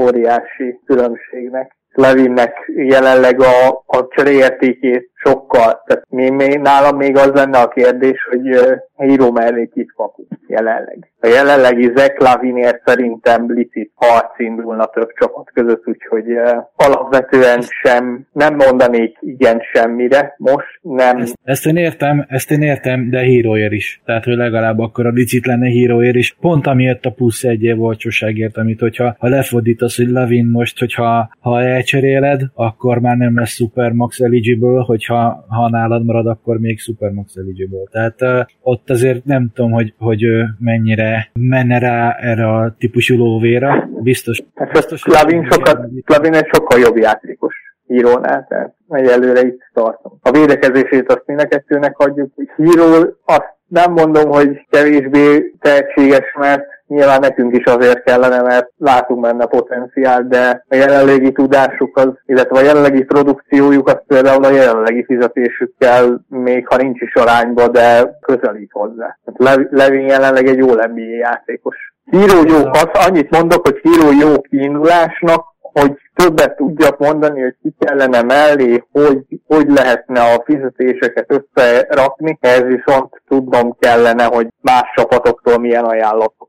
[0.00, 1.76] óriási különbségnek.
[1.94, 8.26] Levinnek jelenleg a, a cseréértékét sokkal, tehát mi, mi, nálam még az lenne a kérdés,
[8.30, 11.12] hogy uh, Híró mellé kit kapunk jelenleg.
[11.24, 18.26] A jelenlegi Zach Lavinért szerintem licit harc indulna több csapat között, úgyhogy uh, alapvetően sem,
[18.32, 21.18] nem mondanék igen semmire, most nem.
[21.18, 24.02] Ezt, ezt én értem, ezt én értem, de híróért is.
[24.04, 26.36] Tehát, hogy legalább akkor a licit lenne híróért is.
[26.40, 31.34] Pont amiért a plusz egy év olcsóságért, amit hogyha ha lefordítasz, hogy Levin most, hogyha
[31.40, 37.36] ha elcseréled, akkor már nem lesz Supermax eligible, hogyha ha nálad marad, akkor még Supermax
[37.36, 37.88] eligible.
[37.90, 43.16] Tehát uh, ott azért nem tudom, hogy, hogy uh, mennyire menne rá erre a típusú
[43.16, 43.88] lóvéra.
[44.02, 44.42] Biztos.
[44.54, 47.54] Hát biztos Klavin, sokat, Klavin egy sokkal jobb játékos
[47.86, 50.18] hírónál, tehát egyelőre itt tartom.
[50.22, 52.32] A védekezését azt mind a kettőnek hagyjuk.
[52.56, 52.82] Híró
[53.24, 59.46] azt nem mondom, hogy kevésbé tehetséges, mert nyilván nekünk is azért kellene, mert látunk benne
[59.46, 66.24] potenciál, de a jelenlegi tudásuk, az, illetve a jelenlegi produkciójuk az például a jelenlegi fizetésükkel,
[66.28, 69.18] még ha nincs is arányba, de közelít hozzá.
[69.24, 71.76] Tehát Levin jelenleg egy jó NBA játékos.
[72.04, 77.74] Híró jó, az annyit mondok, hogy híró jó kiindulásnak, hogy többet tudjak mondani, hogy ki
[77.78, 85.58] kellene mellé, hogy, hogy lehetne a fizetéseket összerakni, ez viszont tudnom kellene, hogy más csapatoktól
[85.58, 86.48] milyen ajánlatok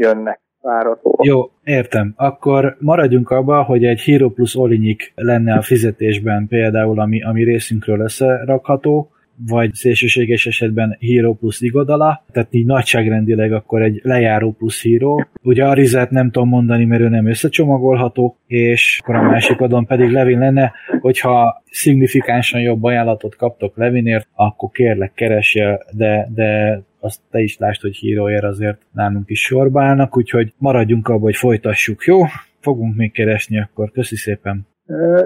[0.00, 1.18] jönnek várató.
[1.22, 2.12] Jó, értem.
[2.16, 8.00] Akkor maradjunk abba, hogy egy Hero plus Olinyik lenne a fizetésben például, ami, ami részünkről
[8.00, 9.10] összerakható,
[9.48, 15.16] vagy szélsőséges esetben Hero plusz Igodala, tehát így nagyságrendileg akkor egy lejáró plusz Hero.
[15.42, 19.86] Ugye a Rizet nem tudom mondani, mert ő nem összecsomagolható, és akkor a másik adon
[19.86, 27.20] pedig Levin lenne, hogyha szignifikánsan jobb ajánlatot kaptok Levinért, akkor kérlek keresje, de, de azt
[27.30, 32.04] te is lásd, hogy híróért azért nálunk is sorba állnak, úgyhogy maradjunk abba, hogy folytassuk,
[32.04, 32.24] jó?
[32.60, 34.66] Fogunk még keresni akkor, köszi szépen.
[34.86, 35.22] Ö,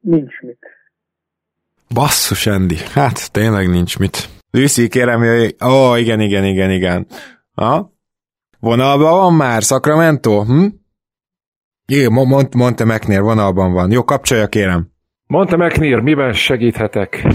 [0.00, 0.58] nincs mit.
[1.94, 2.76] Basszus, Andy.
[2.92, 4.28] Hát, tényleg nincs mit.
[4.50, 5.48] Lucy, kérem, jöjj.
[5.64, 7.06] Ó, igen, igen, igen, igen.
[7.54, 7.92] Ha?
[8.60, 10.44] Vonalban van már, Sacramento?
[10.44, 10.66] Hm?
[11.86, 13.90] Jé, mond, mondta McNair, vonalban van.
[13.90, 14.90] Jó, kapcsolja, kérem.
[15.26, 17.26] Mondta McNair, miben segíthetek?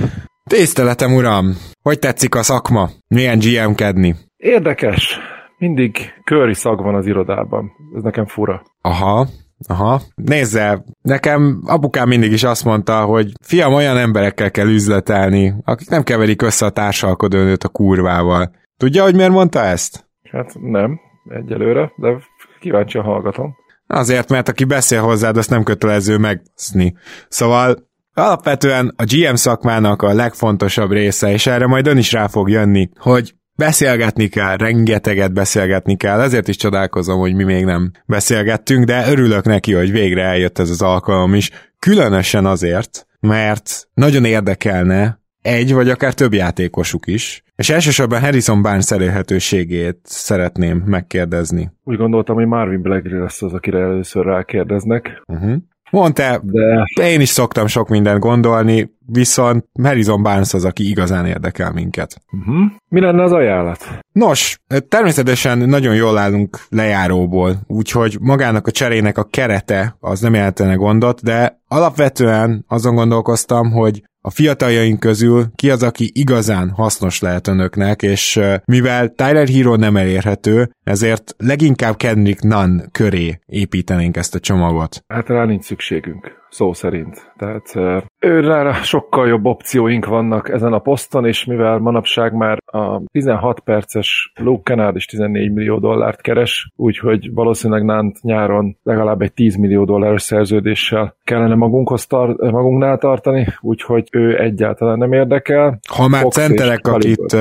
[0.50, 1.58] Tiszteletem, uram!
[1.82, 2.90] Hogy tetszik a szakma?
[3.08, 4.16] Milyen GM-kedni?
[4.38, 5.20] Érdekes.
[5.58, 7.72] Mindig köri szag van az irodában.
[7.96, 8.62] Ez nekem fura.
[8.82, 9.28] Aha,
[9.68, 15.90] Aha, nézze, nekem apukám mindig is azt mondta, hogy fiam, olyan emberekkel kell üzletelni, akik
[15.90, 18.52] nem keverik össze a társalkodónőt a kurvával.
[18.78, 20.10] Tudja, hogy miért mondta ezt?
[20.32, 21.00] Hát nem,
[21.30, 22.18] egyelőre, de
[22.60, 23.56] kíváncsian hallgatom.
[23.88, 26.96] Azért, mert aki beszél hozzád, azt nem kötelező megszni.
[27.28, 32.50] Szóval alapvetően a GM szakmának a legfontosabb része, és erre majd ön is rá fog
[32.50, 38.86] jönni, hogy Beszélgetni kell, rengeteget beszélgetni kell, ezért is csodálkozom, hogy mi még nem beszélgettünk,
[38.86, 45.20] de örülök neki, hogy végre eljött ez az alkalom is, különösen azért, mert nagyon érdekelne
[45.42, 51.72] egy vagy akár több játékosuk is, és elsősorban Harrison Barnes elérhetőségét szeretném megkérdezni.
[51.84, 55.24] Úgy gondoltam, hogy Marvin Blackry lesz az, akire először rákérdeznek.
[55.28, 55.56] Uh-huh.
[55.92, 56.84] Mondta, de...
[57.04, 62.22] én is szoktam sok mindent gondolni, viszont Harrison Barnes az, aki igazán érdekel minket.
[62.32, 62.72] Uh-huh.
[62.88, 64.00] Mi lenne az ajánlat?
[64.12, 70.74] Nos, természetesen nagyon jól állunk lejáróból, úgyhogy magának a cserének a kerete az nem jelentene
[70.74, 77.48] gondot, de alapvetően azon gondolkoztam, hogy a fiataljaink közül ki az, aki igazán hasznos lehet
[77.48, 84.40] önöknek, és mivel Tyler Hero nem elérhető, ezért leginkább Kendrick Nunn köré építenénk ezt a
[84.40, 85.04] csomagot.
[85.08, 87.32] Hát rá nincs szükségünk szó szerint.
[87.38, 87.76] Tehát
[88.20, 94.32] őre sokkal jobb opcióink vannak ezen a poszton, és mivel manapság már a 16 perces
[94.36, 99.86] Luke Kennard is 14 millió dollárt keres, úgyhogy valószínűleg Nant nyáron legalább egy 10 millió
[99.86, 105.80] dolláros szerződéssel kellene magunkhoz tar- magunknál tartani, úgyhogy ő egyáltalán nem érdekel.
[105.96, 107.32] Ha már, centerek, akit,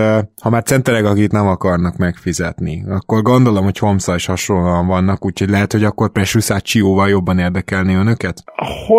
[0.42, 5.48] ha már centerek, akit nem akarnak megfizetni, akkor gondolom, hogy holmes is hasonlóan vannak, úgyhogy
[5.48, 8.42] lehet, hogy akkor Precious Chióval jobban érdekelni önöket?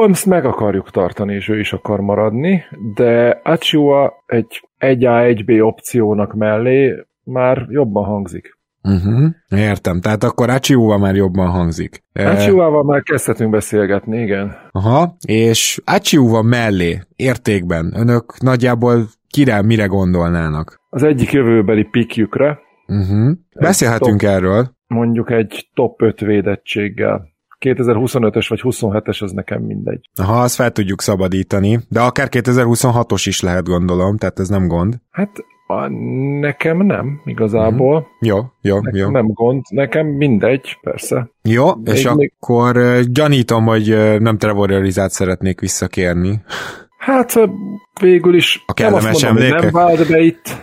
[0.01, 2.63] Holmes meg akarjuk tartani, és ő is akar maradni,
[2.95, 8.59] de Achua egy 1A-1B opciónak mellé már jobban hangzik.
[8.83, 9.29] Uh-huh.
[9.49, 12.03] Értem, tehát akkor Achiuval már jobban hangzik.
[12.13, 14.55] Achiuval már kezdhetünk beszélgetni, igen.
[14.71, 20.81] Aha, és Achiuval mellé, értékben, önök nagyjából kire, mire gondolnának?
[20.89, 22.59] Az egyik jövőbeli pikjükre.
[22.87, 23.31] Uh-huh.
[23.59, 24.75] Beszélhetünk top, erről.
[24.87, 27.30] Mondjuk egy top 5 védettséggel.
[27.61, 30.09] 2025-ös vagy 27-es, az nekem mindegy.
[30.23, 34.95] Ha azt fel tudjuk szabadítani, de akár 2026-os is lehet gondolom, tehát ez nem gond.
[35.11, 35.29] Hát
[35.67, 35.87] a,
[36.39, 37.95] nekem nem, igazából.
[37.95, 38.35] Mm-hmm.
[38.35, 39.09] Jó, jó, nekem jó.
[39.09, 41.29] Nem gond, nekem mindegy, persze.
[41.41, 42.33] Jó, még, és még...
[42.39, 46.41] akkor gyanítom, hogy nem Trevor szeretnék visszakérni.
[46.97, 47.33] Hát
[48.01, 50.55] végül is a kellemes nem azt mondom, nem vált be itt,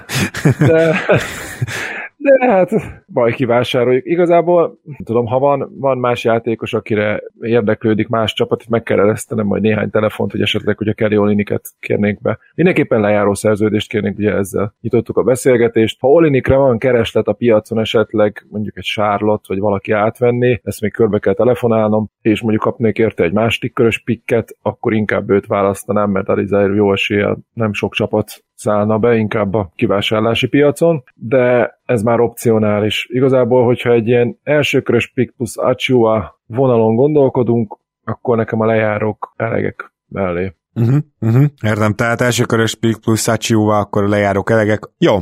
[0.59, 0.97] de
[2.19, 2.71] de hát
[3.13, 4.05] baj kivásároljuk.
[4.07, 9.63] Igazából, tudom, ha van, van más játékos, akire érdeklődik más csapat, meg kell eresztenem majd
[9.63, 12.39] néhány telefont, hogy esetleg, hogyha Kelly Oliniket kérnénk be.
[12.55, 16.01] Mindenképpen lejáró szerződést kérnénk, ugye ezzel nyitottuk a beszélgetést.
[16.01, 20.93] Ha Olinikre van kereslet a piacon esetleg, mondjuk egy Charlotte, vagy valaki átvenné, ezt még
[20.93, 26.11] körbe kell telefonálnom, és mondjuk kapnék érte egy másik körös pikket, akkor inkább őt választanám,
[26.11, 32.03] mert Alizair jó eséllyel nem sok csapat szállna be, inkább a kivásárlási piacon, de ez
[32.03, 33.07] már opcionális.
[33.11, 39.93] Igazából, hogyha egy ilyen elsőkörös pick plusz Achua vonalon gondolkodunk, akkor nekem a lejárók elegek
[40.09, 40.53] mellé.
[40.75, 41.45] Uh-huh, uh-huh.
[41.63, 44.81] Értem, tehát elsőkörös pick plusz Achua, akkor a lejárók elegek.
[44.99, 45.17] Jó,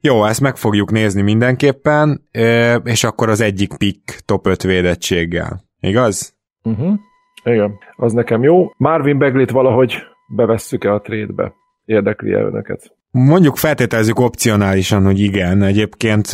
[0.00, 2.22] jó, ezt meg fogjuk nézni mindenképpen,
[2.84, 5.60] és akkor az egyik pick top 5 védettséggel.
[5.80, 6.36] Igaz?
[6.62, 6.94] Uh-huh.
[7.44, 8.70] Igen, az nekem jó.
[8.76, 9.94] Marvin Beglit valahogy
[10.36, 11.52] bevesszük-e a trade-be?
[11.88, 12.96] Érdekli -e önöket?
[13.10, 15.62] Mondjuk feltételezzük opcionálisan, hogy igen.
[15.62, 16.30] Egyébként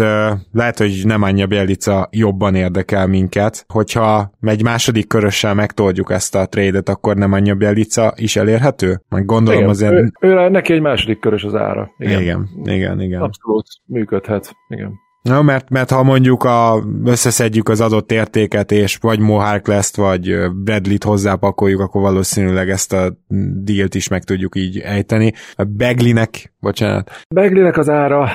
[0.52, 3.64] lehet, hogy nem Anya Bielica jobban érdekel minket.
[3.68, 9.00] Hogyha egy második körössel megtoldjuk ezt a trédet, akkor nem Anya Bielica is elérhető?
[9.08, 9.92] Meg gondolom igen, azért...
[9.92, 11.90] Ő, ő, neki egy második körös az ára.
[11.98, 13.00] Igen, igen, igen.
[13.00, 13.20] igen.
[13.20, 14.52] Abszolút működhet.
[14.68, 14.92] Igen.
[15.28, 20.34] Na, mert, mert ha mondjuk a, összeszedjük az adott értéket, és vagy Mo Harkless-t, vagy
[20.64, 23.16] Bradley-t hozzápakoljuk, akkor valószínűleg ezt a
[23.62, 25.32] dílt is meg tudjuk így ejteni.
[25.54, 27.10] A Beglinek, bocsánat.
[27.34, 28.28] Beglinek az ára,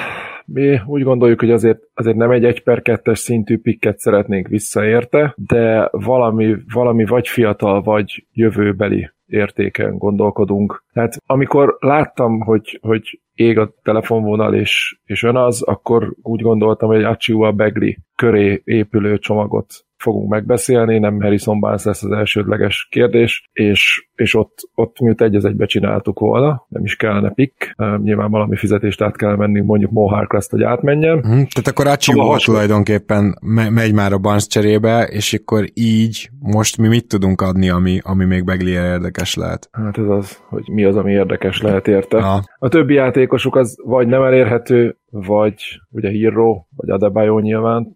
[0.45, 5.33] mi úgy gondoljuk, hogy azért, azért nem egy 1 per 2 szintű pikket szeretnénk visszaérte,
[5.37, 10.83] de valami, valami vagy fiatal, vagy jövőbeli értéken gondolkodunk.
[10.93, 16.89] Tehát amikor láttam, hogy, hogy ég a telefonvonal és, és ön az, akkor úgy gondoltam,
[16.89, 23.49] hogy Achiua Begli köré épülő csomagot fogunk megbeszélni, nem Harrison Barnes lesz az elsődleges kérdés,
[23.53, 28.55] és, és ott, ott miut egy egybe csináltuk volna, nem is kellene pick, nyilván valami
[28.55, 31.21] fizetést át kell menni, mondjuk Mo Harkless, hogy átmenjen.
[31.21, 33.37] Hmm, tehát akkor Achiua tulajdonképpen
[33.69, 38.25] megy már a Barnes cserébe, és akkor így most mi mit tudunk adni, ami, ami
[38.25, 39.69] még Beglier érdekes lehet?
[39.71, 42.21] Hát ez az, hogy mi az, ami érdekes lehet érte.
[42.21, 42.43] Ha.
[42.59, 45.55] A többi játékosuk az vagy nem elérhető, vagy
[45.89, 47.93] ugye Hero, vagy Adebayo nyilván.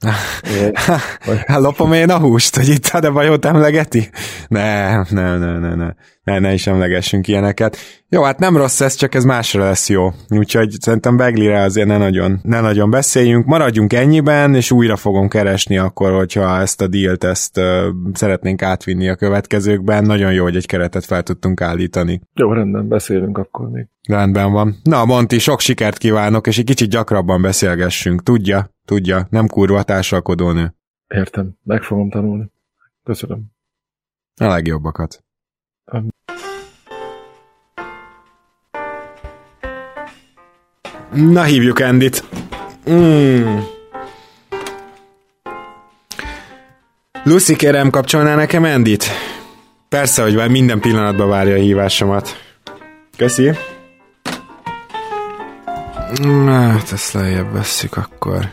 [1.25, 1.37] vagy...
[1.63, 4.09] Lopom én a húst, hogy itt Adebayo-t emlegeti?
[4.47, 7.77] Ne, ne, ne, ne, ne ne, ne is emlegessünk ilyeneket.
[8.09, 10.09] Jó, hát nem rossz ez, csak ez másra lesz jó.
[10.29, 13.45] Úgyhogy szerintem Beglire azért ne nagyon, ne nagyon beszéljünk.
[13.45, 17.65] Maradjunk ennyiben, és újra fogom keresni akkor, hogyha ezt a dílt ezt uh,
[18.13, 20.03] szeretnénk átvinni a következőkben.
[20.03, 22.21] Nagyon jó, hogy egy keretet fel tudtunk állítani.
[22.33, 23.87] Jó, rendben, beszélünk akkor még.
[24.07, 24.75] Rendben van.
[24.83, 28.23] Na, Monti, sok sikert kívánok, és egy kicsit gyakrabban beszélgessünk.
[28.23, 30.73] Tudja, tudja, nem kurva társalkodó nő.
[31.07, 32.51] Értem, meg fogom tanulni.
[33.03, 33.43] Köszönöm.
[34.35, 35.23] A legjobbakat.
[41.15, 42.23] Na, hívjuk Endit.
[42.89, 43.57] Mm.
[47.23, 49.05] Lucy, kérem, kapcsolná nekem Endit?
[49.89, 52.37] Persze, hogy már minden pillanatban várja a hívásomat.
[53.17, 53.51] Köszi.
[56.25, 58.49] Mm, Hát ezt lejjebb vesszük akkor.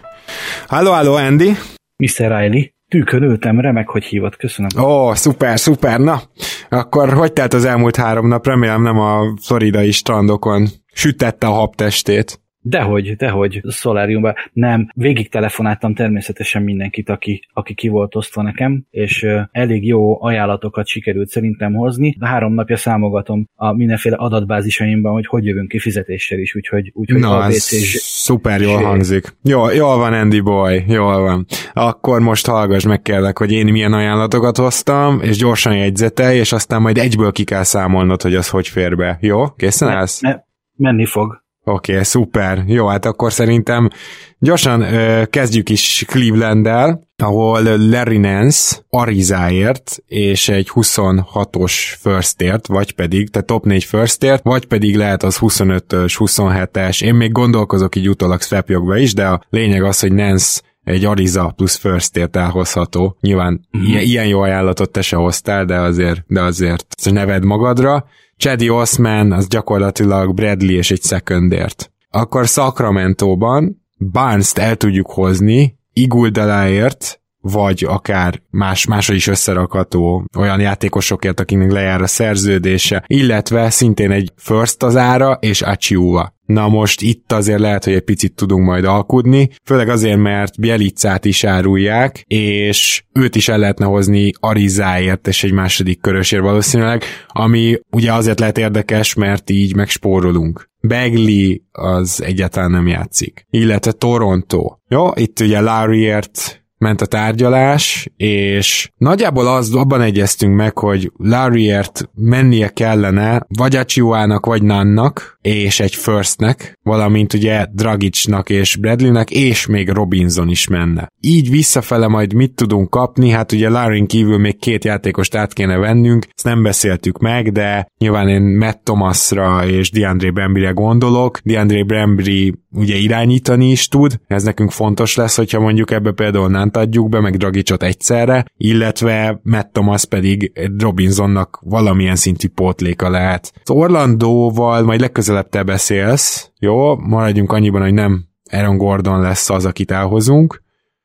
[0.66, 1.56] Halló, halló, Andy.
[1.96, 2.16] Mr.
[2.16, 4.84] Riley, tűkön ültem, remek, hogy hívott, köszönöm.
[4.84, 6.22] Ó, szuper, szuper, na.
[6.68, 8.46] Akkor hogy telt az elmúlt három nap?
[8.46, 12.39] Remélem nem a floridai strandokon sütette a habtestét.
[12.62, 14.34] Dehogy, dehogy, szoláriumban.
[14.52, 20.86] Nem, végig telefonáltam természetesen mindenkit, aki, aki ki volt osztva nekem, és elég jó ajánlatokat
[20.86, 22.16] sikerült szerintem hozni.
[22.20, 27.44] Három napja számogatom a mindenféle adatbázisaimban, hogy hogy jövünk ki fizetéssel is, úgyhogy, úgyhogy Na,
[27.44, 27.62] ez
[28.00, 29.36] szuper jól hangzik.
[29.42, 31.46] Jól, jól van, Andy boy, jól van.
[31.72, 36.80] Akkor most hallgass meg kérlek, hogy én milyen ajánlatokat hoztam, és gyorsan jegyzetelj, és aztán
[36.80, 39.18] majd egyből ki kell számolnod, hogy az hogy fér be.
[39.20, 39.48] Jó?
[39.56, 40.22] Készen állsz?
[40.22, 40.44] me-
[40.76, 41.48] menni fog.
[41.64, 42.64] Oké, okay, szuper.
[42.66, 43.90] Jó, hát akkor szerintem
[44.38, 53.30] gyorsan ö, kezdjük is Cleveland-del, ahol Larry Nance Arizáért és egy 26-os firstért, vagy pedig,
[53.30, 57.04] tehát top 4 firstért, vagy pedig lehet az 25-ös, 27-es.
[57.04, 61.52] Én még gondolkozok így utólag swapjogba is, de a lényeg az, hogy Nance egy Ariza
[61.56, 63.16] plusz firstért elhozható.
[63.20, 63.90] Nyilván uh-huh.
[63.90, 68.04] ilyen, ilyen jó ajánlatot te se hoztál, de azért, de azért neved magadra.
[68.40, 71.92] Chaddy Osman az gyakorlatilag Bradley és egy secondért.
[72.10, 81.40] Akkor Sacramento-ban Barnes-t el tudjuk hozni Iguldaláért, vagy akár más, máshogy is összerakható olyan játékosokért,
[81.40, 86.38] akiknek lejár a szerződése, illetve szintén egy first az ára, és Achiuva.
[86.46, 91.24] Na most itt azért lehet, hogy egy picit tudunk majd alkudni, főleg azért, mert Bielicát
[91.24, 97.80] is árulják, és őt is el lehetne hozni Arizáért és egy második körösért valószínűleg, ami
[97.90, 100.68] ugye azért lehet érdekes, mert így megspórolunk.
[100.88, 103.46] Bagley az egyáltalán nem játszik.
[103.50, 104.76] Illetve Toronto.
[104.88, 112.08] Jó, itt ugye Larryért ment a tárgyalás, és nagyjából az, abban egyeztünk meg, hogy Larryért
[112.14, 119.66] mennie kellene vagy Achiuának, vagy Nannak, és egy firstnek, valamint ugye Dragicnak és Bradleynek, és
[119.66, 121.08] még Robinson is menne.
[121.20, 125.76] Így visszafele majd mit tudunk kapni, hát ugye Larryn kívül még két játékost át kéne
[125.76, 131.38] vennünk, ezt nem beszéltük meg, de nyilván én Matt Thomasra és DeAndre Brambry-re gondolok.
[131.44, 136.69] DeAndre Brambry ugye irányítani is tud, ez nekünk fontos lesz, hogyha mondjuk ebbe például Nant
[136.76, 143.52] adjuk be, meg Dragicot egyszerre, illetve Matt Thomas pedig Robinsonnak valamilyen szintű pótléka lehet.
[143.62, 146.96] Az Orlandóval majd legközelebb te beszélsz, jó?
[146.96, 150.62] Maradjunk annyiban, hogy nem Aaron Gordon lesz az, akit elhozunk,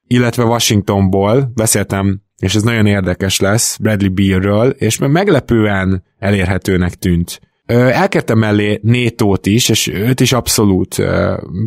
[0.08, 7.40] illetve Washingtonból beszéltem, és ez nagyon érdekes lesz, Bradley Bealről, és meglepően elérhetőnek tűnt.
[7.66, 10.96] Elkértem mellé Nétót is, és őt is abszolút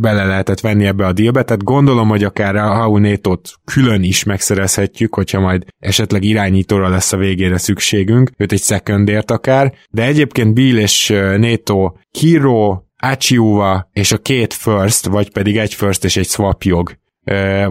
[0.00, 4.24] bele lehetett venni ebbe a dílbe, tehát gondolom, hogy akár a Hau Nétót külön is
[4.24, 10.54] megszerezhetjük, hogyha majd esetleg irányítóra lesz a végére szükségünk, őt egy secondért akár, de egyébként
[10.54, 16.16] Bill és ö, Nétó Kiro, Achiuva és a két first, vagy pedig egy first és
[16.16, 16.96] egy swap jog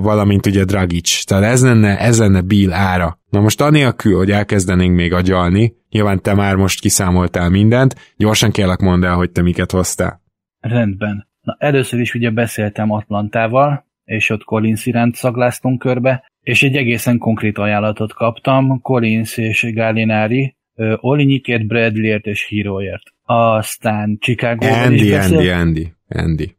[0.02, 1.24] valamint ugye Dragic.
[1.24, 3.17] Tehát ez lenne, ez lenne Bill ára.
[3.30, 8.80] Na most anélkül, hogy elkezdenénk még agyalni, nyilván te már most kiszámoltál mindent, gyorsan kérlek
[8.80, 10.22] mondd el, hogy te miket hoztál.
[10.60, 11.28] Rendben.
[11.42, 17.18] Na, először is ugye beszéltem Atlantával, és ott Collins iránt szagláztunk körbe, és egy egészen
[17.18, 20.56] konkrét ajánlatot kaptam, Collins és Gallinari,
[20.96, 23.04] Olinyikért, Bradleyért és Heroért.
[23.24, 25.52] Aztán Chicago Andy, is Andy, beszélt.
[25.52, 26.58] Andy, Andy.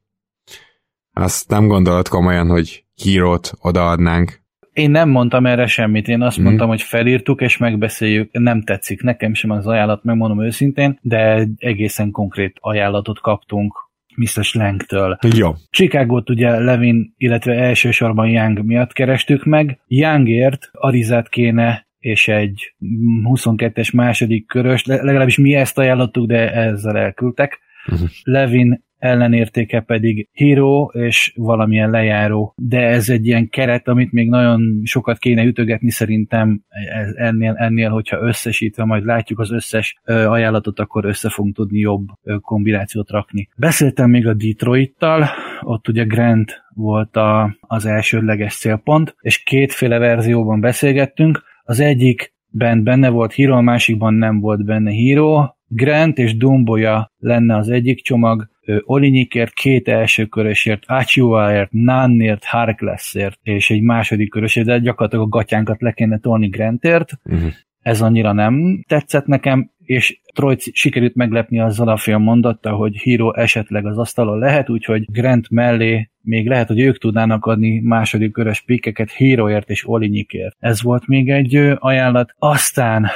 [1.13, 4.41] Azt nem gondolod komolyan, hogy hírót odaadnánk.
[4.79, 6.47] Én nem mondtam erre semmit, én azt Mhm.
[6.47, 8.29] mondtam, hogy felírtuk és megbeszéljük.
[8.33, 13.75] Nem tetszik nekem sem az ajánlat, megmondom őszintén, de egészen konkrét ajánlatot kaptunk
[14.17, 14.45] Mr.
[14.45, 15.19] Slangtől.
[15.37, 15.51] Jó.
[15.71, 19.81] Chicagót ugye Levin, illetve elsősorban Young miatt kerestük meg.
[19.87, 26.53] Youngért Arizát kéne és egy mm, 22-es második körös, le- legalábbis mi ezt ajánlottuk, de
[26.53, 27.59] ezzel elküldtek.
[27.93, 28.09] Uh-huh.
[28.23, 34.81] Levin ellenértéke pedig Hero és valamilyen lejáró, de ez egy ilyen keret, amit még nagyon
[34.85, 41.05] sokat kéne ütögetni szerintem ez, ennél, ennél, hogyha összesítve majd látjuk az összes ajánlatot, akkor
[41.05, 42.07] össze fogunk tudni jobb
[42.41, 43.49] kombinációt rakni.
[43.57, 45.29] Beszéltem még a Detroit-tal,
[45.61, 51.43] ott ugye Grant volt a, az elsődleges célpont, és kétféle verzióban beszélgettünk.
[51.63, 55.45] Az egyikben benne volt Hero, a másikban nem volt benne Hero.
[55.67, 58.49] Grant és Dumboya lenne az egyik csomag,
[58.85, 65.81] Olinyikért, két első körösért, Achiuaért, Nannért, Harklessért és egy második körösért, de gyakorlatilag a gatyánkat
[65.81, 67.13] le kéne tolni Grantért.
[67.25, 67.53] Uh-huh.
[67.83, 73.33] Ez annyira nem tetszett nekem, és Troy sikerült meglepni azzal a fél mondatta, hogy Hero
[73.33, 78.61] esetleg az asztalon lehet, úgyhogy Grant mellé még lehet, hogy ők tudnának adni második körös
[78.61, 80.57] pikkeket Híróért és Olinyikért.
[80.59, 82.35] Ez volt még egy ajánlat.
[82.39, 83.07] Aztán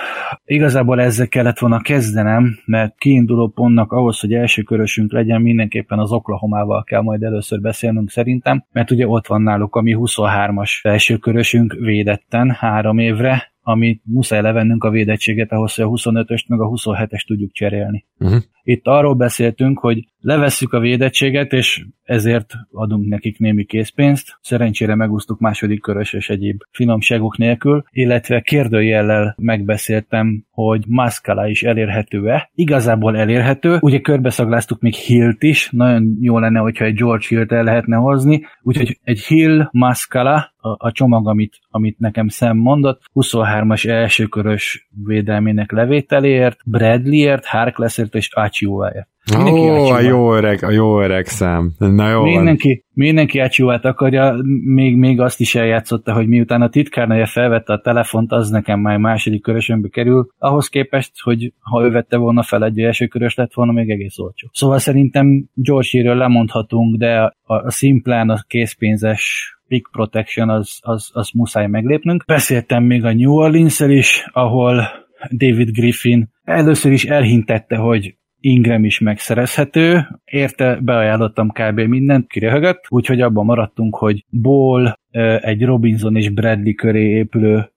[0.44, 6.12] igazából ezzel kellett volna kezdenem, mert kiinduló pontnak ahhoz, hogy első körösünk legyen, mindenképpen az
[6.12, 11.16] Oklahomával kell majd először beszélnünk szerintem, mert ugye ott van náluk a mi 23-as első
[11.16, 16.68] körösünk védetten három évre, amit muszáj levennünk a védettséget ahhoz, hogy a 25-öst meg a
[16.68, 18.04] 27-est tudjuk cserélni.
[18.18, 18.42] Uh-huh.
[18.62, 24.38] Itt arról beszéltünk, hogy levesszük a védettséget, és ezért adunk nekik némi készpénzt.
[24.40, 32.50] Szerencsére megúsztuk második körös és egyéb finomságok nélkül, illetve kérdőjellel megbeszéltem, hogy Mascala is elérhető-e.
[32.54, 33.78] Igazából elérhető.
[33.80, 38.46] Ugye körbeszagláztuk még Hillt is, nagyon jó lenne, hogyha egy George Hillt el lehetne hozni,
[38.62, 45.72] úgyhogy egy Hill, Mascala, a, a csomag, amit, amit nekem szem mondott, 23-as elsőkörös védelmének
[45.72, 49.08] levételéért, Bradleyért, Harklessért és Achiuáért.
[49.36, 51.72] Mindenki Ó, a jó öreg, a jó öreg szám.
[51.78, 57.26] Na jó mindenki, mindenki Achiuát akarja, még, még azt is eljátszotta, hogy miután a titkárnője
[57.26, 62.16] felvette a telefont, az nekem már második körösömbe kerül, ahhoz képest, hogy ha ő vette
[62.16, 64.48] volna fel egy első körös lett volna, még egész olcsó.
[64.52, 71.30] Szóval szerintem George lemondhatunk, de a, a szimplán a készpénzes pick protection az, az, az
[71.34, 72.24] muszáj meglépnünk.
[72.26, 74.88] Beszéltem még a New orleans is, ahol
[75.30, 81.80] David Griffin először is elhintette, hogy Ingram is megszerezhető, érte beajánlottam kb.
[81.80, 84.96] mindent, kiröhögött, úgyhogy abban maradtunk, hogy Ball,
[85.40, 87.72] egy Robinson és Bradley köré épülő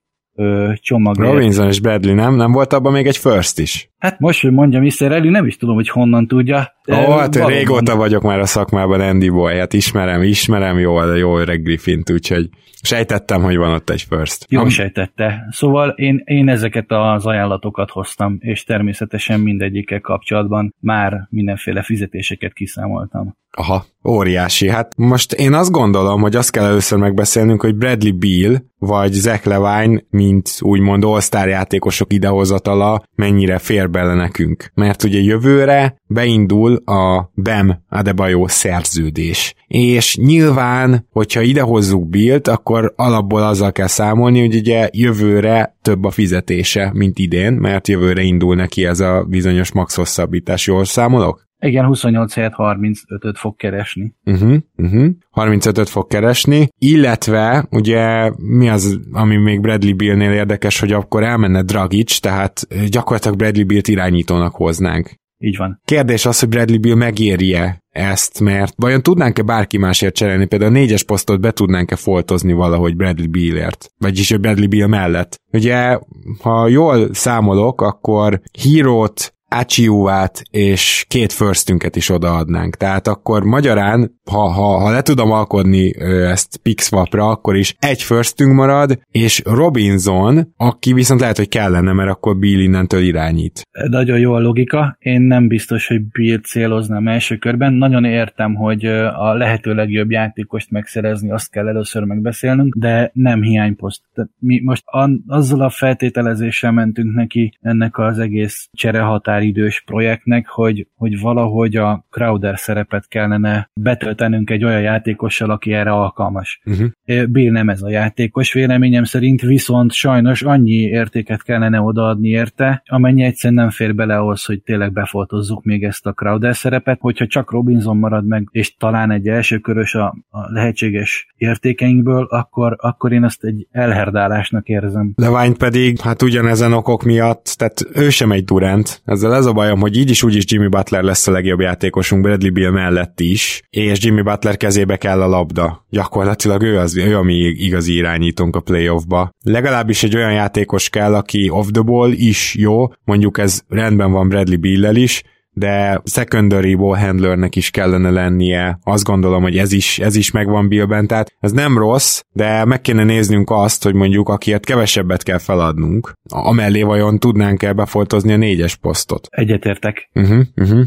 [0.73, 1.17] csomag.
[1.17, 2.35] Robinson és Bradley, nem?
[2.35, 3.89] Nem volt abban még egy first is?
[4.05, 5.11] Hát most, hogy mondjam Mr.
[5.11, 6.73] Ellie, nem is tudom, hogy honnan tudja.
[6.91, 7.53] Ó, oh, hát valóban.
[7.53, 12.49] régóta vagyok már a szakmában Andy Boy, hát ismerem, ismerem jól, jó öreg Griffint, úgyhogy
[12.81, 14.45] sejtettem, hogy van ott egy first.
[14.49, 15.47] Jó Am- sejtette.
[15.49, 23.35] Szóval én, én ezeket az ajánlatokat hoztam, és természetesen mindegyikkel kapcsolatban már mindenféle fizetéseket kiszámoltam.
[23.57, 24.69] Aha, óriási.
[24.69, 29.47] Hát most én azt gondolom, hogy azt kell először megbeszélnünk, hogy Bradley Beal vagy Zach
[29.47, 34.71] Levine, mint úgymond all játékosok idehozatala mennyire fér bele nekünk.
[34.73, 39.55] Mert ugye jövőre beindul a BEM Adebayo szerződés.
[39.67, 46.11] És nyilván, hogyha idehozzuk Billt, akkor alapból azzal kell számolni, hogy ugye jövőre több a
[46.11, 50.67] fizetése, mint idén, mert jövőre indul neki ez a bizonyos max hosszabbítás.
[50.67, 51.44] Jól számolok?
[51.65, 54.15] Igen, 28 helyett 35-öt fog keresni.
[54.25, 55.07] Uh-huh, uh-huh.
[55.33, 61.61] 35-öt fog keresni, illetve ugye mi az, ami még Bradley Bill-nél érdekes, hogy akkor elmenne
[61.61, 65.23] Dragic, tehát gyakorlatilag Bradley Bill-t irányítónak hoznánk.
[65.37, 65.81] Így van.
[65.85, 70.73] Kérdés az, hogy Bradley Bill megérje ezt, mert vajon tudnánk-e bárki másért cserélni, például a
[70.73, 75.41] négyes posztot be tudnánk-e foltozni valahogy Bradley Billért, vagyis a Bradley Bill mellett.
[75.51, 75.99] Ugye,
[76.41, 82.75] ha jól számolok, akkor hírót Achiuát és két firstünket is odaadnánk.
[82.75, 88.53] Tehát akkor magyarán, ha, ha, ha le tudom alkodni ezt Pixwapra, akkor is egy firstünk
[88.53, 93.61] marad, és Robinson, aki viszont lehet, hogy kellene, mert akkor Bill innentől irányít.
[93.89, 94.95] Nagyon jó a logika.
[94.99, 97.73] Én nem biztos, hogy Bill céloznám első körben.
[97.73, 104.01] Nagyon értem, hogy a lehető legjobb játékost megszerezni, azt kell először megbeszélnünk, de nem hiányposzt.
[104.13, 104.83] Tehát mi most
[105.27, 112.05] azzal a feltételezéssel mentünk neki ennek az egész cserehatár határidős projektnek, hogy, hogy valahogy a
[112.09, 116.61] Crowder szerepet kellene betöltenünk egy olyan játékossal, aki erre alkalmas.
[116.65, 117.25] Uh-huh.
[117.29, 123.23] Bill nem ez a játékos véleményem szerint, viszont sajnos annyi értéket kellene odaadni érte, amennyi
[123.23, 127.51] egyszerűen nem fér bele ahhoz, hogy tényleg befoltozzuk még ezt a Crowder szerepet, hogyha csak
[127.51, 133.23] Robinson marad meg, és talán egy első körös a, a lehetséges értékeinkből, akkor, akkor én
[133.23, 135.13] azt egy elherdálásnak érzem.
[135.15, 139.79] Levány pedig, hát ugyanezen okok miatt, tehát ő sem egy Durant, ezzel ez a bajom,
[139.79, 143.61] hogy így is úgy is Jimmy Butler lesz a legjobb játékosunk Bradley Bill mellett is,
[143.69, 145.85] és Jimmy Butler kezébe kell a labda.
[145.89, 149.29] Gyakorlatilag ő az, ő mi igazi irányítónk a playoffba.
[149.43, 154.29] Legalábbis egy olyan játékos kell, aki off the ball is jó, mondjuk ez rendben van
[154.29, 155.23] Bradley Bill-lel is,
[155.55, 158.79] de secondary ball handlernek is kellene lennie.
[158.83, 162.81] Azt gondolom, hogy ez is, ez is megvan Billben, tehát ez nem rossz, de meg
[162.81, 168.75] kéne néznünk azt, hogy mondjuk akiért kevesebbet kell feladnunk, amellé vajon tudnánk-e befoltozni a négyes
[168.75, 169.27] posztot.
[169.31, 170.09] Egyetértek.
[170.13, 170.81] Uh-huh, uh-huh.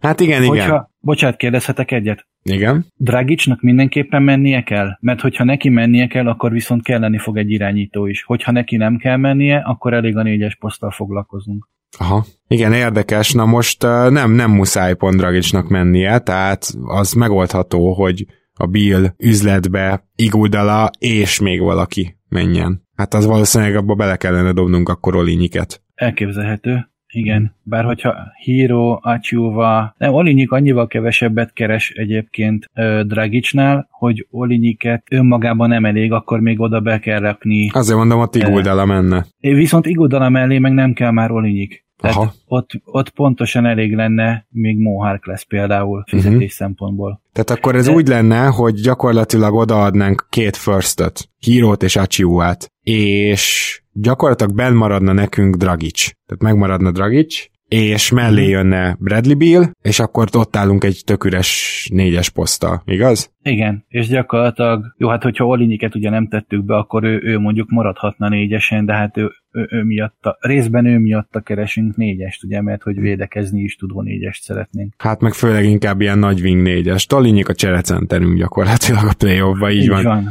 [0.00, 0.90] Hát igen, Hogyha, igen.
[1.00, 2.26] Bocsát, kérdezhetek egyet?
[2.42, 2.86] Igen.
[2.96, 4.96] Dragicsnak mindenképpen mennie kell?
[5.00, 8.22] Mert hogyha neki mennie kell, akkor viszont kelleni fog egy irányító is.
[8.22, 11.68] Hogyha neki nem kell mennie, akkor elég a négyes poszttal foglalkozunk.
[11.98, 12.24] Aha.
[12.46, 13.32] Igen, érdekes.
[13.32, 20.08] Na most nem, nem muszáj pont Dragicsnak mennie, tehát az megoldható, hogy a Bill üzletbe
[20.16, 22.86] Igudala és még valaki menjen.
[22.96, 25.82] Hát az valószínűleg abba bele kellene dobnunk akkor Olinyiket.
[25.94, 26.91] Elképzelhető.
[27.14, 28.14] Igen, bár hogyha
[28.44, 36.12] Hiro, Achiuva, nem, Olinyik annyival kevesebbet keres egyébként uh, Dragicsnál, hogy Olinyiket önmagában nem elég,
[36.12, 37.70] akkor még oda be kell rakni.
[37.72, 39.26] Azért mondom, ott Iguldala menne.
[39.40, 41.84] Viszont Iguldala mellé meg nem kell már Olinyik.
[41.96, 46.48] Tehát ott, ott pontosan elég lenne még Mohawk lesz például fizetés uh-huh.
[46.48, 47.22] szempontból.
[47.32, 47.92] Tehát akkor ez De...
[47.92, 55.56] úgy lenne, hogy gyakorlatilag odaadnánk két firstöt, Hírót és Achiuát, és gyakorlatilag benn maradna nekünk
[55.56, 56.10] Dragic.
[56.26, 58.50] Tehát megmaradna Dragic, és mellé mhm.
[58.50, 63.32] jönne Bradley Bill, és akkor ott állunk egy tök üres négyes poszttal, igaz?
[63.42, 67.70] Igen, és gyakorlatilag, jó, hát hogyha Olinyiket ugye nem tettük be, akkor ő, ő mondjuk
[67.70, 72.82] maradhatna négyesen, de hát ő, ő, ő miatta, részben ő miatta keresünk négyest, ugye, mert
[72.82, 74.94] hogy védekezni is tudó négyest szeretnénk.
[74.98, 77.06] Hát meg főleg inkább ilyen nagy wing négyes.
[77.06, 80.04] Talinyik a cserecenterünk gyakorlatilag a playoffba, így, így van.
[80.04, 80.28] van.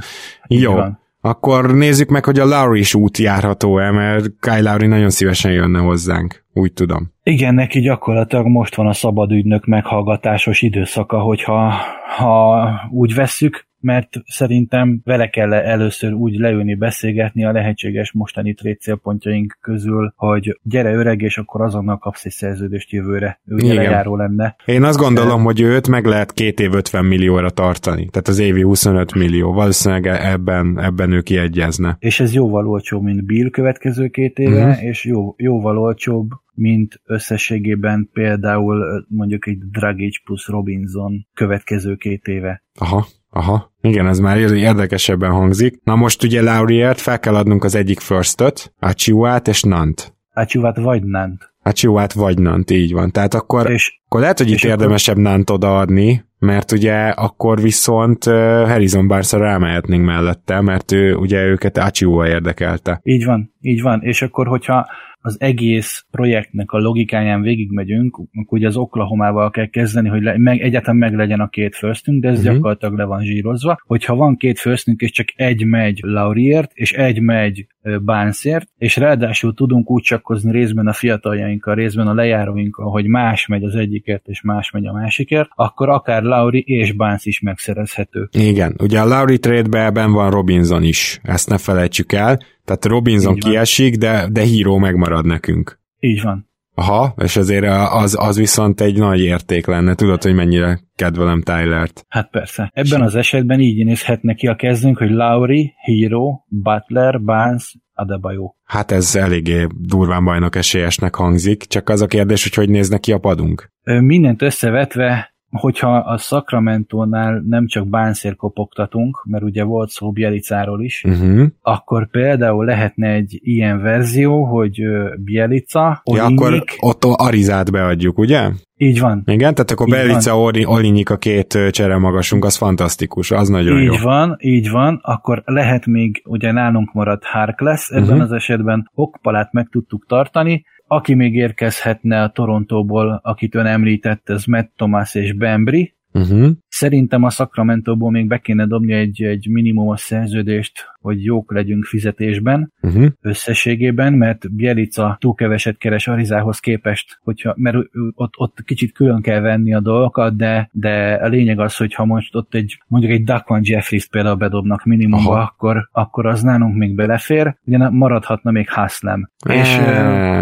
[0.48, 0.74] Így jó.
[0.74, 1.00] Van.
[1.22, 5.80] Akkor nézzük meg, hogy a Lowry is út járható-e, mert Kyle Lowry nagyon szívesen jönne
[5.80, 7.12] hozzánk, úgy tudom.
[7.24, 11.74] Igen, neki gyakorlatilag most van a szabadügynök meghallgatásos időszaka, hogyha
[12.18, 18.76] ha úgy vesszük, mert szerintem vele kell először úgy leülni, beszélgetni a lehetséges mostani trade
[18.76, 23.40] célpontjaink közül, hogy gyere öreg, és akkor azonnal kapsz egy szerződést jövőre.
[23.46, 24.56] Ő lejáró lenne.
[24.66, 28.62] Én azt gondolom, hogy őt meg lehet két év 50 millióra tartani, tehát az évi
[28.62, 29.54] 25 millió.
[29.54, 31.96] Valószínűleg ebben, ebben ő kiegyezne.
[32.00, 34.84] És ez jóval olcsóbb, mint Bill következő két éve, uh-huh.
[34.84, 42.64] és jó, jóval olcsóbb, mint összességében például mondjuk egy Dragic plusz Robinson következő két éve.
[42.76, 43.06] Aha.
[43.34, 45.80] Aha, igen, ez már érdekesebben hangzik.
[45.84, 50.16] Na most ugye Lauriert fel kell adnunk az egyik firstöt, Achiuát és Nant.
[50.34, 51.54] Achiuát vagy Nant.
[51.64, 53.12] Achiuát vagy Nant, így van.
[53.12, 55.32] Tehát akkor, és, akkor lehet, hogy itt érdemesebb akkor...
[55.32, 62.28] Nant odaadni, mert ugye akkor viszont Harrison barnes rámehetnénk mellette, mert ő ugye őket Achiua
[62.28, 63.00] érdekelte.
[63.04, 64.02] Így van, így van.
[64.02, 64.88] És akkor, hogyha
[65.22, 70.62] az egész projektnek a logikáján végigmegyünk, akkor ugye az Oklahomával kell kezdeni, hogy le, meg,
[70.62, 72.54] egyáltalán meg legyen a két firstünk, de ez uh-huh.
[72.54, 73.80] gyakorlatilag le van zsírozva.
[73.86, 77.68] Hogyha van két firstünk, és csak egy megy Lauriért, és egy megy
[78.02, 83.64] Bánszért, és ráadásul tudunk úgy csakkozni részben a fiataljainkkal, részben a lejáróinkkal, hogy más megy
[83.64, 88.30] az egyikért, és más megy a másikért, akkor akár Lauri és Bánsz is megszerezhető.
[88.32, 93.96] Igen, ugye a Lauri trade-ben van Robinson is, ezt ne felejtsük el, tehát Robinson kiesik,
[93.96, 95.80] de, de híró megmarad nekünk.
[96.00, 96.51] Így van.
[96.76, 99.96] Aha, és azért az, az viszont egy nagy érték lenne.
[99.96, 102.06] Tudod, hogy mennyire kedvelem Tylert.
[102.08, 102.72] Hát persze.
[102.74, 108.54] Ebben az esetben így nézhet neki a kezdünk, hogy Lauri, Hero, Butler, Barnes, Adebayo.
[108.64, 113.12] Hát ez eléggé durván bajnok esélyesnek hangzik, csak az a kérdés, hogy hogy néz neki
[113.12, 113.72] a padunk?
[113.84, 121.04] Mindent összevetve hogyha a Sacramento-nál nem csak bánszér kopogtatunk, mert ugye volt szó Bielicáról is,
[121.08, 121.48] uh-huh.
[121.62, 124.82] akkor például lehetne egy ilyen verzió, hogy
[125.18, 128.50] Bielica, ja, akkor ott Arizát beadjuk, ugye?
[128.78, 129.24] Így van.
[129.26, 133.94] Igen, tehát akkor Belica, Olinyik a két csere magasunk, az fantasztikus, az nagyon így jó.
[133.94, 137.24] Így van, így van, akkor lehet még, ugye nálunk maradt
[137.58, 138.22] lesz, ebben uh-huh.
[138.22, 144.46] az esetben Okpalát meg tudtuk tartani, aki még érkezhetne a Torontóból, akit ön említett, ez
[144.46, 145.96] Matt Thomas és Bembry.
[146.14, 146.52] Uh-huh.
[146.68, 152.74] Szerintem a Sacramento-ból még be kéne dobni egy, egy minimumos szerződést hogy jók legyünk fizetésben
[152.82, 153.06] uh-huh.
[153.22, 157.78] összességében, mert Bielica túl keveset keres Arizához képest, hogyha, mert
[158.14, 162.06] ott, ott kicsit külön kell venni a dolgokat, de, de a lényeg az, hogy ha
[162.06, 166.96] most ott egy, mondjuk egy Duckman Jeffries például bedobnak minimumba, akkor, akkor az nálunk még
[166.96, 169.30] belefér, ugye maradhatna még Haslem.
[169.50, 169.80] És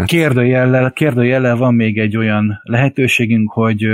[0.06, 3.88] kérdőjellel, kérdőjellel van még egy olyan lehetőségünk, hogy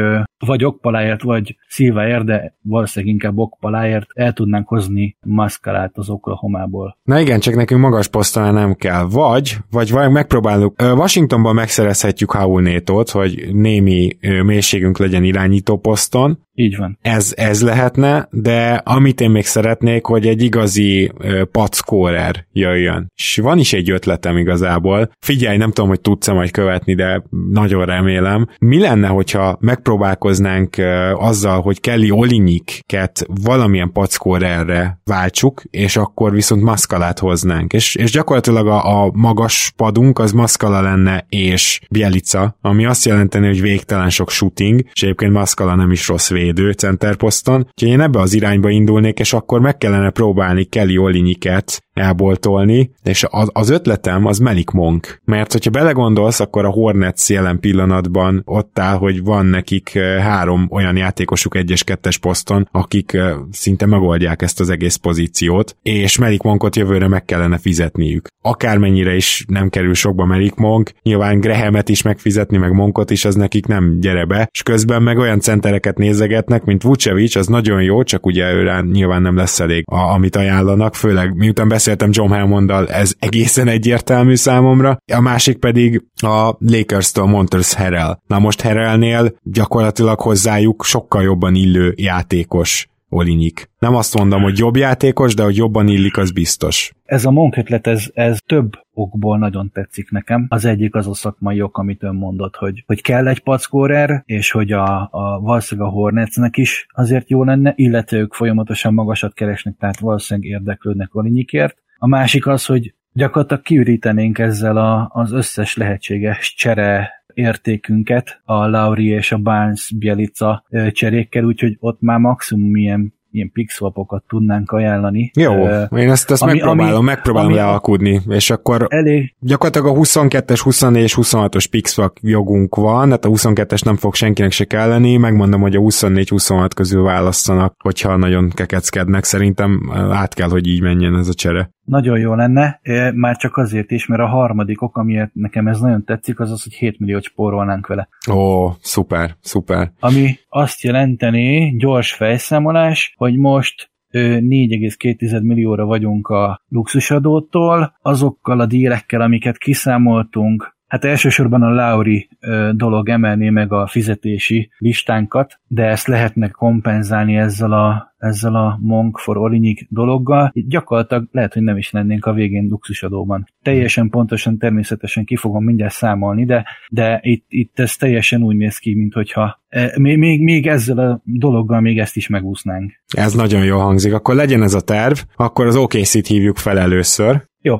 [0.45, 6.97] vagy okpaláért, vagy szilváért, de valószínűleg inkább okpaláért el tudnánk hozni maszkalát az Oklahomából.
[7.03, 9.03] Na igen, csak nekünk magas poszttal nem kell.
[9.03, 16.98] Vagy, vagy, vagy megpróbáljuk, Washingtonban megszerezhetjük Haulnétot, hogy némi mélységünk legyen irányító poszton, így van.
[17.02, 21.11] Ez, ez lehetne, de amit én még szeretnék, hogy egy igazi
[21.52, 23.11] packórer jöjjön.
[23.15, 25.11] És van is egy ötletem igazából.
[25.19, 28.48] Figyelj, nem tudom, hogy tudsz-e majd követni, de nagyon remélem.
[28.60, 30.76] Mi lenne, hogyha megpróbálkoznánk
[31.14, 37.73] azzal, hogy Kelly Olinyiket valamilyen packórerre váltsuk, és akkor viszont maszkalát hoznánk.
[37.73, 43.48] És, és gyakorlatilag a, a magas padunk az maszkala lenne és Bielica, ami azt jelenteni,
[43.48, 48.19] hogy végtelen sok shooting, és egyébként maszkala nem is rossz védő centerposzton, úgyhogy én ebbe
[48.19, 54.26] az irányba indulnék, és akkor meg kellene próbálni Kelly Olinyiket elboltolni, és az, az ötletem
[54.26, 59.45] az Melik Monk, mert hogyha belegondolsz, akkor a Hornets jelen pillanatban ott áll, hogy van
[59.45, 63.17] nekik három olyan játékosuk egyes kettes poszton, akik
[63.51, 68.27] szinte megoldják ezt az egész pozíciót, és Melik Monkot jövőre meg kellene fizetniük.
[68.41, 73.35] Akármennyire is nem kerül sokba Melik Monk, nyilván Grahamet is megfizetni, meg Monkot is, az
[73.35, 78.03] nekik nem gyere be, és közben meg olyan centereket nézegetnek, mint Vucevic, az nagyon jó,
[78.03, 82.88] csak ugye őre nyilván nem lesz elég, a, amit ajánlanak, főleg miután beszéltem John Hammonddal,
[82.88, 88.20] ez egészen egyértelmű számomra, a másik pedig a Lakers-től Montrezl Harrell.
[88.28, 93.70] Na most Harrellnél gyakorlatilag hozzájuk sokkal jobban illő játékos Olinyik.
[93.80, 96.92] Nem azt mondom, hogy jobb játékos, de hogy jobban illik, az biztos.
[97.04, 100.46] Ez a Monk ötlet, ez, ez több okból nagyon tetszik nekem.
[100.50, 104.52] Az egyik az a szakmai ok, amit ön mondott, hogy, hogy kell egy packórer, és
[104.52, 109.76] hogy a, a valószínűleg a Hornetsnek is azért jó lenne, illetve ők folyamatosan magasat keresnek,
[109.80, 111.78] tehát valószínűleg érdeklődnek Olinyikért.
[111.98, 119.07] A másik az, hogy gyakorlatilag kiürítenénk ezzel a, az összes lehetséges csere értékünket a Lauri
[119.07, 125.32] és a Barnes Bielica cserékkel, úgyhogy ott már maximum ilyen ilyen pixwapokat tudnánk ajánlani.
[125.34, 129.36] Jó, uh, én ezt, ezt ami, megpróbálom, ami, megpróbálom ami lealkudni, és akkor elég.
[129.40, 134.66] gyakorlatilag a 22-es, 24 26-os pixwap jogunk van, hát a 22-es nem fog senkinek se
[134.66, 140.82] kelleni, megmondom, hogy a 24-26 közül választanak, hogyha nagyon kekeckednek, szerintem át kell, hogy így
[140.82, 141.70] menjen ez a csere.
[141.86, 142.80] Nagyon jó lenne,
[143.14, 146.64] már csak azért is, mert a harmadik ok, amiért nekem ez nagyon tetszik, az az,
[146.64, 148.07] hogy 7 milliót spórolnánk vele.
[148.32, 149.91] Ó, szuper, szuper.
[149.99, 159.22] Ami azt jelenteni, gyors fejszámolás, hogy most 4,2 millióra vagyunk a luxusadótól, azokkal a dírekkel,
[159.22, 162.30] amiket kiszámoltunk, Hát elsősorban a Lauri
[162.72, 169.18] dolog emelné meg a fizetési listánkat, de ezt lehetne kompenzálni ezzel a, ezzel a Monk
[169.18, 170.49] for Olinyik dologgal.
[170.53, 173.48] Itt gyakorlatilag lehet, hogy nem is lennénk a végén luxusadóban.
[173.62, 178.78] Teljesen pontosan, természetesen ki fogom mindjárt számolni, de, de itt, itt ez teljesen úgy néz
[178.78, 179.64] ki, mint hogyha
[179.98, 182.94] még, még, még ezzel a dologgal még ezt is megúsznánk.
[183.18, 184.14] Ez nagyon jó hangzik.
[184.14, 187.41] Akkor legyen ez a terv, akkor az OKC-t hívjuk fel először.
[187.62, 187.78] Jó.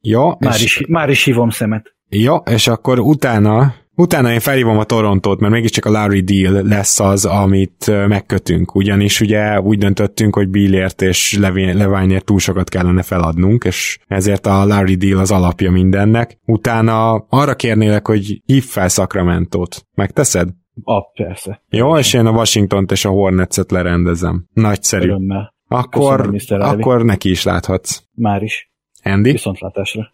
[0.00, 0.28] Jó.
[0.38, 0.64] Már, és...
[0.64, 1.93] is, már is hívom szemet.
[2.16, 7.00] Ja, és akkor utána Utána én felhívom a Torontót, mert mégiscsak a Larry Deal lesz
[7.00, 8.74] az, amit megkötünk.
[8.74, 11.38] Ugyanis ugye úgy döntöttünk, hogy Billért és
[11.72, 16.38] Leványért túl sokat kellene feladnunk, és ezért a Larry Deal az alapja mindennek.
[16.44, 19.86] Utána arra kérnélek, hogy hív fel Sacramento-t.
[19.94, 20.48] Megteszed?
[20.82, 21.62] A, persze.
[21.68, 24.46] Jó, és én a Washington-t és a Hornets-et lerendezem.
[24.52, 25.04] Nagyszerű.
[25.04, 25.54] Örömmel.
[25.68, 28.02] Akkor, Köszönöm, akkor neki is láthatsz.
[28.14, 28.72] Már is.
[29.02, 29.30] Andy?
[29.30, 30.12] Viszontlátásra.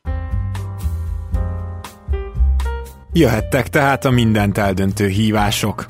[3.13, 5.87] Jöhettek tehát a mindent eldöntő hívások.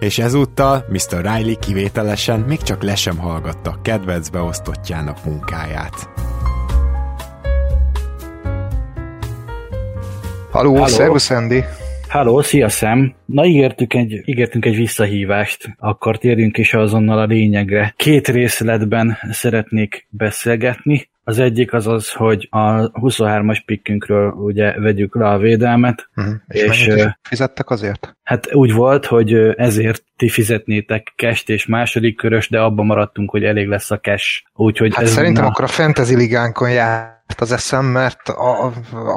[0.00, 1.20] És ezúttal Mr.
[1.20, 6.08] Riley kivételesen még csak le sem hallgatta kedvenc beosztottjának munkáját.
[10.50, 10.86] Halló, Halló.
[10.86, 11.64] szervusz Andy!
[12.08, 13.14] Halló, szia Sam!
[13.24, 17.94] Na ígértük egy, ígértünk egy visszahívást, akkor térjünk is azonnal a lényegre.
[17.96, 21.08] Két részletben szeretnék beszélgetni.
[21.28, 26.08] Az egyik az az, hogy a 23-as pikkünkről ugye vegyük le a védelmet.
[26.16, 26.34] Uh-huh.
[26.48, 28.16] És, és fizettek azért?
[28.22, 33.44] Hát úgy volt, hogy ezért ti fizetnétek cash és második körös, de abban maradtunk, hogy
[33.44, 34.42] elég lesz a cash.
[34.54, 35.48] Úgyhogy hát ez szerintem na...
[35.48, 38.66] akkor a fantasy ligánkon jár az eszem, mert a,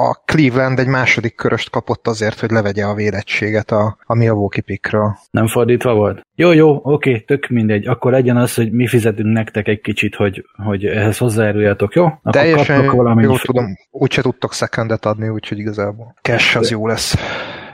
[0.10, 5.18] a Cleveland egy második köröst kapott azért, hogy levegye a védettséget a, a Milwaukee pickről.
[5.32, 6.22] Nem fordítva volt?
[6.36, 7.88] Jó, jó, oké, tök mindegy.
[7.88, 12.06] Akkor legyen az, hogy mi fizetünk nektek egy kicsit, hogy, hogy ehhez hozzájáruljatok, jó?
[12.06, 12.84] Akkor Teljesen
[13.20, 13.78] jó, tudom.
[13.90, 17.16] Úgyse tudtok secondet adni, úgyhogy igazából cash az jó lesz.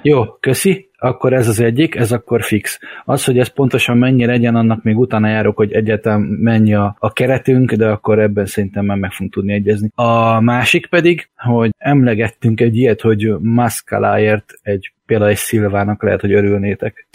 [0.08, 0.90] Jó, köszi.
[0.98, 2.80] Akkor ez az egyik, ez akkor fix.
[3.06, 7.14] Az, hogy ez pontosan mennyi legyen, annak még utána járok, hogy egyáltalán mennyi a, a
[7.14, 9.92] keretünk, de akkor ebben szerintem már meg fogunk tudni egyezni.
[9.96, 16.34] A másik pedig, hogy emlegettünk egy ilyet, hogy Maszkaláért egy például egy Szilvának lehet, hogy
[16.34, 17.08] örülnétek.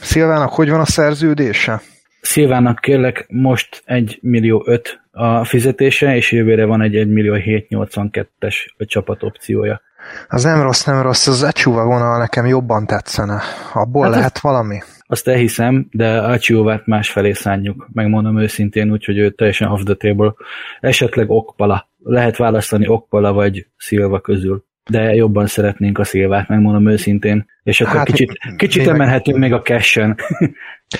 [0.00, 1.80] Szilvának hogy van a szerződése?
[2.20, 8.54] Szilvának kérlek most 1 millió 5 a fizetése, és jövőre van egy 1 millió 782-es
[8.78, 9.80] csapat opciója.
[10.28, 13.40] Az nem rossz, nem rossz, az Echuva vonal nekem jobban tetszene.
[13.72, 14.78] Abból hát lehet valami?
[15.06, 20.34] Azt elhiszem, de Achiuvát másfelé szánjuk, megmondom őszintén, úgyhogy ő teljesen off the table.
[20.80, 21.88] Esetleg Okpala.
[22.02, 27.46] Lehet választani Okpala vagy Szilva közül de jobban szeretnénk a Szilvát, megmondom őszintén.
[27.62, 30.16] És akkor hát, kicsit, kicsit emelhetünk még a cash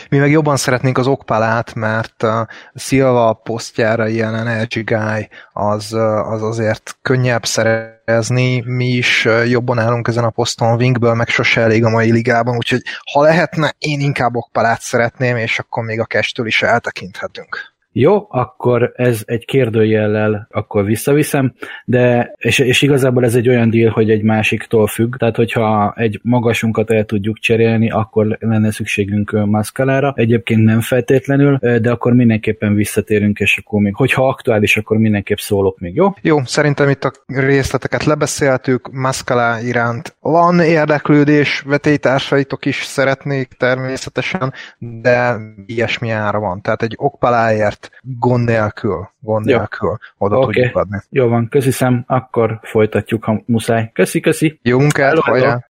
[0.08, 5.92] Mi meg jobban szeretnénk az okpalát, mert a Szilva posztjára ilyen energy guy, az,
[6.28, 11.84] az azért könnyebb szerezni, mi is jobban állunk ezen a poszton, Wingből meg sose elég
[11.84, 16.46] a mai ligában, úgyhogy ha lehetne, én inkább okpalát szeretném, és akkor még a kestől
[16.46, 17.73] is eltekinthetünk.
[17.96, 21.54] Jó, akkor ez egy kérdőjellel akkor visszaviszem,
[21.84, 26.20] de és, és igazából ez egy olyan deal, hogy egy másiktól függ, tehát hogyha egy
[26.22, 30.12] magasunkat el tudjuk cserélni, akkor lenne szükségünk maszkalára.
[30.16, 35.78] Egyébként nem feltétlenül, de akkor mindenképpen visszatérünk, és akkor még, hogyha aktuális, akkor mindenképp szólok
[35.78, 36.14] még, jó?
[36.22, 45.36] Jó, szerintem itt a részleteket lebeszéltük, Maszkalá iránt van érdeklődés, vetélytársaitok is szeretnék természetesen, de
[45.66, 46.60] ilyesmi ára van.
[46.60, 49.56] Tehát egy okpaláért gond nélkül, gond Jó.
[49.56, 50.52] nélkül oda Oké.
[50.60, 50.98] tudjuk adni.
[51.10, 53.90] Jó van, köszi szem, akkor folytatjuk, ha muszáj.
[53.92, 54.58] Köszi, köszi.
[54.62, 55.38] Jó munkát, Hello, hello.
[55.38, 55.68] hajrá!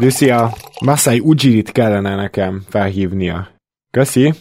[0.00, 0.52] Lucia,
[0.84, 3.48] Masai Ujirit kellene nekem felhívnia.
[3.90, 4.34] Köszi.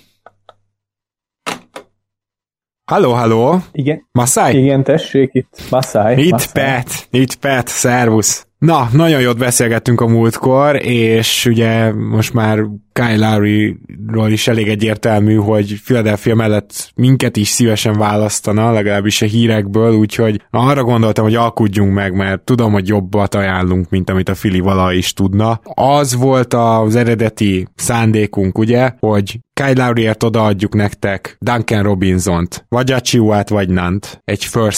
[2.85, 3.57] Halló, halló!
[3.71, 4.07] Igen.
[4.11, 4.61] Masai?
[4.63, 6.25] Igen, tessék, itt Masai.
[6.25, 6.51] Itt Masai.
[6.53, 8.47] Pet, itt Pet, szervusz.
[8.65, 12.59] Na, nagyon jót beszélgettünk a múltkor, és ugye most már
[12.93, 19.93] Kyle Lowry-ról is elég egyértelmű, hogy Philadelphia mellett minket is szívesen választana, legalábbis a hírekből,
[19.93, 24.59] úgyhogy arra gondoltam, hogy alkudjunk meg, mert tudom, hogy jobbat ajánlunk, mint amit a Fili
[24.59, 25.59] vala is tudna.
[25.73, 33.49] Az volt az eredeti szándékunk, ugye, hogy Kyle Lowry-ért odaadjuk nektek Duncan Robinson-t, vagy Achiuát,
[33.49, 34.77] vagy Nant, egy first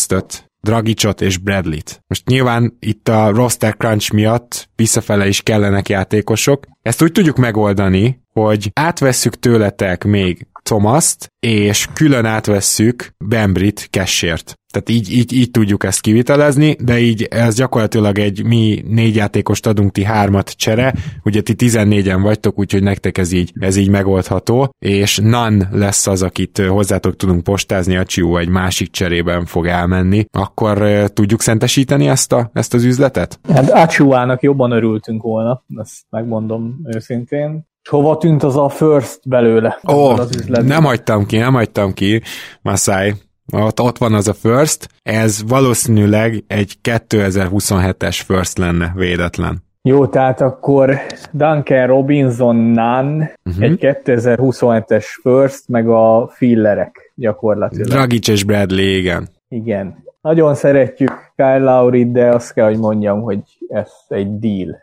[0.62, 2.04] Dragicot és Bradley-t.
[2.08, 6.66] Most nyilván itt a roster crunch miatt visszafele is kellenek játékosok.
[6.82, 14.54] Ezt úgy tudjuk megoldani, hogy átvesszük tőletek még Thomas-t, és külön átvesszük Bembrit Cashért.
[14.74, 19.68] Tehát így, így, így tudjuk ezt kivitelezni, de így ez gyakorlatilag egy mi négy játékost
[19.68, 20.94] adunk, ti hármat csere,
[21.24, 26.24] ugye ti 14-en vagytok, úgyhogy nektek ez így, ez így megoldható, és Nan lesz az,
[26.24, 30.26] akit hozzátok tudunk postázni, a Csió egy másik cserében fog elmenni.
[30.32, 33.40] Akkor ö, tudjuk szentesíteni ezt, a, ezt az üzletet?
[33.50, 37.66] Hát Ácsuának jobban örültünk volna, ezt megmondom őszintén.
[37.88, 39.80] És hova tűnt az a first belőle?
[39.92, 40.66] Ó, üzletben?
[40.66, 42.22] nem hagytam ki, nem hagytam ki,
[42.62, 43.14] Masai.
[43.54, 49.64] Ott, ott van az a first, ez valószínűleg egy 2027-es first lenne, védetlen.
[49.82, 50.96] Jó, tehát akkor
[51.32, 53.26] Duncan Robinson Nan, Mhm.
[53.50, 53.64] uh-huh.
[53.64, 57.88] egy 2027-es first, meg a fillerek gyakorlatilag.
[57.88, 59.30] Dragic és Bradley, igen.
[59.50, 60.04] Igen.
[60.22, 64.76] Nagyon szeretjük Kyle Lowry, de azt kell, hogy mondjam, hogy ez egy deal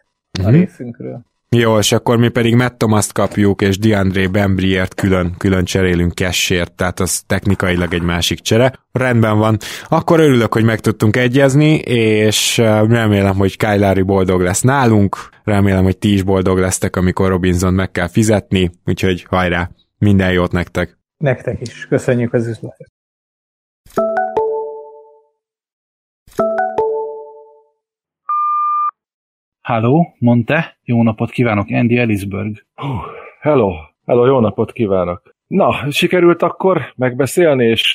[0.43, 0.51] a Mhm.
[0.51, 1.21] részünkről.
[1.57, 6.73] Jó, és akkor mi pedig Matt Thomas-t kapjuk, és DeAndre Bembriért külön, külön cserélünk cashért,
[6.73, 8.73] tehát az technikailag egy másik csere.
[8.93, 9.57] Rendben van.
[9.89, 12.57] Akkor örülök, hogy meg tudtunk egyezni, és
[12.89, 17.91] remélem, hogy Lowry boldog lesz nálunk, remélem, hogy ti is boldog lesztek, amikor Robinson meg
[17.91, 20.99] kell fizetni, úgyhogy hajrá, minden jót nektek!
[21.17, 21.87] Nektek is.
[21.89, 22.94] Köszönjük az üzletet.
[29.65, 32.67] Halló, mondta, jó napot kívánok, Andy Ellisberg.
[33.41, 33.73] Hello,
[34.07, 35.35] hello, jó napot kívánok.
[35.47, 37.93] Na, sikerült akkor megbeszélni, és,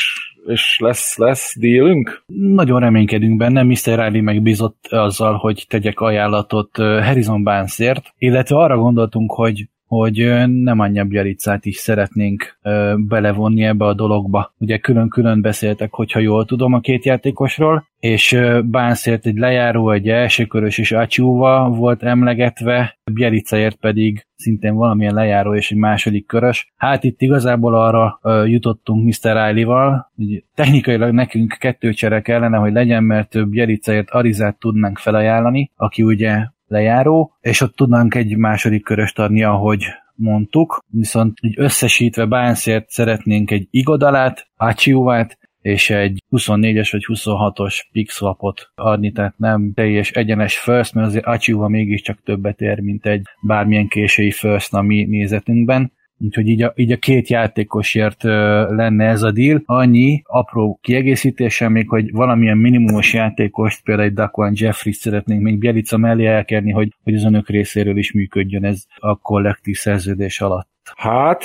[0.47, 2.23] és lesz, lesz dealünk?
[2.33, 3.77] Nagyon reménykedünk benne, Mr.
[3.85, 10.79] Riley megbízott azzal, hogy tegyek ajánlatot ö, Harrison Barnesért, illetve arra gondoltunk, hogy hogy nem
[10.79, 12.59] Anya Bjaricát is szeretnénk
[12.97, 14.53] belevonni ebbe a dologba.
[14.57, 20.09] Ugye külön-külön beszéltek, hogyha jól tudom a két játékosról, és ö, Barnesért egy lejáró, egy
[20.09, 26.73] elsőkörös és Achiuva volt emlegetve, Bjelicaért pedig szintén valamilyen lejáró és egy második körös.
[26.75, 29.31] Hát itt igazából arra jutottunk Mr.
[29.31, 35.71] Riley-val, hogy technikailag nekünk kettő csere kellene, hogy legyen, mert több Bjelicaért Arizát tudnánk felajánlani,
[35.75, 39.85] aki ugye lejáró, és ott tudnánk egy második köröst adni, ahogy
[40.15, 48.71] mondtuk, viszont így összesítve Bánszért szeretnénk egy Igodalát, Achiuvát, és egy 24-es vagy 26-os pixlapot
[48.75, 53.87] adni, tehát nem teljes egyenes first, mert azért Achiuva mégiscsak többet ér, mint egy bármilyen
[53.87, 55.91] késői first a mi nézetünkben.
[56.19, 59.61] Úgyhogy így a, így a két játékosért ö, lenne ez a deal.
[59.65, 65.97] Annyi apró kiegészítéssel még, hogy valamilyen minimumos játékost, például egy Daquan Jeffries szeretnénk még Bielica
[65.97, 70.78] mellé elkerni, hogy, hogy az önök részéről is működjön ez a kollektív szerződés alatt.
[70.95, 71.43] Hát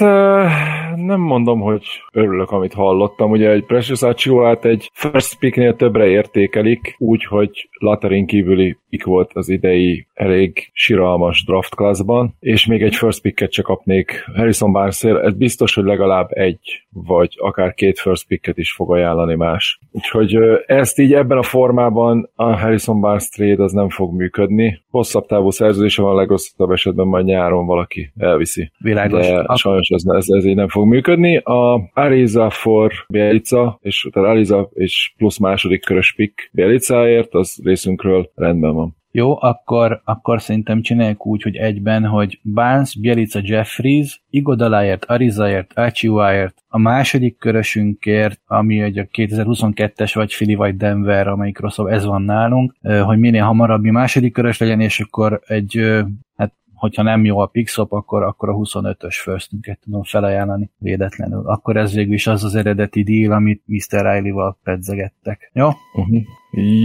[0.96, 3.30] nem mondom, hogy örülök, amit hallottam.
[3.30, 9.48] Ugye egy Precious Achiuát egy first picknél többre értékelik, úgyhogy Laterin kívüli pick volt az
[9.48, 15.24] idei elég siralmas draft classban, és még egy first picket csak kapnék Harrison Barnesért.
[15.24, 19.80] Ez biztos, hogy legalább egy, vagy akár két first picket is fog ajánlani más.
[19.90, 24.82] Úgyhogy ezt így ebben a formában a Harrison Barnes trade az nem fog működni.
[24.90, 28.70] Hosszabb távú szerződése van, a legrosszabb esetben majd nyáron valaki elviszi.
[28.78, 29.26] Világos.
[29.26, 31.36] De Ak- sajnos ez, ez, ez így nem fog működni.
[31.36, 38.30] A Ariza for Bielica, és tehát Ariza és plusz második körös pick Bielicáért, az részünkről
[38.34, 38.96] rendben van.
[39.16, 46.64] Jó, akkor, akkor szerintem csináljuk úgy, hogy egyben, hogy Barnes, Bielica, Jeffries, Igodaláért, Arizaért, Achiuáért,
[46.68, 52.22] a második körösünkért, ami egy a 2022-es vagy Philly vagy Denver, amelyik rosszabb, ez van
[52.22, 52.74] nálunk,
[53.04, 56.02] hogy minél hamarabb mi második körös legyen, és akkor egy
[56.36, 56.52] hát
[56.84, 61.42] hogyha nem jó a Pixop, akkor, akkor a 25-ös firstünket tudom felajánlani védetlenül.
[61.46, 64.00] Akkor ez végül is az az eredeti deal, amit Mr.
[64.00, 65.50] Riley-val pedzegettek.
[65.52, 65.66] Jó?
[65.66, 66.22] Uh-huh.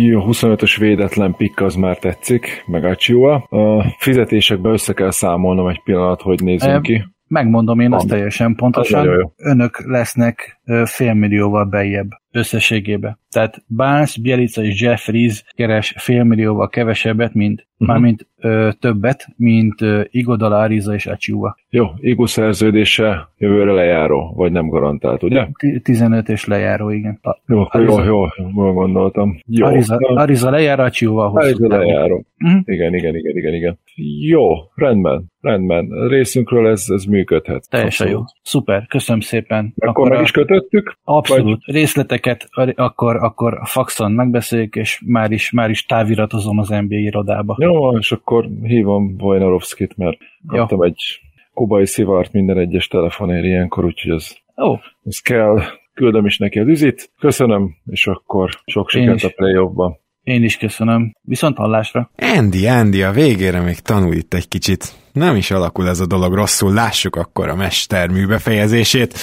[0.05, 3.35] Jó, 25-ös védetlen pick az már tetszik, meg Achiua.
[3.35, 7.05] A fizetésekbe össze kell számolnom egy pillanat, hogy nézzünk e, ki.
[7.27, 9.33] Megmondom én azt teljesen pontosan.
[9.37, 13.17] Önök lesznek félmillióval bejjebb összességébe.
[13.29, 17.87] Tehát Barnes, Bielica és Jeffries keres félmillióval kevesebbet, mint uh-huh.
[17.87, 21.57] mármint ö, többet, mint ö, Igodala, Ariza és Achiuwa.
[21.69, 25.47] Jó, Igo szerződése jövőre lejáró, vagy nem garantált, ugye?
[25.83, 27.19] 15 és lejáró, igen.
[27.21, 29.39] A, jó, Ariza, jó, jó, jól gondoltam.
[29.45, 32.25] Jó, Ariza, Ariza lejár, Achiuwa Ariza lejáró.
[32.39, 32.61] Uh-huh.
[32.65, 33.79] Igen, igen, igen, igen, igen.
[34.27, 35.91] Jó, rendben, rendben.
[35.91, 37.69] A részünkről ez, ez működhet.
[37.69, 38.29] Teljesen Abszolút.
[38.33, 38.39] jó.
[38.43, 39.73] Szuper, köszönöm szépen.
[39.75, 40.97] Akkor, Akkor meg is kötöttük?
[41.03, 41.65] Abszolút.
[41.65, 41.75] Vagy...
[41.75, 47.57] Részleteket akkor, akkor faxon megbeszéljük, és már is, már is táviratozom az NBA irodába.
[47.59, 50.17] Jó, és akkor hívom Vojnarovskit, mert
[50.47, 51.21] kaptam egy
[51.53, 54.79] kubai szivart minden egyes telefonért ilyenkor, úgyhogy ez, oh.
[55.05, 55.61] ez kell.
[55.93, 57.11] Küldöm is neki az üzit.
[57.19, 59.97] Köszönöm, és akkor sok sikert a playoffban.
[60.23, 61.15] Én is köszönöm.
[61.21, 62.11] Viszont hallásra.
[62.37, 64.93] Andy, Andy, a végére még tanul itt egy kicsit.
[65.11, 69.13] Nem is alakul ez a dolog rosszul, lássuk akkor a mestermű befejezését.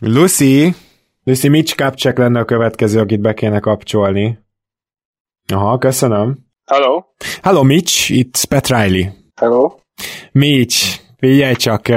[0.00, 0.74] Lucy,
[1.24, 4.38] Lucy Mitch Kapcsek lenne a következő, akit be kéne kapcsolni.
[5.52, 6.38] Aha, köszönöm.
[6.64, 7.02] Hello.
[7.42, 9.04] Hello, Mitch, itt Pat Riley.
[9.34, 9.74] Hello.
[10.32, 11.88] Mitch, figyelj csak,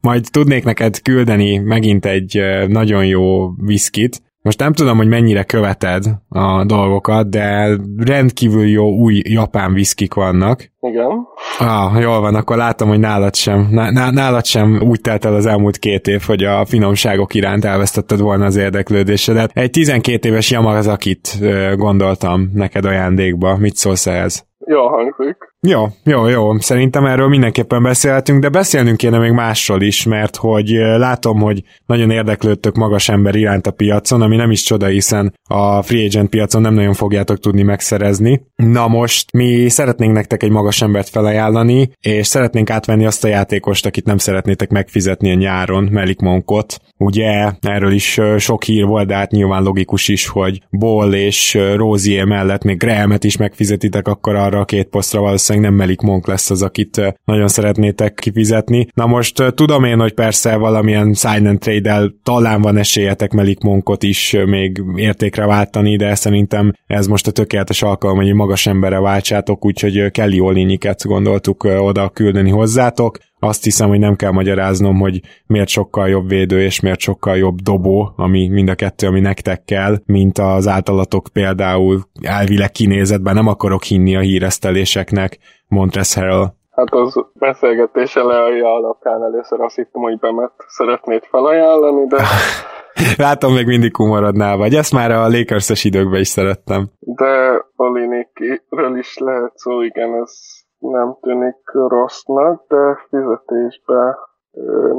[0.00, 6.04] majd tudnék neked küldeni megint egy nagyon jó viszkit, most nem tudom, hogy mennyire követed
[6.28, 10.70] a dolgokat, de rendkívül jó új japán viszkik vannak.
[10.80, 11.26] Igen.
[11.58, 15.76] Ah, jól van, akkor látom, hogy nálad sem, nálad sem úgy telt el az elmúlt
[15.76, 19.50] két év, hogy a finomságok iránt elvesztetted volna az érdeklődésedet.
[19.54, 21.38] Egy 12 éves Yamazakit
[21.76, 23.56] gondoltam neked ajándékba.
[23.56, 24.46] Mit szólsz ehhez?
[24.66, 25.36] Jó hangzik.
[25.68, 26.58] Jó, jó, jó.
[26.58, 32.10] Szerintem erről mindenképpen beszélhetünk, de beszélnünk kéne még másról is, mert hogy látom, hogy nagyon
[32.10, 36.62] érdeklődtök magas ember iránt a piacon, ami nem is csoda, hiszen a free agent piacon
[36.62, 38.46] nem nagyon fogjátok tudni megszerezni.
[38.56, 43.86] Na most mi szeretnénk nektek egy magas embert felajánlani, és szeretnénk átvenni azt a játékost,
[43.86, 46.78] akit nem szeretnétek megfizetni a nyáron, Melik Monkot.
[46.98, 52.24] Ugye erről is sok hír volt, de hát nyilván logikus is, hogy Ball és Rozier
[52.24, 56.26] mellett még Grahamet is megfizetitek, akkor arra a két posztra valószínűleg valószínűleg nem Melik Monk
[56.26, 58.86] lesz az, akit nagyon szeretnétek kifizetni.
[58.94, 64.36] Na most tudom én, hogy persze valamilyen and trade-el talán van esélyetek Melik Monkot is
[64.46, 70.10] még értékre váltani, de szerintem ez most a tökéletes alkalom, hogy magas emberre váltsátok, úgyhogy
[70.10, 76.08] Kelly Olinyiket gondoltuk oda küldeni hozzátok azt hiszem, hogy nem kell magyaráznom, hogy miért sokkal
[76.08, 80.38] jobb védő és miért sokkal jobb dobó, ami mind a kettő, ami nektek kell, mint
[80.38, 83.34] az általatok például elvileg kinézetben.
[83.34, 85.38] Nem akarok hinni a híreszteléseknek,
[85.68, 86.54] Montres Harrell.
[86.70, 92.22] Hát az beszélgetés elejje alapján először azt hittem, hogy Bemet szeretnéd felajánlani, de...
[93.26, 94.74] Látom, még mindig humorodnál vagy.
[94.74, 96.90] Ezt már a lakers időkben is szerettem.
[96.98, 100.32] De Olinikről is lehet szó, igen, ez
[100.78, 104.14] nem tűnik rossznak, de fizetésben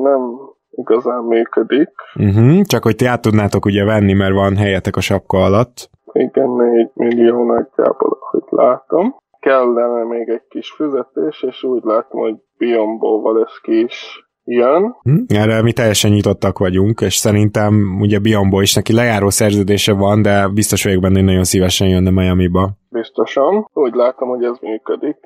[0.02, 0.22] nem
[0.70, 1.90] igazán működik.
[2.16, 5.90] Uh-huh, csak hogy ti át tudnátok ugye venni, mert van helyetek a sapka alatt.
[6.12, 9.16] Igen, 4 millió nagyjából, ahogy látom.
[9.40, 14.96] Kellene még egy kis fizetés, és úgy látom, hogy Biombóval ez ki is jön.
[15.02, 15.16] Hm?
[15.28, 20.48] Erre mi teljesen nyitottak vagyunk, és szerintem ugye Biombo is neki lejáró szerződése van, de
[20.48, 22.70] biztos vagyok benne, hogy nagyon szívesen jönne Miami-ba.
[22.90, 23.68] Biztosan.
[23.74, 25.18] Úgy látom, hogy ez működik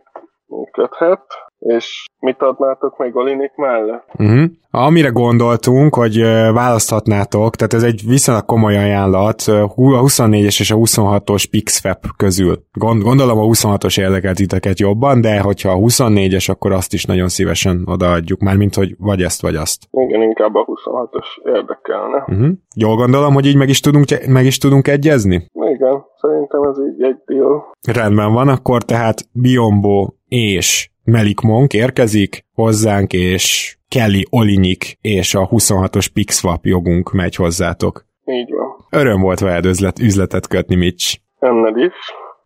[0.52, 4.08] működhet, és mit adnátok meg Olinik mellett?
[4.18, 4.50] Uh-huh.
[4.72, 6.22] Amire gondoltunk, hogy
[6.54, 12.64] választhatnátok, tehát ez egy viszonylag komoly ajánlat, a 24-es és a 26-os PixFap közül.
[12.74, 17.84] Gondolom a 26-os érdekelt titeket jobban, de hogyha a 24-es, akkor azt is nagyon szívesen
[17.86, 19.88] odaadjuk, mármint, hogy vagy ezt, vagy azt.
[19.92, 22.24] Igen, inkább a 26-os érdekelne.
[22.28, 22.50] Uh-huh.
[22.76, 25.46] Jól gondolom, hogy így meg is tudunk, meg is tudunk egyezni?
[25.54, 27.72] Igen, szerintem ez így egy deal.
[27.94, 35.48] Rendben van, akkor tehát Biombo és Melik Monk érkezik hozzánk, és Kelly Olinyik és a
[35.48, 38.06] 26-os Pixwap jogunk megy hozzátok.
[38.26, 39.02] Így van.
[39.02, 41.18] Öröm volt veled üzlet, üzletet kötni, Mitch.
[41.40, 41.94] Enned is.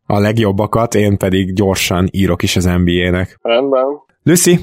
[0.06, 3.38] A legjobbakat, én pedig gyorsan írok is az NBA-nek.
[3.42, 3.86] Rendben.
[4.24, 4.60] Lucy,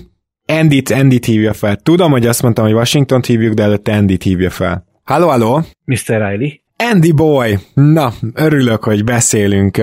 [0.47, 1.77] Andy-t, Andy-t hívja fel.
[1.77, 4.85] Tudom, hogy azt mondtam, hogy Washington hívjuk, de előtte Andy-t hívja fel.
[5.05, 5.60] Halló, halló!
[5.85, 5.98] Mr.
[6.06, 6.48] Riley?
[6.90, 9.76] Andy Boy, na, örülök, hogy beszélünk.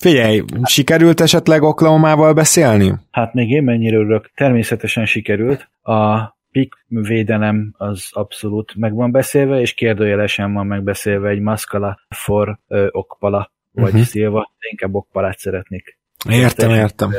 [0.00, 2.94] Figyelj, sikerült esetleg Oklahomával beszélni?
[3.10, 4.30] Hát még én mennyire örülök.
[4.34, 5.70] Természetesen sikerült.
[5.82, 12.58] A pick védelem az abszolút meg van beszélve, és kérdőjelesen van megbeszélve egy Maskala for
[12.68, 14.02] ö, Okpala, vagy uh-huh.
[14.02, 15.98] Szilva, de inkább Okpalát szeretnék.
[16.28, 17.10] Értem, értem.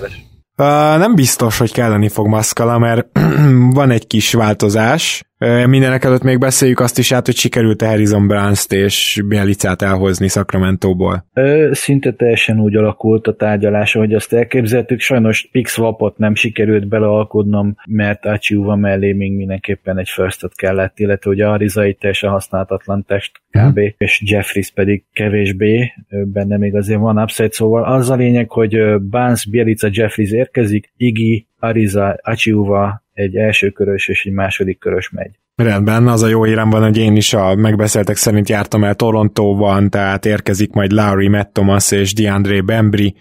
[0.57, 3.19] Uh, nem biztos, hogy kelleni fog Maszkala, mert
[3.79, 5.23] van egy kis változás.
[5.67, 11.25] Mindenek előtt még beszéljük azt is át, hogy sikerült Harrison Brunst és Bielicát elhozni Sacramento-ból.
[11.33, 14.99] Ö, szinte teljesen úgy alakult a tárgyalás, hogy azt elképzeltük.
[14.99, 21.47] Sajnos Pixwapot nem sikerült belealkodnom, mert Achiuva mellé még mindenképpen egy firstot kellett, illetve ugye
[21.47, 23.79] Ariza egy teljesen használhatatlan test kb.
[23.97, 29.45] és Jeffries pedig kevésbé, benne még azért van upside, szóval az a lényeg, hogy Barnes,
[29.49, 35.39] Bielica, Jeffries érkezik, Iggy, Ariza, Achiuva, egy első körös és egy második körös megy.
[35.55, 39.89] Rendben, az a jó hírem van, hogy én is a megbeszéltek szerint jártam el Torontóban,
[39.89, 43.15] tehát érkezik majd Lowry, Matt Thomas és DeAndre Bembry,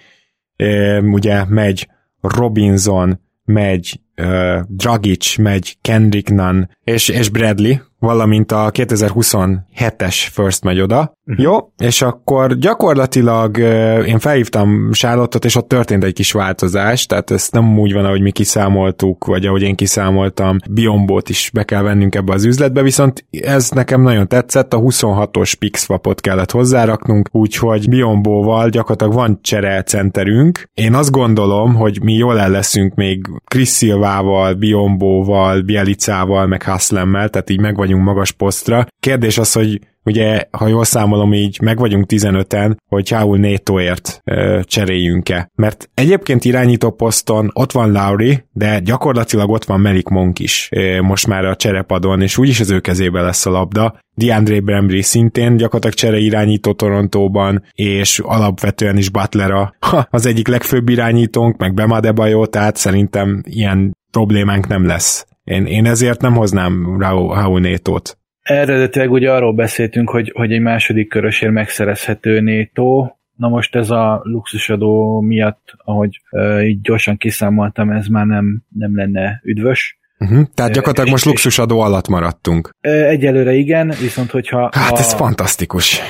[0.57, 1.89] e, ugye megy
[2.21, 10.81] Robinson, megy uh, Dragic, megy Kendrick Nunn és, és Bradley, valamint a 2027-es First megy
[10.81, 11.17] oda.
[11.27, 11.45] Uh-huh.
[11.45, 13.59] Jó, és akkor gyakorlatilag
[14.07, 18.21] én felhívtam Charlotte-ot, és ott történt egy kis változás, tehát ez nem úgy van, ahogy
[18.21, 23.27] mi kiszámoltuk, vagy ahogy én kiszámoltam, Biombót is be kell vennünk ebbe az üzletbe, viszont
[23.31, 30.71] ez nekem nagyon tetszett, a 26-os Pixwapot kellett hozzáraknunk, úgyhogy Biombóval gyakorlatilag van csere centerünk.
[30.75, 37.29] Én azt gondolom, hogy mi jól el leszünk még Chris Silvával, Biombóval, Bielicával, meg Haslemmel,
[37.29, 38.87] tehát így meg vagyunk magas posztra.
[39.01, 44.61] Kérdés az, hogy ugye, ha jól számolom, így meg vagyunk 15-en, hogy Raúl Nétóért ö,
[44.65, 45.51] cseréljünk-e.
[45.55, 51.01] Mert egyébként irányító poszton ott van Lauri, de gyakorlatilag ott van Melik Monk is ö,
[51.01, 54.01] most már a cserepadon, és úgyis az ő kezébe lesz a labda.
[54.15, 59.75] DeAndre Brembry szintén gyakorlatilag csere irányító Torontóban, és alapvetően is Butler a,
[60.11, 65.27] az egyik legfőbb irányítónk, meg Bema Debajo, tehát szerintem ilyen problémánk nem lesz.
[65.45, 68.19] Én, én ezért nem hoznám Raúl Nétót.
[68.43, 74.21] Eredetileg ugye arról beszéltünk, hogy, hogy egy második körösért megszerezhető Nétó, Na most ez a
[74.23, 79.99] luxusadó miatt, ahogy uh, így gyorsan kiszámoltam, ez már nem, nem lenne üdvös.
[80.19, 80.47] Uh-huh.
[80.55, 82.71] Tehát gyakorlatilag most luxusadó alatt maradtunk.
[82.81, 84.71] Egyelőre igen, viszont hogyha...
[84.73, 86.01] Hát ez fantasztikus.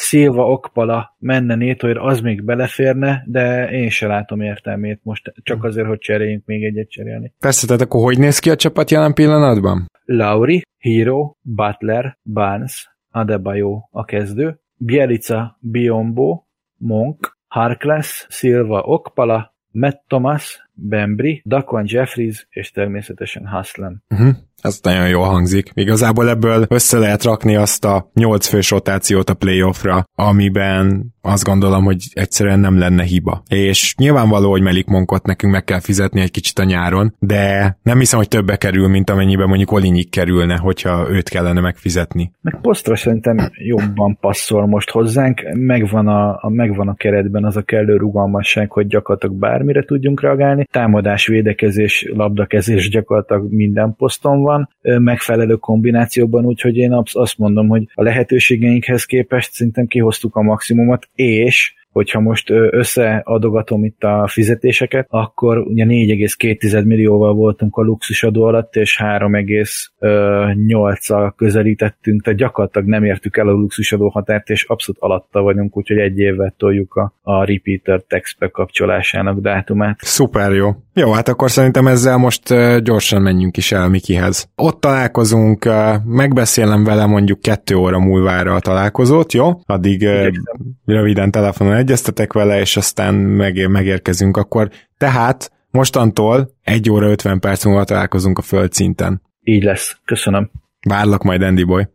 [0.00, 5.86] Szilva Okpala menne Nétóért, az még beleférne, de én se látom értelmét most, csak azért,
[5.86, 7.32] hogy cseréljünk még egyet cserélni.
[7.38, 9.86] Persze, tehát akkor hogy néz ki a csapat jelen pillanatban?
[10.04, 16.42] Lauri, Hero, Butler, Barnes, Adebayo a kezdő, Bielica, Biombo,
[16.76, 24.02] Monk, Harkless, Silva, Okpala, Matt Thomas, Bembry, Daquan Jeffries és természetesen Haslem.
[24.10, 24.36] Uh-huh.
[24.62, 25.70] Ez nagyon jól hangzik.
[25.74, 31.84] Igazából ebből össze lehet rakni azt a nyolc fős rotációt a playoffra, amiben azt gondolom,
[31.84, 33.42] hogy egyszerűen nem lenne hiba.
[33.48, 37.98] És nyilvánvaló, hogy Melik Monkot nekünk meg kell fizetni egy kicsit a nyáron, de nem
[37.98, 42.32] hiszem, hogy többe kerül, mint amennyiben mondjuk Olinyik kerülne, hogyha őt kellene megfizetni.
[42.40, 47.62] Meg posztra szerintem jobban passzol most hozzánk, megvan a, a, megvan a keretben az a
[47.62, 50.66] kellő rugalmasság, hogy gyakorlatilag bármire tudjunk reagálni.
[50.70, 58.02] Támadás, védekezés, labdakezés gyakorlatilag minden poszton van, megfelelő kombinációban, úgyhogy én azt mondom, hogy a
[58.02, 65.84] lehetőségeinkhez képest szerintem kihoztuk a maximumot, és hogyha most összeadogatom itt a fizetéseket, akkor ugye
[65.84, 73.52] 4,2 millióval voltunk a luxusadó alatt, és 3,8-al közelítettünk, tehát gyakorlatilag nem értük el a
[73.52, 79.40] luxusadó határt, és abszolút alatta vagyunk, úgyhogy egy évvel toljuk a, a repeater text bekapcsolásának
[79.40, 79.98] dátumát.
[80.00, 80.70] Szuper jó.
[80.94, 84.48] Jó, hát akkor szerintem ezzel most gyorsan menjünk is el Mikihez.
[84.56, 85.68] Ott találkozunk,
[86.04, 89.50] megbeszélem vele mondjuk kettő óra múlvára a találkozót, jó?
[89.66, 90.42] Addig Igyekszem.
[90.84, 94.70] röviden telefonon egyeztetek vele, és aztán meg, megérkezünk akkor.
[94.98, 99.22] Tehát mostantól egy óra 50 perc múlva találkozunk a földszinten.
[99.42, 99.96] Így lesz.
[100.04, 100.50] Köszönöm.
[100.88, 101.88] Várlak majd, Andy Boy.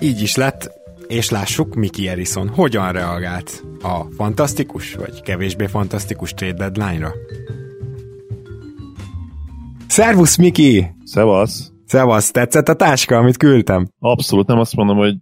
[0.00, 0.70] Így is lett,
[1.06, 7.12] és lássuk Miki Erison hogyan reagált a fantasztikus vagy kevésbé fantasztikus trade deadline-ra.
[9.86, 10.86] Szervusz, Miki!
[11.04, 11.72] Szevasz!
[11.86, 13.88] Szevasz, tetszett a táska, amit küldtem?
[13.98, 15.14] Abszolút, nem azt mondom, hogy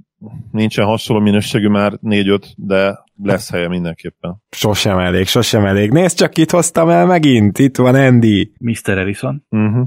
[0.51, 4.43] nincsen hasonló minőségű már 4-5, de lesz helye mindenképpen.
[4.51, 5.91] Sosem elég, sosem elég.
[5.91, 7.59] Nézd csak, itt hoztam el megint.
[7.59, 8.53] Itt van Andy.
[8.59, 8.99] Mr.
[8.99, 9.47] Ellison.
[9.51, 9.87] Uh-huh.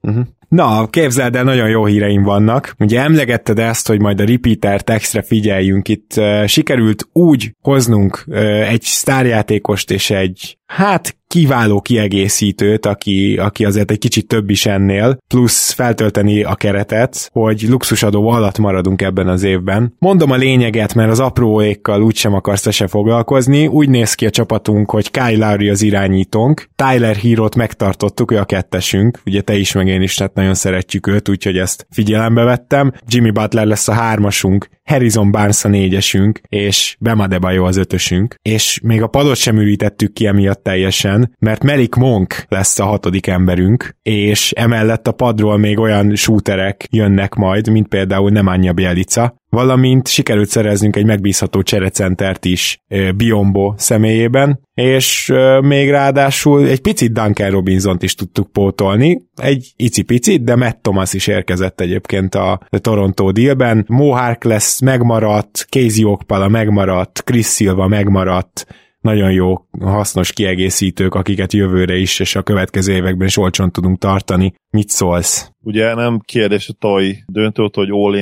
[0.00, 0.26] Uh-huh.
[0.50, 2.74] Na, képzeld el, nagyon jó híreim vannak.
[2.78, 5.88] Ugye emlegetted ezt, hogy majd a repeater textre figyeljünk.
[5.88, 13.64] Itt uh, sikerült úgy hoznunk uh, egy sztárjátékost és egy, hát kiváló kiegészítőt, aki, aki
[13.64, 19.28] azért egy kicsit több is ennél, plusz feltölteni a keretet, hogy luxusadó alatt maradunk ebben
[19.28, 19.94] az évben.
[19.98, 23.66] Mondom a lényeget, mert az apróékkal úgysem akarsz te se foglalkozni.
[23.66, 28.44] Úgy néz ki a csapatunk, hogy Kyle Lowry az irányítónk, Tyler Hero-t megtartottuk, ő a
[28.44, 32.92] kettesünk, ugye te is meg én is, tehát nagyon szeretjük őt, úgyhogy ezt figyelembe vettem.
[33.06, 38.80] Jimmy Butler lesz a hármasunk, Harrison Barnes a négyesünk, és Bema Debajo az ötösünk, és
[38.82, 43.96] még a padot sem ürítettük ki emiatt teljesen, mert Melik Monk lesz a hatodik emberünk,
[44.02, 50.48] és emellett a padról még olyan shooterek jönnek majd, mint például Nemanja Bielica, valamint sikerült
[50.48, 52.78] szereznünk egy megbízható cserecentert is
[53.16, 60.56] Biombo személyében, és még ráadásul egy picit Duncan Robinson-t is tudtuk pótolni, egy icipicit, de
[60.56, 63.84] Matt Thomas is érkezett egyébként a Toronto dealben.
[63.88, 68.66] Mo lesz megmaradt, Casey Okpala megmaradt, Chris Silva megmaradt,
[69.00, 74.54] nagyon jó, hasznos kiegészítők, akiket jövőre is és a következő években is olcsón tudunk tartani.
[74.70, 75.50] Mit szólsz?
[75.62, 78.16] Ugye nem kérdés a Toy döntőt, hogy all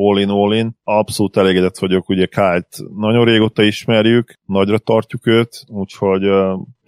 [0.00, 0.76] all in, all in.
[0.84, 6.22] Abszolút elégedett vagyok, ugye Kájt nagyon régóta ismerjük, nagyra tartjuk őt, úgyhogy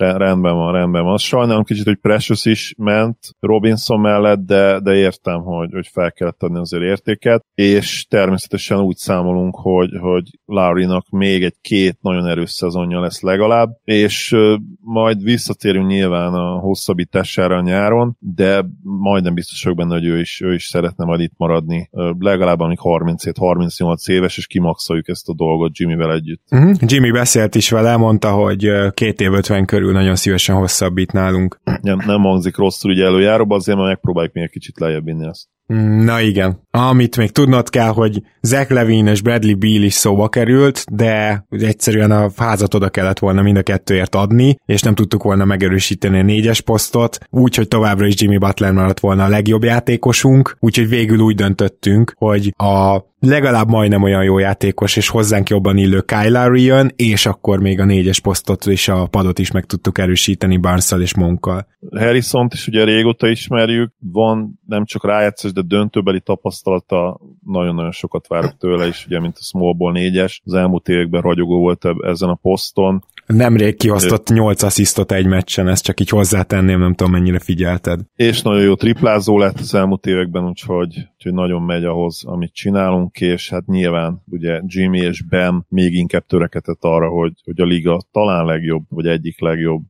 [0.03, 1.17] rendben van, rendben van.
[1.17, 6.43] Sajnálom kicsit, hogy Precious is ment Robinson mellett, de, de értem, hogy, hogy fel kellett
[6.43, 12.51] adni azért értéket, és természetesen úgy számolunk, hogy, hogy Lowry-nak még egy két nagyon erős
[12.51, 14.37] szezonja lesz legalább, és
[14.81, 20.41] majd visszatérünk nyilván a hosszabbítására a nyáron, de majdnem biztos vagyok benne, hogy ő is,
[20.41, 21.89] ő is szeretne majd itt maradni,
[22.19, 26.43] legalább amíg 37-38 éves, és kimaxoljuk ezt a dolgot Jimmyvel együtt.
[26.51, 26.77] Uh-huh.
[26.81, 31.61] Jimmy beszélt is vele, mondta, hogy két év 50 körül nagyon szívesen hosszabbít nálunk.
[31.81, 35.49] Nem, nem hangzik rosszul ugye előjáróba, azért már megpróbáljuk még egy kicsit lejjebb vinni ezt.
[36.05, 36.61] Na igen.
[36.71, 42.11] Amit még tudnod kell, hogy Zach Levine és Bradley Beal is szóba került, de egyszerűen
[42.11, 46.23] a házat oda kellett volna mind a kettőért adni, és nem tudtuk volna megerősíteni a
[46.23, 51.35] négyes posztot, úgyhogy továbbra is Jimmy Butler maradt volna a legjobb játékosunk, úgyhogy végül úgy
[51.35, 57.27] döntöttünk, hogy a legalább majdnem olyan jó játékos, és hozzánk jobban illő Kyle jön, és
[57.27, 61.67] akkor még a négyes posztot és a padot is meg tudtuk erősíteni barnes és Monkkal.
[61.91, 68.57] Harrison-t is ugye régóta ismerjük, van nem csak rájátszás, de döntőbeli tapasztalata, nagyon-nagyon sokat várok
[68.59, 73.05] tőle is, ugye, mint a Smallból négyes, az elmúlt években ragyogó volt ezen a poszton.
[73.27, 78.01] Nemrég kihoztott 8 asszisztot egy meccsen, ezt csak így hozzátenném, nem tudom mennyire figyelted.
[78.17, 83.21] És nagyon jó triplázó lett az elmúlt években, úgyhogy, úgyhogy nagyon megy ahhoz, amit csinálunk,
[83.21, 88.03] és hát nyilván ugye Jimmy és Ben még inkább törekedett arra, hogy, hogy a liga
[88.11, 89.83] talán legjobb, vagy egyik legjobb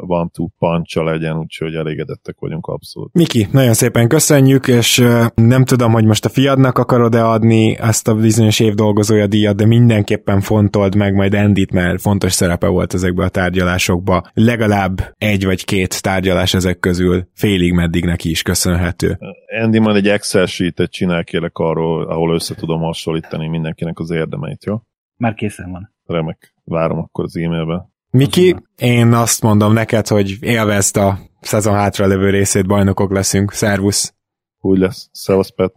[0.00, 3.12] van two punch legyen, úgyhogy elégedettek vagyunk abszolút.
[3.12, 8.14] Miki, nagyon szépen köszönjük, és nem tudom, hogy most a fiadnak akarod-e adni ezt a
[8.14, 13.28] bizonyos évdolgozója díjat, de mindenképpen fontold meg majd Endit, mert fontos szerepe volt ezekben a
[13.28, 14.22] tárgyalásokba.
[14.34, 19.18] Legalább egy vagy két tárgyalás ezek közül félig meddig neki is köszönhető.
[19.62, 24.64] Andy majd egy Excel sheet-et csinál kérlek arról, ahol össze tudom hasonlítani mindenkinek az érdemeit,
[24.64, 24.76] jó?
[25.16, 25.94] Már készen van.
[26.06, 26.54] Remek.
[26.64, 27.88] Várom akkor az e-mailbe.
[28.12, 33.52] Miki, én azt mondom neked, hogy élvezd a szezon hátra levő részét, bajnokok leszünk.
[33.52, 34.14] Szervusz!
[34.60, 35.08] Úgy lesz.
[35.12, 35.72] Szevasz, Pet.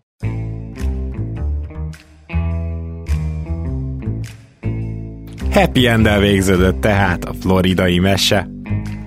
[5.51, 8.49] Happy end végződött tehát a floridai mese.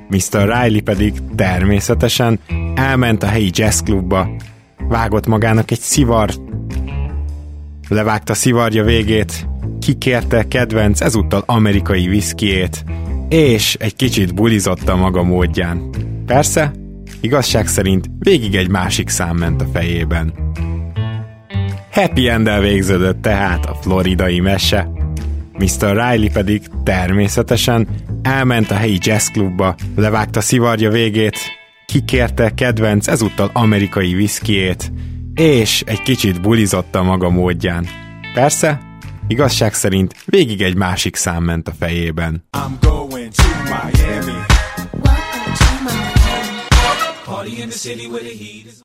[0.08, 0.42] Mr.
[0.42, 2.40] Riley pedig természetesen
[2.74, 4.28] elment a helyi jazzklubba,
[4.88, 6.30] vágott magának egy szivar,
[7.88, 9.48] levágta szivarja végét,
[9.80, 12.84] kikérte kedvenc ezúttal amerikai viszkiét,
[13.28, 15.90] és egy kicsit bulizott a maga módján.
[16.26, 16.72] Persze,
[17.20, 20.32] igazság szerint végig egy másik szám ment a fejében.
[21.90, 24.90] Happy end végződött tehát a floridai mese.
[25.58, 25.90] Mr.
[25.90, 27.88] Riley pedig természetesen
[28.22, 31.38] elment a helyi jazzklubba, levágta szivarja végét,
[31.86, 34.92] kikérte kedvenc ezúttal amerikai viszkiét,
[35.34, 37.86] és egy kicsit bulizott a maga módján.
[38.34, 38.80] Persze,
[39.26, 42.44] igazság szerint végig egy másik szám ment a fejében.
[42.52, 44.46] I'm going Welcome to Miami.
[45.02, 46.62] Welcome to Miami.
[47.24, 48.84] Party in the city where the heat is.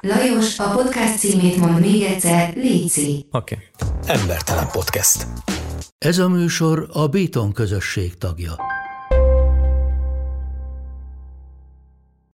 [0.00, 3.26] Lajos, a podcast címét mond még egyszer, Léci.
[3.30, 3.54] Oké.
[3.54, 4.16] Okay.
[4.16, 5.26] Embertelen podcast.
[5.98, 8.56] Ez a műsor a Béton közösség tagja.